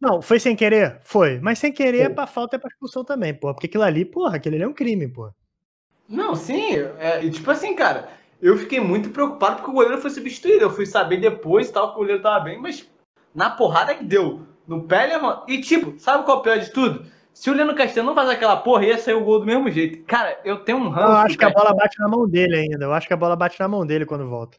Não, 0.00 0.20
foi 0.20 0.38
sem 0.38 0.54
querer? 0.54 0.98
Foi. 1.02 1.38
Mas 1.40 1.58
sem 1.58 1.72
querer 1.72 2.00
é 2.00 2.04
Foi. 2.06 2.14
pra 2.14 2.26
falta 2.26 2.56
é 2.56 2.58
pra 2.58 2.68
expulsão 2.68 3.04
também, 3.04 3.32
pô. 3.32 3.52
Porque 3.52 3.66
aquilo 3.66 3.84
ali, 3.84 4.04
porra, 4.04 4.36
aquele 4.36 4.56
ali 4.56 4.64
é 4.64 4.68
um 4.68 4.74
crime, 4.74 5.08
pô. 5.08 5.30
Não, 6.08 6.34
sim, 6.34 6.76
é, 6.98 7.24
e 7.24 7.30
tipo 7.30 7.50
assim, 7.50 7.74
cara, 7.74 8.10
eu 8.40 8.58
fiquei 8.58 8.78
muito 8.78 9.08
preocupado 9.08 9.56
porque 9.56 9.70
o 9.70 9.74
goleiro 9.74 10.00
foi 10.00 10.10
substituído. 10.10 10.64
Eu 10.64 10.70
fui 10.70 10.84
saber 10.84 11.18
depois 11.18 11.68
e 11.68 11.72
tal 11.72 11.88
que 11.88 11.94
o 11.94 11.98
goleiro 11.98 12.22
tava 12.22 12.44
bem, 12.44 12.60
mas 12.60 12.86
na 13.34 13.48
porrada 13.50 13.94
que 13.94 14.04
deu, 14.04 14.42
no 14.66 14.82
pé 14.82 15.04
ele 15.04 15.18
mano. 15.18 15.42
E 15.48 15.60
tipo, 15.60 15.98
sabe 15.98 16.24
qual 16.24 16.38
é 16.38 16.40
o 16.40 16.42
pior 16.42 16.58
de 16.58 16.70
tudo? 16.70 17.06
Se 17.32 17.50
o 17.50 17.54
Leandro 17.54 17.74
Castelhano 17.74 18.10
não 18.10 18.14
faz 18.14 18.28
aquela 18.28 18.56
porra, 18.56 18.84
ia 18.84 18.98
sair 18.98 19.14
o 19.14 19.24
gol 19.24 19.40
do 19.40 19.46
mesmo 19.46 19.68
jeito. 19.68 20.04
Cara, 20.04 20.38
eu 20.44 20.62
tenho 20.62 20.78
um 20.78 20.88
ranço. 20.88 21.08
Eu 21.08 21.16
acho 21.16 21.38
que 21.38 21.44
a 21.44 21.50
bola 21.50 21.74
bate 21.74 21.98
na 21.98 22.08
mão 22.08 22.28
dele 22.28 22.56
ainda. 22.56 22.84
Eu 22.84 22.92
acho 22.92 23.08
que 23.08 23.14
a 23.14 23.16
bola 23.16 23.34
bate 23.34 23.58
na 23.58 23.66
mão 23.66 23.84
dele 23.84 24.06
quando 24.06 24.28
volta. 24.28 24.56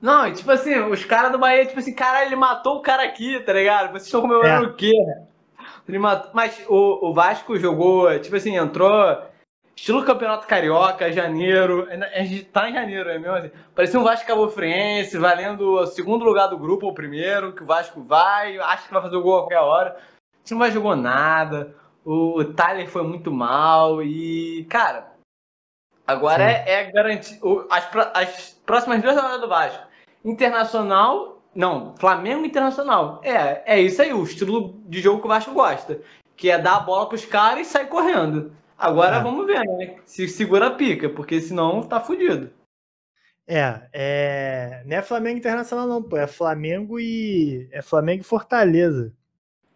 Não, 0.00 0.28
e 0.28 0.32
tipo 0.32 0.50
assim, 0.50 0.78
os 0.78 1.04
caras 1.04 1.32
do 1.32 1.38
Bahia, 1.38 1.66
tipo 1.66 1.78
assim, 1.78 1.94
caralho, 1.94 2.28
ele 2.28 2.36
matou 2.36 2.76
o 2.76 2.82
cara 2.82 3.02
aqui, 3.02 3.40
tá 3.40 3.52
ligado? 3.52 3.92
Vocês 3.92 4.04
estão 4.04 4.20
comemorando 4.20 4.66
É. 4.66 4.68
o 4.68 4.74
quê? 4.74 4.92
Ele 5.88 5.98
matou... 5.98 6.30
Mas 6.34 6.64
o, 6.68 7.08
o 7.08 7.14
Vasco 7.14 7.58
jogou, 7.58 8.18
tipo 8.20 8.36
assim, 8.36 8.56
entrou 8.56 8.94
estilo 9.74 10.04
Campeonato 10.04 10.46
Carioca, 10.46 11.12
janeiro. 11.12 11.86
A 11.90 12.22
gente 12.22 12.44
tá 12.44 12.68
em 12.68 12.74
janeiro, 12.74 13.08
é 13.10 13.18
mesmo 13.18 13.36
assim. 13.36 13.50
Parecia 13.74 14.00
um 14.00 14.04
Vasco 14.04 14.26
Cabo 14.26 14.48
Friense, 14.48 15.18
valendo 15.18 15.74
o 15.74 15.86
segundo 15.86 16.24
lugar 16.24 16.48
do 16.48 16.58
grupo 16.58 16.86
ou 16.86 16.92
o 16.92 16.94
primeiro, 16.94 17.52
que 17.52 17.62
o 17.62 17.66
Vasco 17.66 18.02
vai, 18.02 18.58
acha 18.58 18.86
que 18.86 18.92
vai 18.92 19.02
fazer 19.02 19.16
o 19.16 19.22
gol 19.22 19.36
a 19.36 19.40
qualquer 19.40 19.60
hora. 19.60 19.96
O 20.40 20.44
time 20.44 20.58
não 20.58 20.66
vai 20.66 20.70
jogou 20.72 20.96
nada. 20.96 21.74
O 22.04 22.44
Tyler 22.44 22.88
foi 22.88 23.02
muito 23.02 23.32
mal 23.32 24.02
e, 24.02 24.64
cara, 24.70 25.12
agora 26.06 26.44
é, 26.44 26.64
é 26.70 26.90
garantir. 26.90 27.38
As, 27.70 27.88
as 28.14 28.60
próximas 28.64 29.02
duas 29.02 29.16
rodadas 29.16 29.40
do 29.40 29.48
Vasco. 29.48 29.86
Internacional. 30.24 31.42
Não, 31.54 31.94
Flamengo 31.96 32.44
Internacional. 32.44 33.20
É, 33.24 33.74
é 33.74 33.80
isso 33.80 34.02
aí, 34.02 34.12
o 34.12 34.22
estilo 34.22 34.78
de 34.86 35.00
jogo 35.00 35.20
que 35.20 35.26
o 35.26 35.28
Vasco 35.28 35.52
gosta. 35.52 36.00
Que 36.36 36.50
é 36.50 36.58
dar 36.58 36.76
a 36.76 36.80
bola 36.80 37.08
pros 37.08 37.24
caras 37.24 37.66
e 37.66 37.70
sair 37.70 37.86
correndo. 37.86 38.52
Agora 38.78 39.16
é. 39.16 39.22
vamos 39.22 39.46
ver, 39.46 39.64
né? 39.64 39.96
Se 40.04 40.28
segura 40.28 40.66
a 40.66 40.74
pica, 40.74 41.08
porque 41.08 41.40
senão 41.40 41.82
tá 41.82 41.98
fudido. 42.00 42.50
É, 43.48 43.88
é, 43.92 44.82
não 44.84 44.96
é 44.96 45.02
Flamengo 45.02 45.38
Internacional 45.38 45.86
não, 45.86 46.02
pô, 46.02 46.16
é 46.16 46.26
Flamengo 46.26 46.98
e 46.98 47.68
é 47.70 47.80
Flamengo 47.80 48.22
e 48.22 48.26
Fortaleza. 48.26 49.14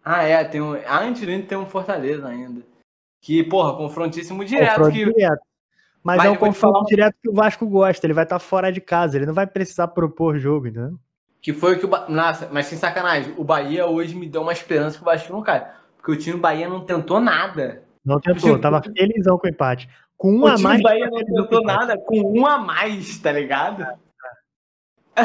Ah, 0.03 0.23
é, 0.23 0.43
tem 0.43 0.61
um, 0.61 0.73
antes 0.73 1.21
do 1.21 1.47
tem 1.47 1.57
um 1.57 1.65
Fortaleza 1.65 2.27
ainda. 2.27 2.61
Que, 3.21 3.43
porra, 3.43 3.77
confrontíssimo 3.77 4.43
direto. 4.43 4.75
Confronto 4.75 4.91
que... 4.91 5.05
direto. 5.05 5.41
Mas, 6.03 6.17
Mas 6.17 6.25
é 6.25 6.29
um 6.29 6.35
confronto 6.35 6.73
falar... 6.73 6.85
direto 6.85 7.15
que 7.21 7.29
o 7.29 7.33
Vasco 7.33 7.67
gosta, 7.67 8.05
ele 8.05 8.13
vai 8.13 8.23
estar 8.23 8.37
tá 8.37 8.39
fora 8.39 8.71
de 8.71 8.81
casa, 8.81 9.17
ele 9.17 9.25
não 9.25 9.33
vai 9.33 9.45
precisar 9.45 9.87
propor 9.87 10.37
jogo, 10.39 10.67
entendeu? 10.67 10.97
Que 11.41 11.53
foi 11.53 11.75
o 11.75 11.79
que 11.79 11.85
o 11.85 11.87
ba... 11.87 12.07
Nossa, 12.09 12.49
mas 12.51 12.67
sem 12.67 12.77
sacanagem, 12.77 13.33
o 13.37 13.43
Bahia 13.43 13.85
hoje 13.85 14.15
me 14.15 14.27
deu 14.27 14.41
uma 14.41 14.53
esperança 14.53 14.97
que 14.97 15.03
o 15.03 15.05
Vasco 15.05 15.31
não 15.31 15.41
cai. 15.41 15.67
Porque 15.97 16.11
o 16.11 16.17
time 16.17 16.35
do 16.35 16.41
Bahia 16.41 16.67
não 16.67 16.85
tentou 16.85 17.19
nada. 17.19 17.83
Não 18.03 18.19
tentou, 18.19 18.59
tava 18.59 18.81
felizão 18.81 19.37
com 19.37 19.47
o 19.47 19.49
empate. 19.49 19.87
Com 20.17 20.33
um 20.33 20.41
o 20.41 20.47
a 20.47 20.57
mais. 20.57 20.79
O 20.79 20.83
Bahia 20.83 21.09
não 21.09 21.23
tentou 21.23 21.63
nada, 21.63 21.97
com 21.97 22.39
um 22.39 22.45
a 22.45 22.57
mais, 22.57 23.17
tá 23.19 23.31
ligado? 23.31 23.83
É. 23.83 25.21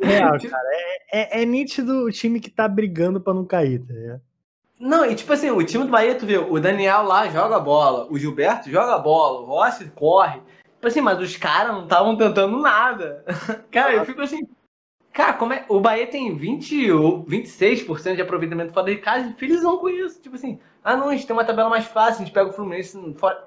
É, 0.00 1.40
é, 1.40 1.42
é, 1.42 1.44
nítido 1.44 2.04
o 2.04 2.10
time 2.10 2.40
que 2.40 2.50
tá 2.50 2.66
brigando 2.66 3.20
pra 3.20 3.34
não 3.34 3.44
cair, 3.44 3.80
tá 3.80 3.92
ligado? 3.92 4.20
Não, 4.78 5.06
e 5.06 5.14
tipo 5.14 5.32
assim, 5.32 5.50
o 5.50 5.64
time 5.64 5.84
do 5.84 5.90
Bahia, 5.90 6.14
tu 6.14 6.26
vê, 6.26 6.36
o 6.36 6.60
Daniel 6.60 7.02
lá 7.02 7.28
joga 7.28 7.58
bola, 7.58 8.06
o 8.10 8.18
Gilberto 8.18 8.70
joga 8.70 8.98
bola, 8.98 9.40
o 9.40 9.44
Rossi 9.44 9.86
corre. 9.94 10.40
Tipo 10.74 10.86
assim, 10.86 11.00
mas 11.00 11.18
os 11.18 11.36
caras 11.36 11.72
não 11.72 11.84
estavam 11.84 12.16
tentando 12.16 12.58
nada. 12.60 13.24
Cara, 13.72 13.94
eu 13.94 14.04
fico 14.04 14.20
assim. 14.20 14.46
Cara, 15.12 15.32
como 15.32 15.54
é. 15.54 15.64
O 15.70 15.80
Bahia 15.80 16.06
tem 16.06 16.36
20, 16.36 16.88
26% 16.88 18.16
de 18.16 18.20
aproveitamento 18.20 18.74
fora 18.74 18.86
de 18.86 18.98
casa 18.98 19.28
e 19.28 19.32
felizão 19.32 19.78
com 19.78 19.88
isso. 19.88 20.20
Tipo 20.20 20.36
assim, 20.36 20.60
ah 20.84 20.94
não, 20.94 21.08
a 21.08 21.12
gente 21.12 21.26
tem 21.26 21.34
uma 21.34 21.44
tabela 21.44 21.70
mais 21.70 21.86
fácil, 21.86 22.16
a 22.20 22.24
gente 22.24 22.34
pega 22.34 22.50
o 22.50 22.52
Fluminense 22.52 22.98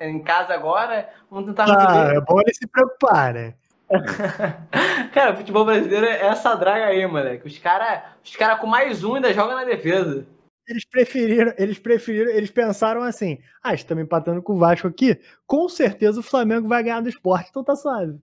em 0.02 0.20
casa 0.20 0.54
agora, 0.56 1.08
vamos 1.30 1.46
tentar. 1.46 1.66
Ah, 1.70 2.12
é 2.16 2.20
bom 2.20 2.42
ele 2.42 2.54
se 2.54 2.68
preocupar, 2.68 3.36
né? 3.36 3.54
cara, 5.14 5.34
o 5.34 5.38
futebol 5.38 5.64
brasileiro 5.64 6.08
é 6.08 6.26
essa 6.26 6.56
draga 6.56 6.86
aí, 6.86 7.06
moleque. 7.06 7.48
Os 7.48 7.58
caras 7.60 8.02
os 8.24 8.36
cara 8.36 8.56
com 8.56 8.66
mais 8.66 9.04
um 9.04 9.16
ainda 9.16 9.32
jogam 9.32 9.56
na 9.56 9.64
defesa. 9.64 10.26
Eles 10.70 10.86
preferiram, 10.86 11.52
eles 11.58 11.80
preferiram, 11.80 12.32
eles 12.32 12.52
pensaram 12.52 13.02
assim: 13.02 13.40
ah, 13.64 13.74
estamos 13.74 14.04
empatando 14.04 14.42
com 14.44 14.54
o 14.54 14.58
Vasco 14.60 14.88
aqui, 14.88 15.20
com 15.48 15.68
certeza 15.68 16.20
o 16.20 16.24
Flamengo 16.24 16.68
vai 16.68 16.84
ganhar 16.84 17.02
do 17.02 17.10
esporte, 17.10 17.50
então 17.50 17.64
tá 17.64 17.76
suave. 17.76 18.20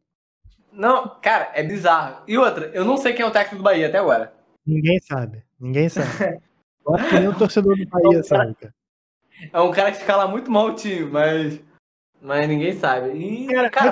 Não, 0.71 1.19
cara, 1.21 1.51
é 1.55 1.63
bizarro. 1.65 2.23
E 2.29 2.39
outra, 2.39 2.67
eu 2.67 2.85
não 2.85 2.97
sei 2.97 3.15
quem 3.15 3.25
é 3.25 3.29
o 3.29 3.33
técnico 3.33 3.57
do 3.57 3.63
Bahia 3.63 3.89
até 3.89 3.99
agora. 3.99 4.33
Ninguém 4.65 5.01
sabe, 5.01 5.43
ninguém 5.59 5.89
sabe. 5.89 6.41
Eu 6.87 6.95
acho 6.95 7.09
que 7.09 7.19
nem 7.19 7.29
o 7.29 7.37
torcedor 7.37 7.77
do 7.77 7.87
Bahia 7.89 8.23
sabe, 8.25 8.55
cara. 8.55 8.75
É 9.53 9.61
um 9.61 9.73
cara 9.73 9.91
que 9.91 9.99
escala 9.99 10.29
muito 10.29 10.49
mal 10.51 10.67
o 10.67 10.75
time, 10.75 11.05
mas, 11.11 11.61
mas 12.23 12.49
ninguém 12.49 12.79
sabe. 12.79 13.11
E, 13.11 13.47
cara, 13.49 13.71
cara 13.71 13.91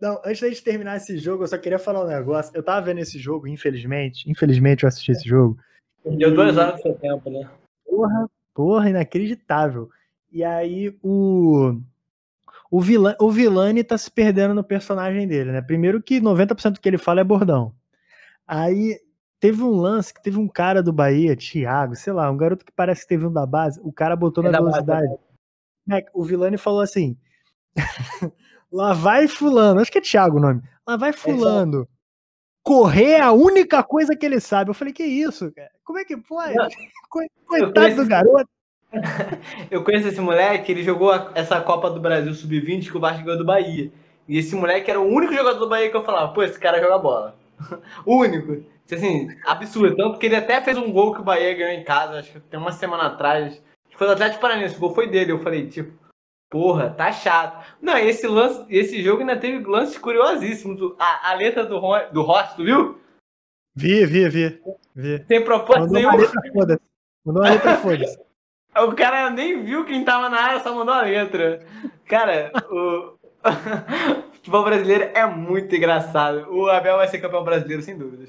não, 0.00 0.20
antes 0.24 0.40
da 0.40 0.48
gente 0.48 0.62
terminar 0.62 0.98
esse 0.98 1.16
jogo, 1.16 1.44
eu 1.44 1.48
só 1.48 1.56
queria 1.56 1.78
falar 1.78 2.04
um 2.04 2.08
negócio. 2.08 2.52
Eu 2.54 2.62
tava 2.62 2.84
vendo 2.84 2.98
esse 2.98 3.18
jogo, 3.18 3.48
infelizmente. 3.48 4.30
Infelizmente 4.30 4.82
eu 4.82 4.88
assisti 4.88 5.12
esse 5.12 5.26
jogo. 5.26 5.56
Deu 6.04 6.34
duas 6.34 6.56
horas 6.56 6.76
do 6.76 6.82
seu 6.82 6.94
tempo, 6.94 7.30
né? 7.30 7.48
Porra, 7.84 8.30
porra, 8.52 8.90
inacreditável. 8.90 9.88
E 10.30 10.44
aí 10.44 10.96
o. 11.02 11.80
O, 12.70 12.80
Vilani, 12.80 13.16
o 13.20 13.30
Vilani 13.30 13.84
tá 13.84 13.96
se 13.96 14.10
perdendo 14.10 14.52
no 14.52 14.64
personagem 14.64 15.28
dele, 15.28 15.52
né? 15.52 15.62
Primeiro 15.62 16.02
que 16.02 16.20
90% 16.20 16.72
do 16.72 16.80
que 16.80 16.88
ele 16.88 16.98
fala 16.98 17.20
é 17.20 17.24
bordão. 17.24 17.72
Aí 18.46 18.98
teve 19.38 19.62
um 19.62 19.76
lance 19.76 20.12
que 20.12 20.22
teve 20.22 20.38
um 20.38 20.48
cara 20.48 20.82
do 20.82 20.92
Bahia, 20.92 21.36
Thiago, 21.36 21.94
sei 21.94 22.12
lá, 22.12 22.30
um 22.30 22.36
garoto 22.36 22.64
que 22.64 22.72
parece 22.72 23.02
que 23.02 23.08
teve 23.08 23.26
um 23.26 23.32
da 23.32 23.46
base, 23.46 23.80
o 23.82 23.92
cara 23.92 24.16
botou 24.16 24.44
é 24.44 24.50
na 24.50 24.58
velocidade. 24.58 25.06
Base, 25.06 25.20
né? 25.86 26.02
O 26.12 26.24
Vilani 26.24 26.58
falou 26.58 26.80
assim: 26.80 27.16
Lá 28.72 28.92
vai 28.92 29.28
fulano, 29.28 29.80
acho 29.80 29.92
que 29.92 29.98
é 29.98 30.00
Thiago 30.00 30.38
o 30.38 30.40
nome. 30.40 30.62
Lá 30.86 30.96
vai 30.96 31.12
fulano. 31.12 31.88
Correr 32.64 33.10
é 33.10 33.20
a 33.20 33.30
única 33.30 33.82
coisa 33.82 34.16
que 34.16 34.24
ele 34.24 34.40
sabe. 34.40 34.70
Eu 34.70 34.74
falei, 34.74 34.92
que 34.92 35.04
isso, 35.04 35.52
cara? 35.52 35.70
Como 35.84 35.98
é 35.98 36.04
que 36.04 36.16
pode? 36.16 36.54
Coitado 37.46 37.72
conheço... 37.74 37.96
do 37.96 38.08
garoto. 38.08 38.48
Eu 39.70 39.84
conheço 39.84 40.08
esse 40.08 40.20
moleque, 40.20 40.72
ele 40.72 40.82
jogou 40.82 41.12
essa 41.34 41.60
Copa 41.60 41.90
do 41.90 42.00
Brasil 42.00 42.32
Sub-20 42.32 42.90
que 42.90 42.96
o 42.96 43.00
Vasco 43.00 43.24
ganhou 43.24 43.38
do 43.38 43.44
Bahia. 43.44 43.92
E 44.26 44.38
esse 44.38 44.56
moleque 44.56 44.90
era 44.90 45.00
o 45.00 45.06
único 45.06 45.34
jogador 45.34 45.58
do 45.58 45.68
Bahia 45.68 45.90
que 45.90 45.96
eu 45.96 46.04
falava, 46.04 46.32
pô, 46.32 46.42
esse 46.42 46.58
cara 46.58 46.80
joga 46.80 46.98
bola. 46.98 47.36
único. 48.06 48.64
Assim, 48.90 49.28
absurdo. 49.44 49.96
Tanto 49.96 50.18
que 50.18 50.26
ele 50.26 50.36
até 50.36 50.60
fez 50.62 50.78
um 50.78 50.90
gol 50.90 51.12
que 51.12 51.20
o 51.20 51.24
Bahia 51.24 51.54
ganhou 51.54 51.72
em 51.72 51.84
casa, 51.84 52.20
acho 52.20 52.32
que 52.32 52.40
tem 52.40 52.58
uma 52.58 52.72
semana 52.72 53.08
atrás. 53.08 53.60
Foi 53.96 54.06
do 54.06 54.12
Atlético 54.14 54.40
Paranaense, 54.40 54.76
o 54.76 54.80
gol 54.80 54.94
foi 54.94 55.08
dele. 55.08 55.32
Eu 55.32 55.40
falei, 55.40 55.68
tipo, 55.68 55.92
Porra, 56.50 56.90
tá 56.90 57.10
chato. 57.10 57.64
Não, 57.80 57.96
esse 57.96 58.26
lance, 58.26 58.64
esse 58.68 59.02
jogo 59.02 59.20
ainda 59.20 59.36
teve 59.36 59.64
lances 59.64 59.98
curiosíssimos. 59.98 60.94
A, 60.98 61.30
a 61.32 61.34
letra 61.34 61.64
do, 61.64 61.80
do 62.12 62.22
Ross, 62.22 62.54
tu 62.54 62.64
viu? 62.64 63.00
Vi, 63.74 64.06
vi, 64.06 64.28
vi. 64.28 64.62
vi. 64.94 65.18
Tem 65.24 65.42
propósito 65.42 65.92
nenhum. 65.92 66.12
Mandou 66.12 66.22
uma 66.22 66.22
letra 66.22 66.52
foda 66.52 66.80
Mandou 67.24 67.42
uma 67.42 67.50
letra 67.50 67.76
foda 67.78 68.04
O 68.86 68.92
cara 68.92 69.30
nem 69.30 69.64
viu 69.64 69.84
quem 69.84 70.04
tava 70.04 70.28
na 70.28 70.40
área, 70.40 70.60
só 70.60 70.74
mandou 70.74 70.94
a 70.94 71.02
letra. 71.02 71.66
Cara, 72.06 72.52
o... 72.70 73.14
o 73.14 74.32
futebol 74.34 74.64
brasileiro 74.64 75.10
é 75.14 75.26
muito 75.26 75.74
engraçado. 75.74 76.48
O 76.50 76.68
Abel 76.68 76.98
vai 76.98 77.08
ser 77.08 77.18
campeão 77.18 77.42
brasileiro, 77.42 77.82
sem 77.82 77.98
dúvidas. 77.98 78.28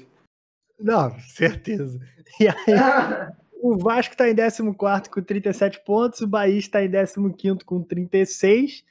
Não, 0.78 1.18
certeza. 1.20 2.00
E 2.40 2.48
aí, 2.48 2.54
O 3.66 3.76
Vasco 3.76 4.14
está 4.14 4.30
em 4.30 4.36
14 4.36 5.10
com 5.10 5.20
37 5.20 5.80
pontos, 5.84 6.20
o 6.20 6.26
Bahia 6.28 6.56
está 6.56 6.84
em 6.84 6.88
15 6.88 7.64
com 7.64 7.82
36. 7.82 8.84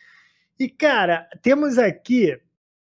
E, 0.59 0.67
cara, 0.67 1.29
temos 1.41 1.77
aqui, 1.77 2.37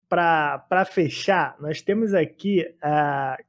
para 0.08 0.86
fechar, 0.86 1.54
nós 1.60 1.82
temos 1.82 2.14
aqui 2.14 2.64
uh, 2.82 3.44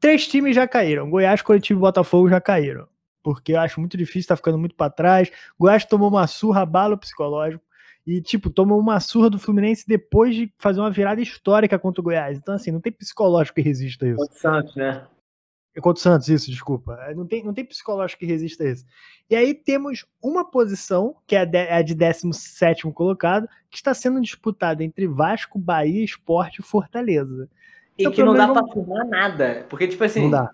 três 0.00 0.26
times 0.26 0.56
já 0.56 0.66
caíram. 0.66 1.08
Goiás, 1.08 1.40
Coletivo 1.40 1.78
e 1.78 1.82
Botafogo 1.82 2.28
já 2.28 2.40
caíram. 2.40 2.88
Porque 3.22 3.52
eu 3.52 3.60
acho 3.60 3.78
muito 3.78 3.96
difícil, 3.96 4.26
tá 4.26 4.34
ficando 4.34 4.58
muito 4.58 4.74
para 4.74 4.90
trás. 4.90 5.30
Goiás 5.56 5.84
tomou 5.84 6.08
uma 6.08 6.26
surra, 6.26 6.66
bala 6.66 6.96
psicológico. 6.96 7.62
E, 8.04 8.20
tipo, 8.20 8.50
tomou 8.50 8.80
uma 8.80 8.98
surra 8.98 9.30
do 9.30 9.38
Fluminense 9.38 9.86
depois 9.86 10.34
de 10.34 10.52
fazer 10.58 10.80
uma 10.80 10.90
virada 10.90 11.20
histórica 11.20 11.78
contra 11.78 12.00
o 12.00 12.04
Goiás. 12.04 12.38
Então, 12.38 12.54
assim, 12.54 12.72
não 12.72 12.80
tem 12.80 12.90
psicológico 12.90 13.54
que 13.54 13.62
resista 13.62 14.04
a 14.04 14.08
isso. 14.08 14.20
O 14.20 14.26
Santos, 14.32 14.74
né? 14.74 15.06
É 15.74 15.80
contra 15.80 16.00
o 16.00 16.02
Santos, 16.02 16.28
isso, 16.28 16.50
desculpa. 16.50 16.98
É, 17.02 17.14
não 17.14 17.26
tem, 17.26 17.44
não 17.44 17.54
tem 17.54 17.64
psicológico 17.64 18.20
que 18.20 18.26
resista 18.26 18.64
a 18.64 18.68
isso. 18.68 18.84
E 19.28 19.36
aí 19.36 19.54
temos 19.54 20.04
uma 20.20 20.44
posição, 20.44 21.14
que 21.26 21.36
é 21.36 21.40
a 21.40 21.44
de, 21.44 21.58
é 21.58 21.74
a 21.74 21.82
de 21.82 21.94
17 21.94 22.90
colocado, 22.92 23.48
que 23.70 23.76
está 23.76 23.94
sendo 23.94 24.20
disputada 24.20 24.82
entre 24.82 25.06
Vasco, 25.06 25.58
Bahia, 25.58 26.04
Esporte 26.04 26.60
e 26.60 26.64
Fortaleza. 26.64 27.48
E 27.96 28.02
então, 28.02 28.12
que 28.12 28.22
não 28.22 28.34
dá 28.34 28.46
vamos... 28.46 28.62
pra 28.62 28.70
afirmar 28.72 29.06
nada. 29.06 29.66
Porque, 29.68 29.86
tipo 29.86 30.02
assim. 30.02 30.22
Não 30.22 30.30
dá. 30.30 30.50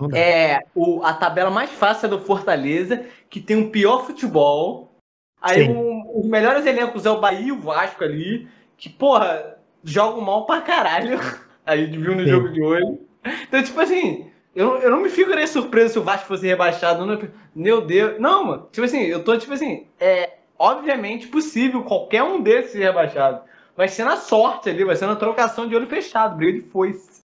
Não 0.00 0.08
dá. 0.08 0.18
É, 0.18 0.60
o, 0.74 1.02
a 1.02 1.12
tabela 1.12 1.50
mais 1.50 1.70
fácil 1.70 2.06
é 2.06 2.10
do 2.10 2.20
Fortaleza, 2.20 3.04
que 3.28 3.40
tem 3.40 3.56
o 3.56 3.70
pior 3.70 4.06
futebol. 4.06 4.96
Aí 5.40 5.68
um, 5.68 6.20
os 6.20 6.26
melhores 6.26 6.64
elencos 6.66 7.04
é 7.04 7.10
o 7.10 7.20
Bahia 7.20 7.48
e 7.48 7.52
o 7.52 7.58
Vasco 7.58 8.04
ali, 8.04 8.48
que, 8.76 8.88
porra, 8.88 9.56
jogam 9.82 10.20
mal 10.20 10.46
pra 10.46 10.60
caralho. 10.60 11.18
Aí 11.66 11.86
viu 11.86 12.14
no 12.14 12.22
Sim. 12.22 12.28
jogo 12.28 12.48
de 12.48 12.62
hoje. 12.62 13.00
Então, 13.48 13.62
tipo 13.62 13.80
assim, 13.80 14.31
eu, 14.54 14.78
eu 14.78 14.90
não 14.90 15.00
me 15.00 15.08
ficaria 15.08 15.46
surpreso 15.46 15.94
se 15.94 15.98
o 15.98 16.02
Vasco 16.02 16.26
fosse 16.26 16.46
rebaixado. 16.46 17.06
Não, 17.06 17.18
meu 17.54 17.80
Deus. 17.80 18.20
Não, 18.20 18.44
mano. 18.44 18.68
Tipo 18.70 18.84
assim, 18.84 19.02
eu 19.02 19.24
tô 19.24 19.36
tipo 19.38 19.52
assim. 19.52 19.86
É 19.98 20.38
obviamente 20.58 21.26
possível 21.26 21.82
qualquer 21.82 22.22
um 22.22 22.40
desses 22.40 22.72
ser 22.72 22.84
rebaixado. 22.84 23.42
Vai 23.76 23.88
ser 23.88 24.04
na 24.04 24.16
sorte 24.16 24.70
ali, 24.70 24.84
vai 24.84 24.94
ser 24.94 25.06
na 25.06 25.16
trocação 25.16 25.66
de 25.66 25.74
olho 25.74 25.88
fechado, 25.88 26.36
briga 26.36 26.60
de 26.60 26.68
foice. 26.68 27.20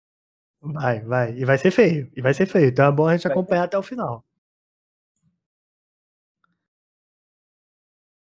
Vai, 0.61 0.99
vai. 1.01 1.33
E 1.33 1.43
vai 1.43 1.57
ser 1.57 1.71
feio. 1.71 2.11
E 2.15 2.21
vai 2.21 2.33
ser 2.33 2.45
feio. 2.45 2.67
Então 2.67 2.85
é 2.85 2.91
bom 2.91 3.07
a 3.07 3.15
gente 3.15 3.27
acompanhar 3.27 3.63
até 3.63 3.77
o 3.77 3.83
final. 3.83 4.23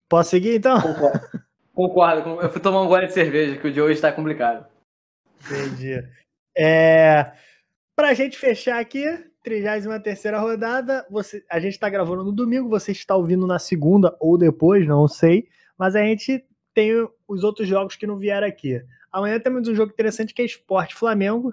Posso 0.08 0.30
seguir 0.30 0.56
então? 0.56 0.80
Concordo. 0.80 1.20
Concordo. 1.74 2.40
Eu 2.40 2.50
fui 2.50 2.60
tomar 2.60 2.82
um 2.82 2.88
gole 2.88 3.06
de 3.06 3.12
cerveja, 3.12 3.58
que 3.58 3.68
o 3.68 3.72
de 3.72 3.80
hoje 3.80 4.00
tá 4.00 4.12
complicado. 4.12 4.66
Entendi. 5.46 6.02
É. 6.56 7.32
Para 7.98 8.10
a 8.10 8.14
gente 8.14 8.38
fechar 8.38 8.78
aqui, 8.78 9.04
33 9.42 9.84
rodada, 10.40 11.04
você, 11.10 11.44
a 11.50 11.58
gente 11.58 11.72
está 11.72 11.90
gravando 11.90 12.22
no 12.22 12.30
domingo, 12.30 12.68
você 12.68 12.92
está 12.92 13.16
ouvindo 13.16 13.44
na 13.44 13.58
segunda 13.58 14.16
ou 14.20 14.38
depois, 14.38 14.86
não 14.86 15.08
sei, 15.08 15.48
mas 15.76 15.96
a 15.96 16.02
gente 16.04 16.46
tem 16.72 16.92
os 17.26 17.42
outros 17.42 17.66
jogos 17.66 17.96
que 17.96 18.06
não 18.06 18.16
vieram 18.16 18.46
aqui. 18.46 18.80
Amanhã 19.10 19.40
temos 19.40 19.66
um 19.66 19.74
jogo 19.74 19.90
interessante 19.90 20.32
que 20.32 20.40
é 20.40 20.44
Esporte 20.44 20.94
Flamengo, 20.94 21.52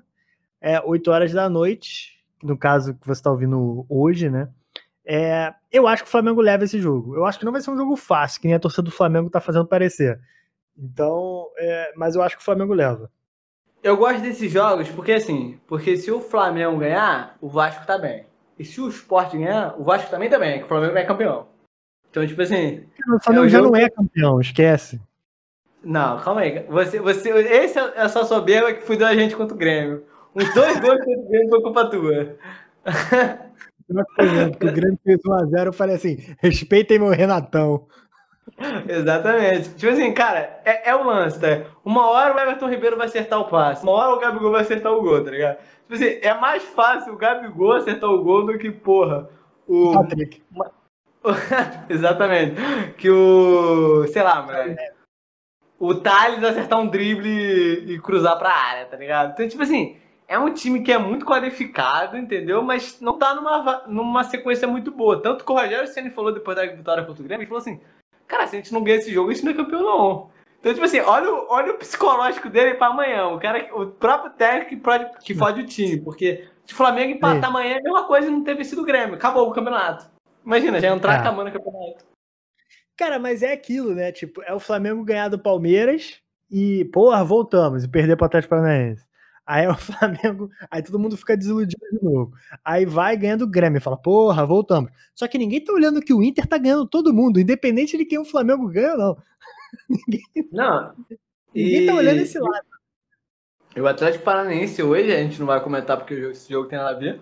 é 0.62 0.80
8 0.80 1.10
horas 1.10 1.34
da 1.34 1.50
noite, 1.50 2.24
no 2.44 2.56
caso 2.56 2.94
que 2.94 3.08
você 3.08 3.22
está 3.22 3.32
ouvindo 3.32 3.84
hoje, 3.90 4.30
né? 4.30 4.48
É, 5.04 5.52
eu 5.72 5.88
acho 5.88 6.04
que 6.04 6.10
o 6.10 6.12
Flamengo 6.12 6.42
leva 6.42 6.64
esse 6.64 6.80
jogo. 6.80 7.16
Eu 7.16 7.26
acho 7.26 7.40
que 7.40 7.46
não 7.46 7.52
vai 7.52 7.62
ser 7.62 7.72
um 7.72 7.78
jogo 7.78 7.96
fácil, 7.96 8.40
que 8.40 8.46
nem 8.46 8.56
a 8.56 8.60
torcida 8.60 8.84
do 8.84 8.92
Flamengo 8.92 9.32
tá 9.32 9.42
fazendo 9.42 9.66
parecer. 9.66 10.22
Então, 10.78 11.48
é, 11.58 11.92
mas 11.96 12.14
eu 12.14 12.22
acho 12.22 12.36
que 12.36 12.44
o 12.44 12.46
Flamengo 12.46 12.76
leva. 12.76 13.10
Eu 13.86 13.96
gosto 13.98 14.20
desses 14.20 14.52
jogos 14.52 14.90
porque 14.90 15.12
assim, 15.12 15.60
porque 15.68 15.96
se 15.96 16.10
o 16.10 16.20
Flamengo 16.20 16.80
ganhar, 16.80 17.38
o 17.40 17.48
Vasco 17.48 17.86
tá 17.86 18.00
bem. 18.00 18.26
E 18.58 18.66
se 18.66 18.82
o 18.82 18.90
Sport 18.90 19.34
ganhar, 19.34 19.80
o 19.80 19.84
Vasco 19.84 20.10
também 20.10 20.28
tá 20.28 20.40
bem, 20.40 20.58
que 20.58 20.66
o 20.66 20.68
Flamengo 20.68 20.98
é 20.98 21.06
campeão. 21.06 21.46
Então, 22.10 22.26
tipo 22.26 22.42
assim. 22.42 22.84
O 23.16 23.20
Flamengo 23.20 23.46
é 23.46 23.50
já 23.50 23.60
jogo... 23.60 23.70
não 23.70 23.80
é 23.80 23.88
campeão, 23.88 24.42
esquece. 24.42 25.00
Não, 25.84 26.20
calma 26.20 26.42
aí. 26.42 26.66
Você, 26.68 27.00
você, 27.00 27.30
esse 27.30 27.78
é 27.78 28.02
a 28.02 28.10
sua 28.10 28.26
soberba 28.26 28.74
que 28.74 28.82
fudeu 28.82 29.06
a 29.06 29.14
gente 29.14 29.36
contra 29.36 29.54
o 29.54 29.60
Grêmio. 29.60 30.04
Os 30.34 30.52
dois 30.56 30.80
gols 30.80 30.98
contra 31.06 31.20
o 31.20 31.30
Grêmio 31.30 31.50
foi 31.52 31.62
culpa 31.62 31.86
tua. 31.88 32.38
Porque 34.50 34.66
o 34.66 34.74
Grêmio 34.74 35.00
fez 35.04 35.20
1x0, 35.20 35.66
eu 35.68 35.74
falei 35.74 35.96
assim: 35.96 36.18
respeitem 36.40 36.98
meu 36.98 37.10
Renatão. 37.10 37.86
Exatamente. 38.88 39.70
Tipo 39.76 39.92
assim, 39.92 40.14
cara, 40.14 40.62
é, 40.64 40.90
é 40.90 40.96
o 40.96 41.04
lance, 41.04 41.40
tá? 41.40 41.66
Uma 41.84 42.10
hora 42.10 42.36
o 42.36 42.40
Everton 42.40 42.70
Ribeiro 42.70 42.98
vai 42.98 43.08
acertar 43.08 43.40
o 43.40 43.50
passe, 43.50 43.84
uma 43.84 43.92
hora 43.92 44.14
o 44.14 44.20
Gabigol 44.20 44.52
vai 44.52 44.62
acertar 44.62 44.94
o 44.94 45.02
gol, 45.02 45.24
tá 45.24 45.32
ligado? 45.32 45.58
Tipo 45.58 45.94
assim, 45.94 46.20
é 46.22 46.34
mais 46.34 46.64
fácil 46.64 47.14
o 47.14 47.18
Gabigol 47.18 47.74
acertar 47.74 48.10
o 48.10 48.24
gol 48.24 48.46
do 48.46 48.58
que, 48.58 48.72
porra, 48.72 49.30
o. 49.68 49.94
Patrick. 49.94 50.42
Exatamente. 51.90 52.56
Que 52.98 53.10
o. 53.10 54.08
Sei 54.08 54.24
lá, 54.24 54.42
mano. 54.42 54.76
O 55.78 55.94
Thales 55.96 56.44
acertar 56.44 56.80
um 56.80 56.88
drible 56.88 57.30
e 57.94 58.00
cruzar 58.00 58.38
pra 58.40 58.50
área, 58.50 58.86
tá 58.86 58.96
ligado? 58.96 59.34
Então, 59.34 59.48
tipo 59.48 59.62
assim, 59.62 59.98
é 60.28 60.40
um 60.40 60.54
time 60.54 60.82
que 60.82 60.92
é 60.92 60.98
muito 60.98 61.26
qualificado, 61.26 62.18
entendeu? 62.18 62.62
Mas 62.62 63.02
não 63.02 63.18
tá 63.18 63.36
numa, 63.36 63.84
numa 63.88 64.24
sequência 64.24 64.68
muito 64.68 64.92
boa. 64.92 65.22
Tanto 65.22 65.44
que 65.44 65.52
o 65.52 65.56
Rogério 65.56 65.88
Senna 65.88 66.10
falou 66.12 66.34
depois 66.34 66.56
da 66.56 66.66
vitória 66.66 67.04
contra 67.04 67.22
o 67.22 67.26
Grêmio, 67.26 67.44
ele 67.44 67.50
falou 67.50 67.62
assim, 67.62 67.80
cara, 68.28 68.48
se 68.48 68.56
a 68.56 68.60
gente 68.60 68.74
não 68.74 68.84
ganha 68.84 68.98
esse 68.98 69.12
jogo, 69.12 69.30
a 69.30 69.34
gente 69.34 69.44
não 69.46 69.52
é 69.52 69.56
campeão, 69.56 69.82
não. 69.82 70.36
Então, 70.60 70.74
tipo 70.74 70.86
assim, 70.86 71.00
olha 71.00 71.32
o, 71.32 71.46
olha 71.50 71.74
o 71.74 71.78
psicológico 71.78 72.50
dele 72.50 72.74
pra 72.74 72.88
amanhã. 72.88 73.28
O 73.28 73.40
cara, 73.40 73.70
o 73.76 73.86
próprio 73.88 74.32
técnico 74.32 74.70
que, 74.70 74.78
pode, 74.78 75.20
que 75.20 75.36
fode 75.36 75.62
o 75.62 75.68
time. 75.68 76.02
Porque 76.02 76.48
se 76.66 76.74
o 76.74 76.76
Flamengo 76.76 77.12
empatar 77.12 77.40
Sim. 77.40 77.46
amanhã 77.46 77.76
é 77.76 77.80
a 77.80 77.84
mesma 77.84 78.08
coisa 78.08 78.28
e 78.28 78.32
não 78.32 78.44
ter 78.44 78.56
vencido 78.56 78.82
o 78.82 78.86
Grêmio. 78.86 79.16
Acabou 79.16 79.48
o 79.48 79.54
campeonato. 79.54 80.10
Imagina, 80.44 80.80
já 80.80 80.88
entrar 80.88 81.14
é. 81.14 81.18
acabando 81.18 81.50
o 81.50 81.54
campeonato. 81.54 82.06
Cara, 82.98 83.20
mas 83.20 83.44
é 83.44 83.52
aquilo, 83.52 83.94
né? 83.94 84.12
Tipo, 84.12 84.42
é 84.42 84.54
o 84.54 84.60
Flamengo 84.60 85.04
ganhar 85.04 85.28
do 85.28 85.38
Palmeiras 85.38 86.20
e, 86.50 86.86
porra, 86.86 87.24
voltamos 87.24 87.84
e 87.84 87.88
perder 87.88 88.16
pro 88.16 88.26
Atlético 88.26 88.56
Paranaense. 88.56 89.06
Aí 89.46 89.66
é 89.66 89.70
o 89.70 89.76
Flamengo, 89.78 90.50
aí 90.72 90.82
todo 90.82 90.98
mundo 91.00 91.16
fica 91.16 91.38
desiludido 91.38 91.82
de 91.92 92.04
novo. 92.04 92.34
Aí 92.64 92.86
vai 92.86 93.16
ganhando 93.16 93.44
o 93.44 93.50
Grêmio, 93.50 93.80
fala, 93.82 93.98
porra, 93.98 94.46
voltamos. 94.46 94.92
Só 95.14 95.28
que 95.28 95.38
ninguém 95.38 95.64
tá 95.64 95.72
olhando 95.72 96.02
que 96.02 96.14
o 96.14 96.24
Inter 96.24 96.48
tá 96.48 96.58
ganhando 96.58 96.88
todo 96.88 97.14
mundo, 97.14 97.40
independente 97.40 97.98
de 97.98 98.06
quem 98.06 98.18
o 98.18 98.26
Flamengo 98.26 98.68
ganha 98.68 98.94
ou 98.94 98.98
não. 98.98 99.18
ninguém, 99.90 100.50
não. 100.52 100.94
Ninguém 101.54 101.84
e... 101.84 101.86
tá 101.86 101.94
olhando 101.94 102.22
esse 102.22 102.40
lado. 102.40 102.66
O 103.78 103.88
Atlético 103.88 104.24
Paranaense 104.24 104.82
hoje, 104.82 105.14
a 105.14 105.18
gente 105.18 105.40
não 105.40 105.46
vai 105.46 105.62
comentar 105.62 105.98
porque 105.98 106.14
esse 106.14 106.50
jogo 106.50 106.70
tem 106.70 106.80
nada 106.80 106.96
a 106.96 107.00
ver. 107.00 107.22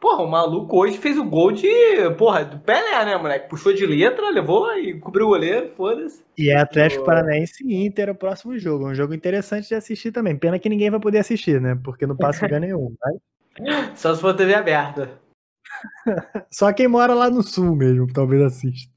Porra, 0.00 0.22
o 0.22 0.30
maluco 0.30 0.78
hoje 0.78 0.96
fez 0.96 1.18
o 1.18 1.24
gol 1.24 1.52
de. 1.52 1.68
Porra, 2.16 2.42
do 2.42 2.58
Pelé, 2.58 3.04
né, 3.04 3.18
moleque? 3.18 3.50
Puxou 3.50 3.74
de 3.74 3.84
letra, 3.84 4.30
levou 4.30 4.72
e 4.72 4.98
cobriu 4.98 5.26
o 5.26 5.28
goleiro, 5.28 5.72
foda-se. 5.76 6.24
E 6.38 6.48
é 6.48 6.56
Atlético 6.56 7.04
Paranaense 7.04 7.62
e 7.62 7.84
Inter 7.84 8.08
o 8.08 8.14
próximo 8.14 8.58
jogo. 8.58 8.88
Um 8.88 8.94
jogo 8.94 9.12
interessante 9.12 9.68
de 9.68 9.74
assistir 9.74 10.10
também. 10.10 10.38
Pena 10.38 10.58
que 10.58 10.70
ninguém 10.70 10.90
vai 10.90 10.98
poder 10.98 11.18
assistir, 11.18 11.60
né? 11.60 11.78
Porque 11.84 12.06
não 12.06 12.16
passa 12.16 12.46
lugar 12.46 12.60
nenhum. 12.60 12.94
Mas... 13.60 13.98
Só 14.00 14.14
se 14.14 14.22
for 14.22 14.34
TV 14.34 14.54
aberta. 14.54 15.20
Só 16.50 16.72
quem 16.72 16.88
mora 16.88 17.12
lá 17.12 17.28
no 17.28 17.42
sul 17.42 17.76
mesmo, 17.76 18.10
talvez 18.10 18.42
assista. 18.42 18.90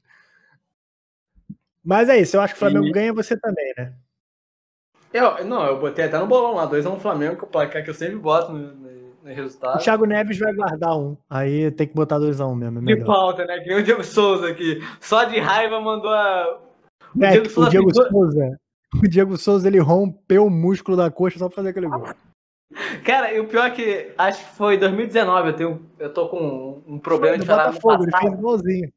Mas 1.84 2.08
é 2.08 2.18
isso, 2.18 2.34
eu 2.34 2.40
acho 2.40 2.54
que 2.54 2.56
o 2.56 2.60
Flamengo 2.60 2.86
e... 2.86 2.92
ganha 2.92 3.12
você 3.12 3.38
também, 3.38 3.74
né? 3.76 3.92
Eu, 5.12 5.44
não, 5.44 5.66
eu 5.66 5.78
botei 5.78 6.06
até 6.06 6.18
no 6.18 6.26
bolão 6.26 6.54
lá, 6.54 6.68
2x1 6.68 6.96
um 6.96 6.98
Flamengo, 6.98 7.36
que 7.36 7.44
é 7.44 7.46
o 7.46 7.50
placar 7.50 7.84
que 7.84 7.90
eu 7.90 7.94
sempre 7.94 8.16
boto 8.16 8.52
no, 8.52 8.74
no 8.74 9.03
resultado. 9.32 9.76
O 9.76 9.82
Thiago 9.82 10.04
Neves 10.04 10.38
vai 10.38 10.52
guardar 10.52 10.98
um. 10.98 11.16
Aí 11.30 11.70
tem 11.70 11.86
que 11.86 11.94
botar 11.94 12.18
2x1 12.18 12.46
um 12.46 12.54
mesmo. 12.54 12.90
É 12.90 12.96
que 12.96 13.04
falta, 13.04 13.44
né? 13.44 13.58
Que 13.60 13.68
nem 13.68 13.78
o 13.78 13.82
Diego 13.82 14.04
Souza 14.04 14.48
aqui. 14.48 14.82
Só 15.00 15.24
de 15.24 15.38
raiva 15.38 15.80
mandou 15.80 16.10
a. 16.10 16.60
O, 17.16 17.24
é, 17.24 17.30
Diego, 17.30 17.48
Souza 17.48 17.68
o 17.68 17.70
Diego 17.70 17.88
ficou... 17.88 18.08
Souza. 18.08 18.58
O 19.02 19.08
Diego 19.08 19.36
Souza 19.36 19.68
ele 19.68 19.78
rompeu 19.78 20.46
o 20.46 20.50
músculo 20.50 20.96
da 20.96 21.10
coxa 21.10 21.38
só 21.38 21.48
pra 21.48 21.56
fazer 21.56 21.70
aquele 21.70 21.88
gol. 21.88 22.08
Cara, 23.04 23.32
e 23.32 23.40
o 23.40 23.46
pior 23.46 23.66
é 23.66 23.70
que 23.70 24.12
acho 24.18 24.44
que 24.44 24.56
foi 24.56 24.76
2019. 24.76 25.48
Eu, 25.48 25.56
tenho, 25.56 25.86
eu 25.98 26.12
tô 26.12 26.28
com 26.28 26.82
um 26.86 26.98
problema 26.98 27.38
de 27.38 27.46
falar. 27.46 27.66
Botafogo, 27.66 28.04
ele 28.04 28.16
fez 28.16 28.32
igualzinho. 28.32 28.92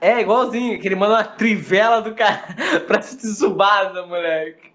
É, 0.00 0.20
igualzinho, 0.20 0.80
que 0.80 0.88
ele 0.88 0.94
manda 0.94 1.14
uma 1.14 1.24
trivela 1.24 2.00
do 2.00 2.14
cara 2.14 2.42
pra 2.86 3.02
se 3.02 3.16
Tsubasa, 3.18 4.06
moleque. 4.06 4.70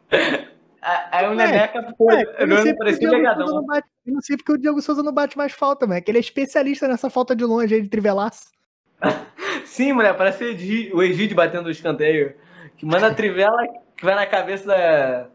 Aí 1.11 1.27
o 1.27 1.33
Neneca 1.33 1.81
ficou 1.83 2.07
olhando 2.07 3.11
legadão. 3.11 3.65
Eu 4.05 4.13
não 4.13 4.21
sei 4.21 4.35
porque 4.35 4.51
o 4.51 4.57
Diego 4.57 4.81
Souza 4.81 5.01
não 5.01 5.13
bate 5.13 5.37
mais 5.37 5.53
falta, 5.53 5.87
mano. 5.87 5.97
É 5.97 6.01
que 6.01 6.11
ele 6.11 6.17
é 6.17 6.21
especialista 6.21 6.87
nessa 6.87 7.09
falta 7.09 7.33
de 7.35 7.45
longe 7.45 7.73
aí 7.73 7.81
de 7.81 7.89
trivelaço. 7.89 8.51
Sim, 9.65 9.93
mulher, 9.93 10.17
parece 10.17 10.91
o 10.93 11.01
Egídio 11.01 11.37
batendo 11.37 11.67
o 11.67 11.71
escanteio. 11.71 12.35
Que 12.75 12.85
manda 12.85 13.07
a 13.07 13.13
trivela 13.13 13.65
que 13.95 14.03
vai 14.03 14.15
na 14.15 14.25
cabeça 14.25 14.67
da, 14.67 15.29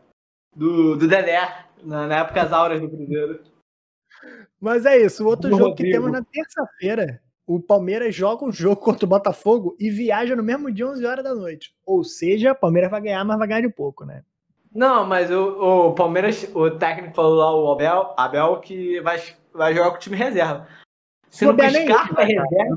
do, 0.54 0.96
do 0.96 1.08
Dedé, 1.08 1.40
na, 1.82 2.06
na 2.06 2.18
época 2.18 2.42
as 2.42 2.52
auras 2.52 2.80
do 2.80 2.90
Cruzeiro. 2.90 3.40
Mas 4.60 4.84
é 4.84 4.98
isso, 4.98 5.24
o 5.24 5.28
outro 5.28 5.48
jogo 5.48 5.68
Rodrigo. 5.68 5.88
que 5.88 5.92
temos 5.92 6.12
na 6.12 6.22
terça-feira, 6.22 7.22
o 7.46 7.60
Palmeiras 7.60 8.14
joga 8.14 8.44
um 8.44 8.52
jogo 8.52 8.76
contra 8.76 9.06
o 9.06 9.08
Botafogo 9.08 9.76
e 9.78 9.88
viaja 9.88 10.36
no 10.36 10.42
mesmo 10.42 10.70
dia, 10.70 10.88
11 10.88 11.06
horas 11.06 11.24
da 11.24 11.34
noite. 11.34 11.72
Ou 11.86 12.04
seja, 12.04 12.52
o 12.52 12.56
Palmeiras 12.56 12.90
vai 12.90 13.00
ganhar, 13.00 13.24
mas 13.24 13.38
vai 13.38 13.48
ganhar 13.48 13.60
de 13.62 13.70
pouco, 13.70 14.04
né? 14.04 14.22
Não, 14.78 15.04
mas 15.04 15.28
o, 15.28 15.88
o 15.88 15.92
Palmeiras, 15.92 16.48
o 16.54 16.70
técnico 16.70 17.12
falou 17.12 17.34
lá, 17.34 17.52
o 17.52 17.72
Abel, 17.72 18.14
Abel 18.16 18.60
que 18.60 19.00
vai, 19.00 19.20
vai 19.52 19.74
jogar 19.74 19.90
com 19.90 19.96
o 19.96 19.98
time 19.98 20.14
reserva. 20.14 20.68
Sendo 21.28 21.56
que 21.56 21.66
o 21.66 21.70
Scarpa 21.70 22.22
é 22.22 22.24
reserva. 22.26 22.76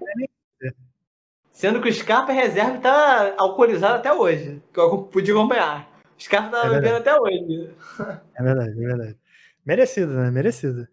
Sendo 1.51 1.79
que 1.79 1.89
o 1.89 1.93
Scarpa 1.93 2.31
é 2.31 2.35
reserva 2.35 2.77
e 2.77 2.81
tá 2.81 3.35
alcoolizado 3.37 3.97
até 3.97 4.11
hoje. 4.11 4.63
Que 4.73 4.79
eu 4.79 5.03
pude 5.03 5.31
acompanhar. 5.31 5.87
O 6.17 6.23
Scarpa 6.23 6.49
tá 6.49 6.65
é 6.65 6.69
bebendo 6.71 6.95
até 6.95 7.15
hoje. 7.15 7.69
É 8.33 8.43
verdade, 8.43 8.71
é 8.71 8.87
verdade. 8.87 9.17
Merecido, 9.63 10.13
né? 10.13 10.31
Merecido. 10.31 10.87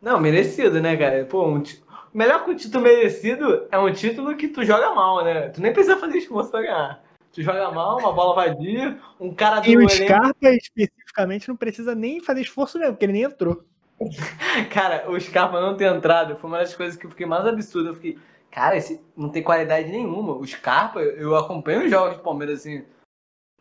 Não, 0.00 0.20
merecido, 0.20 0.80
né, 0.80 0.96
cara? 0.96 1.24
Pô, 1.24 1.44
um 1.44 1.60
t... 1.60 1.82
melhor 2.14 2.44
que 2.44 2.52
um 2.52 2.56
título 2.56 2.84
merecido 2.84 3.66
é 3.68 3.78
um 3.80 3.92
título 3.92 4.36
que 4.36 4.46
tu 4.46 4.64
joga 4.64 4.94
mal, 4.94 5.24
né? 5.24 5.48
Tu 5.48 5.60
nem 5.60 5.72
precisa 5.72 5.96
fazer 5.96 6.18
esforço 6.18 6.52
pra 6.52 6.62
ganhar. 6.62 7.05
Tu 7.36 7.42
joga 7.42 7.70
mal, 7.70 7.98
uma 7.98 8.14
bola 8.14 8.34
vadia, 8.34 8.98
um 9.20 9.34
cara 9.34 9.60
do. 9.60 9.68
E 9.68 9.76
o 9.76 9.86
Scarpa 9.86 10.48
especificamente 10.48 11.46
não 11.46 11.54
precisa 11.54 11.94
nem 11.94 12.18
fazer 12.18 12.40
esforço 12.40 12.78
mesmo, 12.78 12.94
porque 12.94 13.04
ele 13.04 13.12
nem 13.12 13.24
entrou. 13.24 13.62
cara, 14.72 15.04
o 15.10 15.20
Scarpa 15.20 15.60
não 15.60 15.76
ter 15.76 15.94
entrado 15.94 16.34
foi 16.36 16.48
uma 16.48 16.60
das 16.60 16.74
coisas 16.74 16.96
que 16.96 17.04
eu 17.04 17.10
fiquei 17.10 17.26
mais 17.26 17.46
absurda. 17.46 17.90
Eu 17.90 17.94
fiquei, 17.94 18.18
cara, 18.50 18.74
esse 18.74 19.02
não 19.14 19.28
tem 19.28 19.42
qualidade 19.42 19.90
nenhuma. 19.90 20.32
O 20.32 20.46
Scarpa, 20.46 21.00
eu 21.00 21.36
acompanho 21.36 21.84
os 21.84 21.90
jogos 21.90 22.16
do 22.16 22.22
Palmeiras 22.22 22.60
assim, 22.60 22.86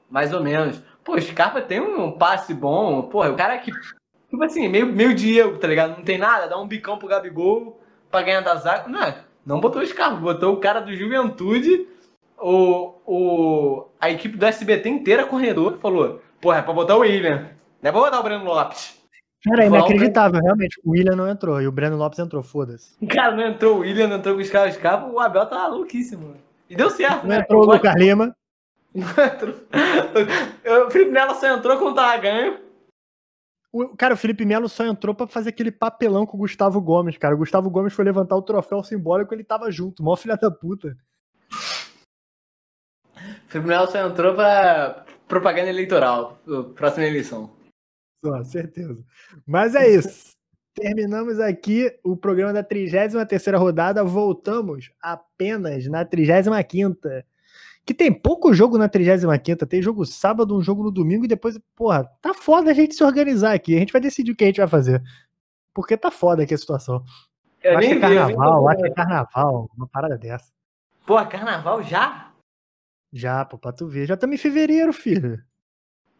mais 0.10 0.34
ou 0.34 0.42
menos. 0.42 0.82
Pô, 1.04 1.16
o 1.16 1.22
Scarpa 1.22 1.62
tem 1.62 1.82
um 1.82 2.14
passe 2.14 2.54
bom. 2.54 3.02
Pô, 3.02 3.28
o 3.28 3.36
cara 3.36 3.58
que, 3.58 3.74
tipo 3.74 4.42
assim, 4.42 4.70
meio, 4.70 4.86
meio 4.86 5.14
Diego, 5.14 5.58
tá 5.58 5.68
ligado? 5.68 5.98
Não 5.98 6.04
tem 6.06 6.18
nada, 6.18 6.48
dá 6.48 6.58
um 6.58 6.66
bicão 6.66 6.98
pro 6.98 7.10
Gabigol 7.10 7.78
pra 8.10 8.22
ganhar 8.22 8.40
da 8.40 8.56
zaga. 8.56 8.88
Não, 8.88 9.16
não 9.46 9.60
botou 9.60 9.82
o 9.82 9.86
Scarpa, 9.86 10.16
botou 10.16 10.54
o 10.54 10.62
cara 10.62 10.80
do 10.80 10.96
Juventude 10.96 11.94
o, 12.38 12.94
o, 13.06 13.88
a 14.00 14.10
equipe 14.10 14.38
do 14.38 14.46
SBT 14.46 14.90
inteira 14.90 15.26
corredor 15.26 15.78
falou: 15.80 16.22
porra, 16.42 16.60
é 16.60 16.62
pra 16.62 16.74
botar 16.74 16.96
o 16.96 17.00
William. 17.00 17.50
Não 17.82 17.90
é 17.90 17.92
pra 17.92 18.02
botar 18.02 18.20
o 18.20 18.24
Breno 18.24 18.46
Lopes. 18.46 19.00
Cara, 19.44 19.64
é 19.64 19.68
inacreditável, 19.68 20.42
realmente. 20.42 20.80
O 20.84 20.92
William 20.92 21.16
não 21.16 21.30
entrou 21.30 21.62
e 21.62 21.68
o 21.68 21.72
Breno 21.72 21.98
Lopes 21.98 22.18
entrou, 22.20 22.42
foda-se. 22.42 22.96
Cara, 23.08 23.36
não 23.36 23.48
entrou 23.48 23.78
o 23.78 23.80
William, 23.80 24.08
não 24.08 24.18
entrou 24.18 24.36
com 24.36 24.42
os 24.42 24.50
caras 24.50 24.76
escapam, 24.76 25.12
o 25.12 25.20
Abel 25.20 25.46
tá 25.46 25.68
louquíssimo. 25.68 26.36
E 26.70 26.76
deu 26.76 26.90
certo, 26.90 27.24
não 27.24 27.30
né? 27.30 27.40
entrou 27.40 27.62
o 27.62 27.66
Lucas 27.66 27.96
Lima. 27.96 28.36
Não 28.94 29.08
entrou. 29.08 29.56
O 30.88 30.90
Felipe 30.90 31.12
Melo 31.12 31.36
só 31.36 31.48
entrou 31.48 31.78
quando 31.78 31.96
tava 31.96 32.18
ganho. 32.18 32.60
O, 33.72 33.90
cara, 33.90 34.14
o 34.14 34.18
Felipe 34.18 34.46
Melo 34.46 34.70
só 34.70 34.86
entrou 34.86 35.14
para 35.14 35.28
fazer 35.28 35.50
aquele 35.50 35.70
papelão 35.70 36.26
com 36.26 36.38
o 36.38 36.40
Gustavo 36.40 36.82
Gomes, 36.82 37.18
cara. 37.18 37.36
O 37.36 37.38
Gustavo 37.38 37.70
Gomes 37.70 37.94
foi 37.94 38.06
levantar 38.06 38.36
o 38.36 38.42
troféu 38.42 38.82
simbólico 38.84 39.34
ele 39.34 39.44
tava 39.44 39.70
junto. 39.70 40.02
Mó 40.02 40.16
filha 40.16 40.38
da 40.38 40.50
puta. 40.50 40.96
Melo 43.64 43.88
só 43.88 44.00
entrou 44.08 44.36
pra 44.36 45.06
propaganda 45.28 45.70
eleitoral, 45.70 46.40
próxima 46.76 47.06
eleição. 47.06 47.50
Só, 48.24 48.44
certeza. 48.44 49.04
Mas 49.46 49.76
é 49.76 49.88
isso. 49.90 50.34
Terminamos 50.74 51.40
aqui 51.40 51.90
o 52.04 52.18
programa 52.18 52.52
da 52.52 52.64
33 52.64 53.14
rodada. 53.56 54.04
Voltamos 54.04 54.92
apenas 55.02 55.88
na 55.88 56.04
35. 56.04 56.98
Que 57.86 57.94
tem 57.94 58.12
pouco 58.12 58.54
jogo 58.54 58.78
na 58.78 58.90
35. 58.90 59.66
Tem 59.66 59.82
jogo 59.82 60.06
sábado, 60.06 60.58
um 60.58 60.62
jogo 60.62 60.84
no 60.84 60.92
domingo 60.92 61.26
e 61.26 61.28
depois, 61.28 61.58
porra, 61.76 62.04
tá 62.22 62.34
foda 62.34 62.72
a 62.72 62.74
gente 62.74 62.96
se 62.96 63.04
organizar 63.04 63.54
aqui. 63.54 63.76
A 63.76 63.80
gente 63.80 63.94
vai 63.94 64.02
decidir 64.02 64.32
o 64.32 64.36
que 64.36 64.44
a 64.44 64.48
gente 64.48 64.58
vai 64.58 64.68
fazer. 64.68 65.02
Porque 65.74 65.96
tá 65.96 66.10
foda 66.10 66.44
aqui 66.44 66.54
a 66.54 66.58
situação. 66.58 67.04
Eu 67.64 67.78
acho 67.78 67.88
que 67.88 67.94
é 67.94 67.96
vi, 67.96 68.02
carnaval, 68.02 68.62
nem 68.62 68.72
acho 68.72 68.82
que 68.82 68.88
é 68.88 68.94
carnaval, 68.94 69.70
uma 69.78 69.88
parada 69.88 70.18
dessa. 70.18 70.52
Pô, 71.06 71.24
carnaval 71.26 71.84
já? 71.84 72.25
Já, 73.16 73.46
pô, 73.46 73.58
pra 73.58 73.72
tu 73.72 73.88
ver. 73.88 74.06
Já 74.06 74.16
estamos 74.16 74.36
em 74.36 74.38
fevereiro, 74.38 74.92
filho. 74.92 75.42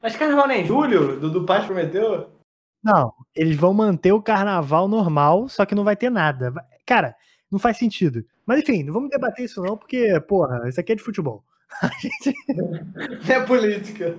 Mas 0.02 0.16
carnaval 0.16 0.48
nem 0.48 0.64
em 0.64 0.66
julho? 0.66 1.20
Dudu 1.20 1.46
Paz 1.46 1.66
prometeu? 1.66 2.30
Não, 2.82 3.12
eles 3.36 3.58
vão 3.58 3.74
manter 3.74 4.14
o 4.14 4.22
carnaval 4.22 4.88
normal, 4.88 5.50
só 5.50 5.66
que 5.66 5.76
não 5.76 5.84
vai 5.84 5.98
ter 5.98 6.10
nada. 6.10 6.54
Cara, 6.86 7.14
não 7.52 7.60
faz 7.60 7.78
sentido. 7.78 8.24
Mas 8.46 8.62
enfim, 8.62 8.82
não 8.84 8.94
vamos 8.94 9.10
debater 9.10 9.44
isso 9.44 9.62
não, 9.62 9.76
porque, 9.76 10.18
porra, 10.22 10.70
isso 10.70 10.80
aqui 10.80 10.94
é 10.94 10.96
de 10.96 11.04
futebol. 11.04 11.44
A 11.82 11.90
gente, 12.00 12.34
É 13.30 13.40
política. 13.42 14.16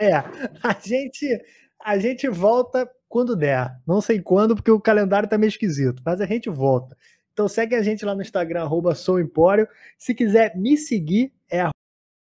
é, 0.00 0.16
a 0.16 0.76
gente, 0.82 1.40
a 1.84 1.98
gente 1.98 2.28
volta 2.28 2.90
quando 3.08 3.36
der. 3.36 3.70
Não 3.86 4.00
sei 4.00 4.20
quando, 4.20 4.56
porque 4.56 4.70
o 4.72 4.80
calendário 4.80 5.28
tá 5.28 5.38
meio 5.38 5.48
esquisito, 5.48 6.02
mas 6.04 6.20
a 6.20 6.26
gente 6.26 6.50
volta. 6.50 6.96
Então 7.32 7.46
segue 7.46 7.76
a 7.76 7.82
gente 7.82 8.04
lá 8.04 8.14
no 8.16 8.22
Instagram, 8.22 8.62
arroba. 8.62 8.96
Se 9.96 10.14
quiser 10.14 10.56
me 10.56 10.76
seguir, 10.76 11.32
é 11.48 11.68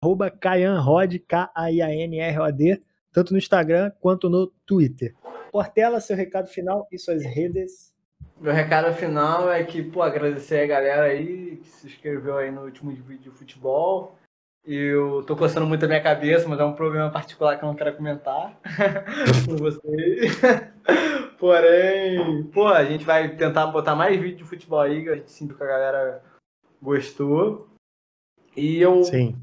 arroba 0.01 0.29
Kaianrod, 0.29 1.19
K-A-I-A-N-R-O-D, 1.19 2.81
tanto 3.11 3.31
no 3.31 3.37
Instagram 3.37 3.91
quanto 3.99 4.29
no 4.29 4.47
Twitter. 4.65 5.13
Portela, 5.51 5.99
seu 5.99 6.15
recado 6.15 6.47
final 6.47 6.87
e 6.91 6.97
suas 6.97 7.23
redes. 7.23 7.93
Meu 8.39 8.53
recado 8.53 8.93
final 8.93 9.49
é 9.49 9.63
que, 9.63 9.81
pô, 9.81 10.01
agradecer 10.01 10.59
a 10.59 10.67
galera 10.67 11.03
aí 11.03 11.57
que 11.57 11.69
se 11.69 11.87
inscreveu 11.87 12.37
aí 12.37 12.51
no 12.51 12.63
último 12.63 12.91
vídeo 12.91 13.31
de 13.31 13.37
futebol. 13.37 14.17
Eu 14.65 15.23
tô 15.27 15.35
coçando 15.35 15.65
muito 15.67 15.85
a 15.85 15.87
minha 15.87 16.01
cabeça, 16.01 16.47
mas 16.47 16.59
é 16.59 16.65
um 16.65 16.73
problema 16.73 17.11
particular 17.11 17.57
que 17.57 17.63
eu 17.63 17.67
não 17.67 17.75
quero 17.75 17.95
comentar 17.95 18.59
com 19.45 19.55
vocês. 19.55 20.41
Porém, 21.39 22.43
pô, 22.45 22.67
a 22.67 22.83
gente 22.83 23.05
vai 23.05 23.35
tentar 23.35 23.67
botar 23.67 23.95
mais 23.95 24.19
vídeo 24.19 24.37
de 24.37 24.43
futebol 24.43 24.81
aí, 24.81 25.03
que 25.03 25.09
a 25.09 25.15
gente 25.15 25.31
sentiu 25.31 25.55
que 25.55 25.63
a 25.63 25.67
galera 25.67 26.23
gostou. 26.81 27.69
E 28.57 28.81
eu, 28.81 29.03
Sim. 29.03 29.35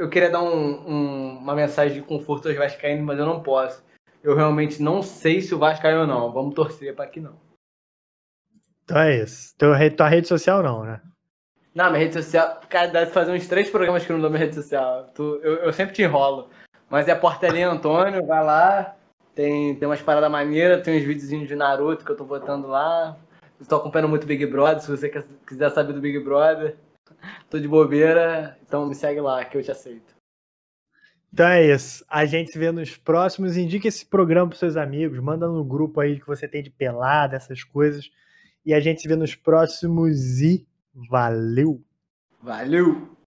Eu 0.00 0.08
queria 0.10 0.30
dar 0.30 0.42
um- 0.42 0.88
um- 0.88 1.38
uma 1.38 1.54
mensagem 1.54 2.00
de 2.00 2.06
conforto 2.06 2.48
aos 2.48 2.56
vascaínos, 2.56 3.04
mas 3.04 3.18
eu 3.18 3.26
não 3.26 3.42
posso. 3.42 3.82
Eu 4.22 4.34
realmente 4.34 4.82
não 4.82 5.02
sei 5.02 5.40
se 5.40 5.54
o 5.54 5.58
Vasco 5.58 5.82
cai 5.82 5.96
ou 5.96 6.06
não. 6.06 6.32
Vamos 6.32 6.54
torcer 6.54 6.94
pra 6.94 7.06
que 7.06 7.20
não. 7.20 7.34
Então 8.84 8.98
é 8.98 9.16
isso. 9.16 9.54
Teu, 9.56 9.72
tua 9.96 10.08
rede 10.08 10.28
social 10.28 10.62
não, 10.62 10.84
né? 10.84 11.00
Não, 11.74 11.86
minha 11.86 12.00
rede 12.00 12.14
social. 12.14 12.60
Cara, 12.68 12.88
deve 12.88 13.12
fazer 13.12 13.30
uns 13.32 13.46
três 13.46 13.70
programas 13.70 14.04
que 14.04 14.10
eu 14.10 14.16
não 14.16 14.22
dou 14.22 14.30
minha 14.30 14.40
rede 14.44 14.54
social. 14.56 15.08
Tu- 15.14 15.40
eu, 15.42 15.54
eu 15.56 15.72
sempre 15.72 15.94
te 15.94 16.02
enrolo. 16.02 16.50
Mas 16.88 17.06
é 17.08 17.14
Portelinha 17.14 17.70
Antônio, 17.70 18.26
vai 18.26 18.44
lá. 18.44 18.96
Tem, 19.34 19.76
tem 19.76 19.88
umas 19.88 20.02
paradas 20.02 20.30
maneiras, 20.30 20.82
tem 20.82 20.98
uns 20.98 21.04
videozinhos 21.04 21.46
de 21.46 21.54
Naruto 21.54 22.04
que 22.04 22.10
eu 22.10 22.16
tô 22.16 22.24
botando 22.24 22.66
lá. 22.66 23.16
Tô 23.68 23.76
acompanhando 23.76 24.08
muito 24.08 24.26
Big 24.26 24.44
Brother, 24.46 24.80
se 24.80 24.90
você 24.90 25.08
quiser 25.46 25.70
saber 25.70 25.92
do 25.92 26.00
Big 26.00 26.18
Brother. 26.18 26.76
Tô 27.48 27.58
de 27.58 27.68
bobeira, 27.68 28.58
então 28.62 28.86
me 28.86 28.94
segue 28.94 29.20
lá 29.20 29.44
que 29.44 29.56
eu 29.56 29.62
te 29.62 29.70
aceito. 29.70 30.14
Então 31.32 31.46
é 31.46 31.72
isso. 31.72 32.04
A 32.08 32.24
gente 32.24 32.50
se 32.50 32.58
vê 32.58 32.72
nos 32.72 32.96
próximos. 32.96 33.56
Indique 33.56 33.88
esse 33.88 34.04
programa 34.04 34.48
pros 34.48 34.58
seus 34.58 34.76
amigos. 34.76 35.18
Manda 35.20 35.46
no 35.46 35.64
grupo 35.64 36.00
aí 36.00 36.18
que 36.18 36.26
você 36.26 36.48
tem 36.48 36.62
de 36.62 36.70
pelada, 36.70 37.36
essas 37.36 37.62
coisas. 37.62 38.10
E 38.64 38.74
a 38.74 38.80
gente 38.80 39.00
se 39.00 39.08
vê 39.08 39.16
nos 39.16 39.34
próximos 39.34 40.40
e 40.40 40.66
valeu! 41.08 41.82
Valeu! 42.42 43.19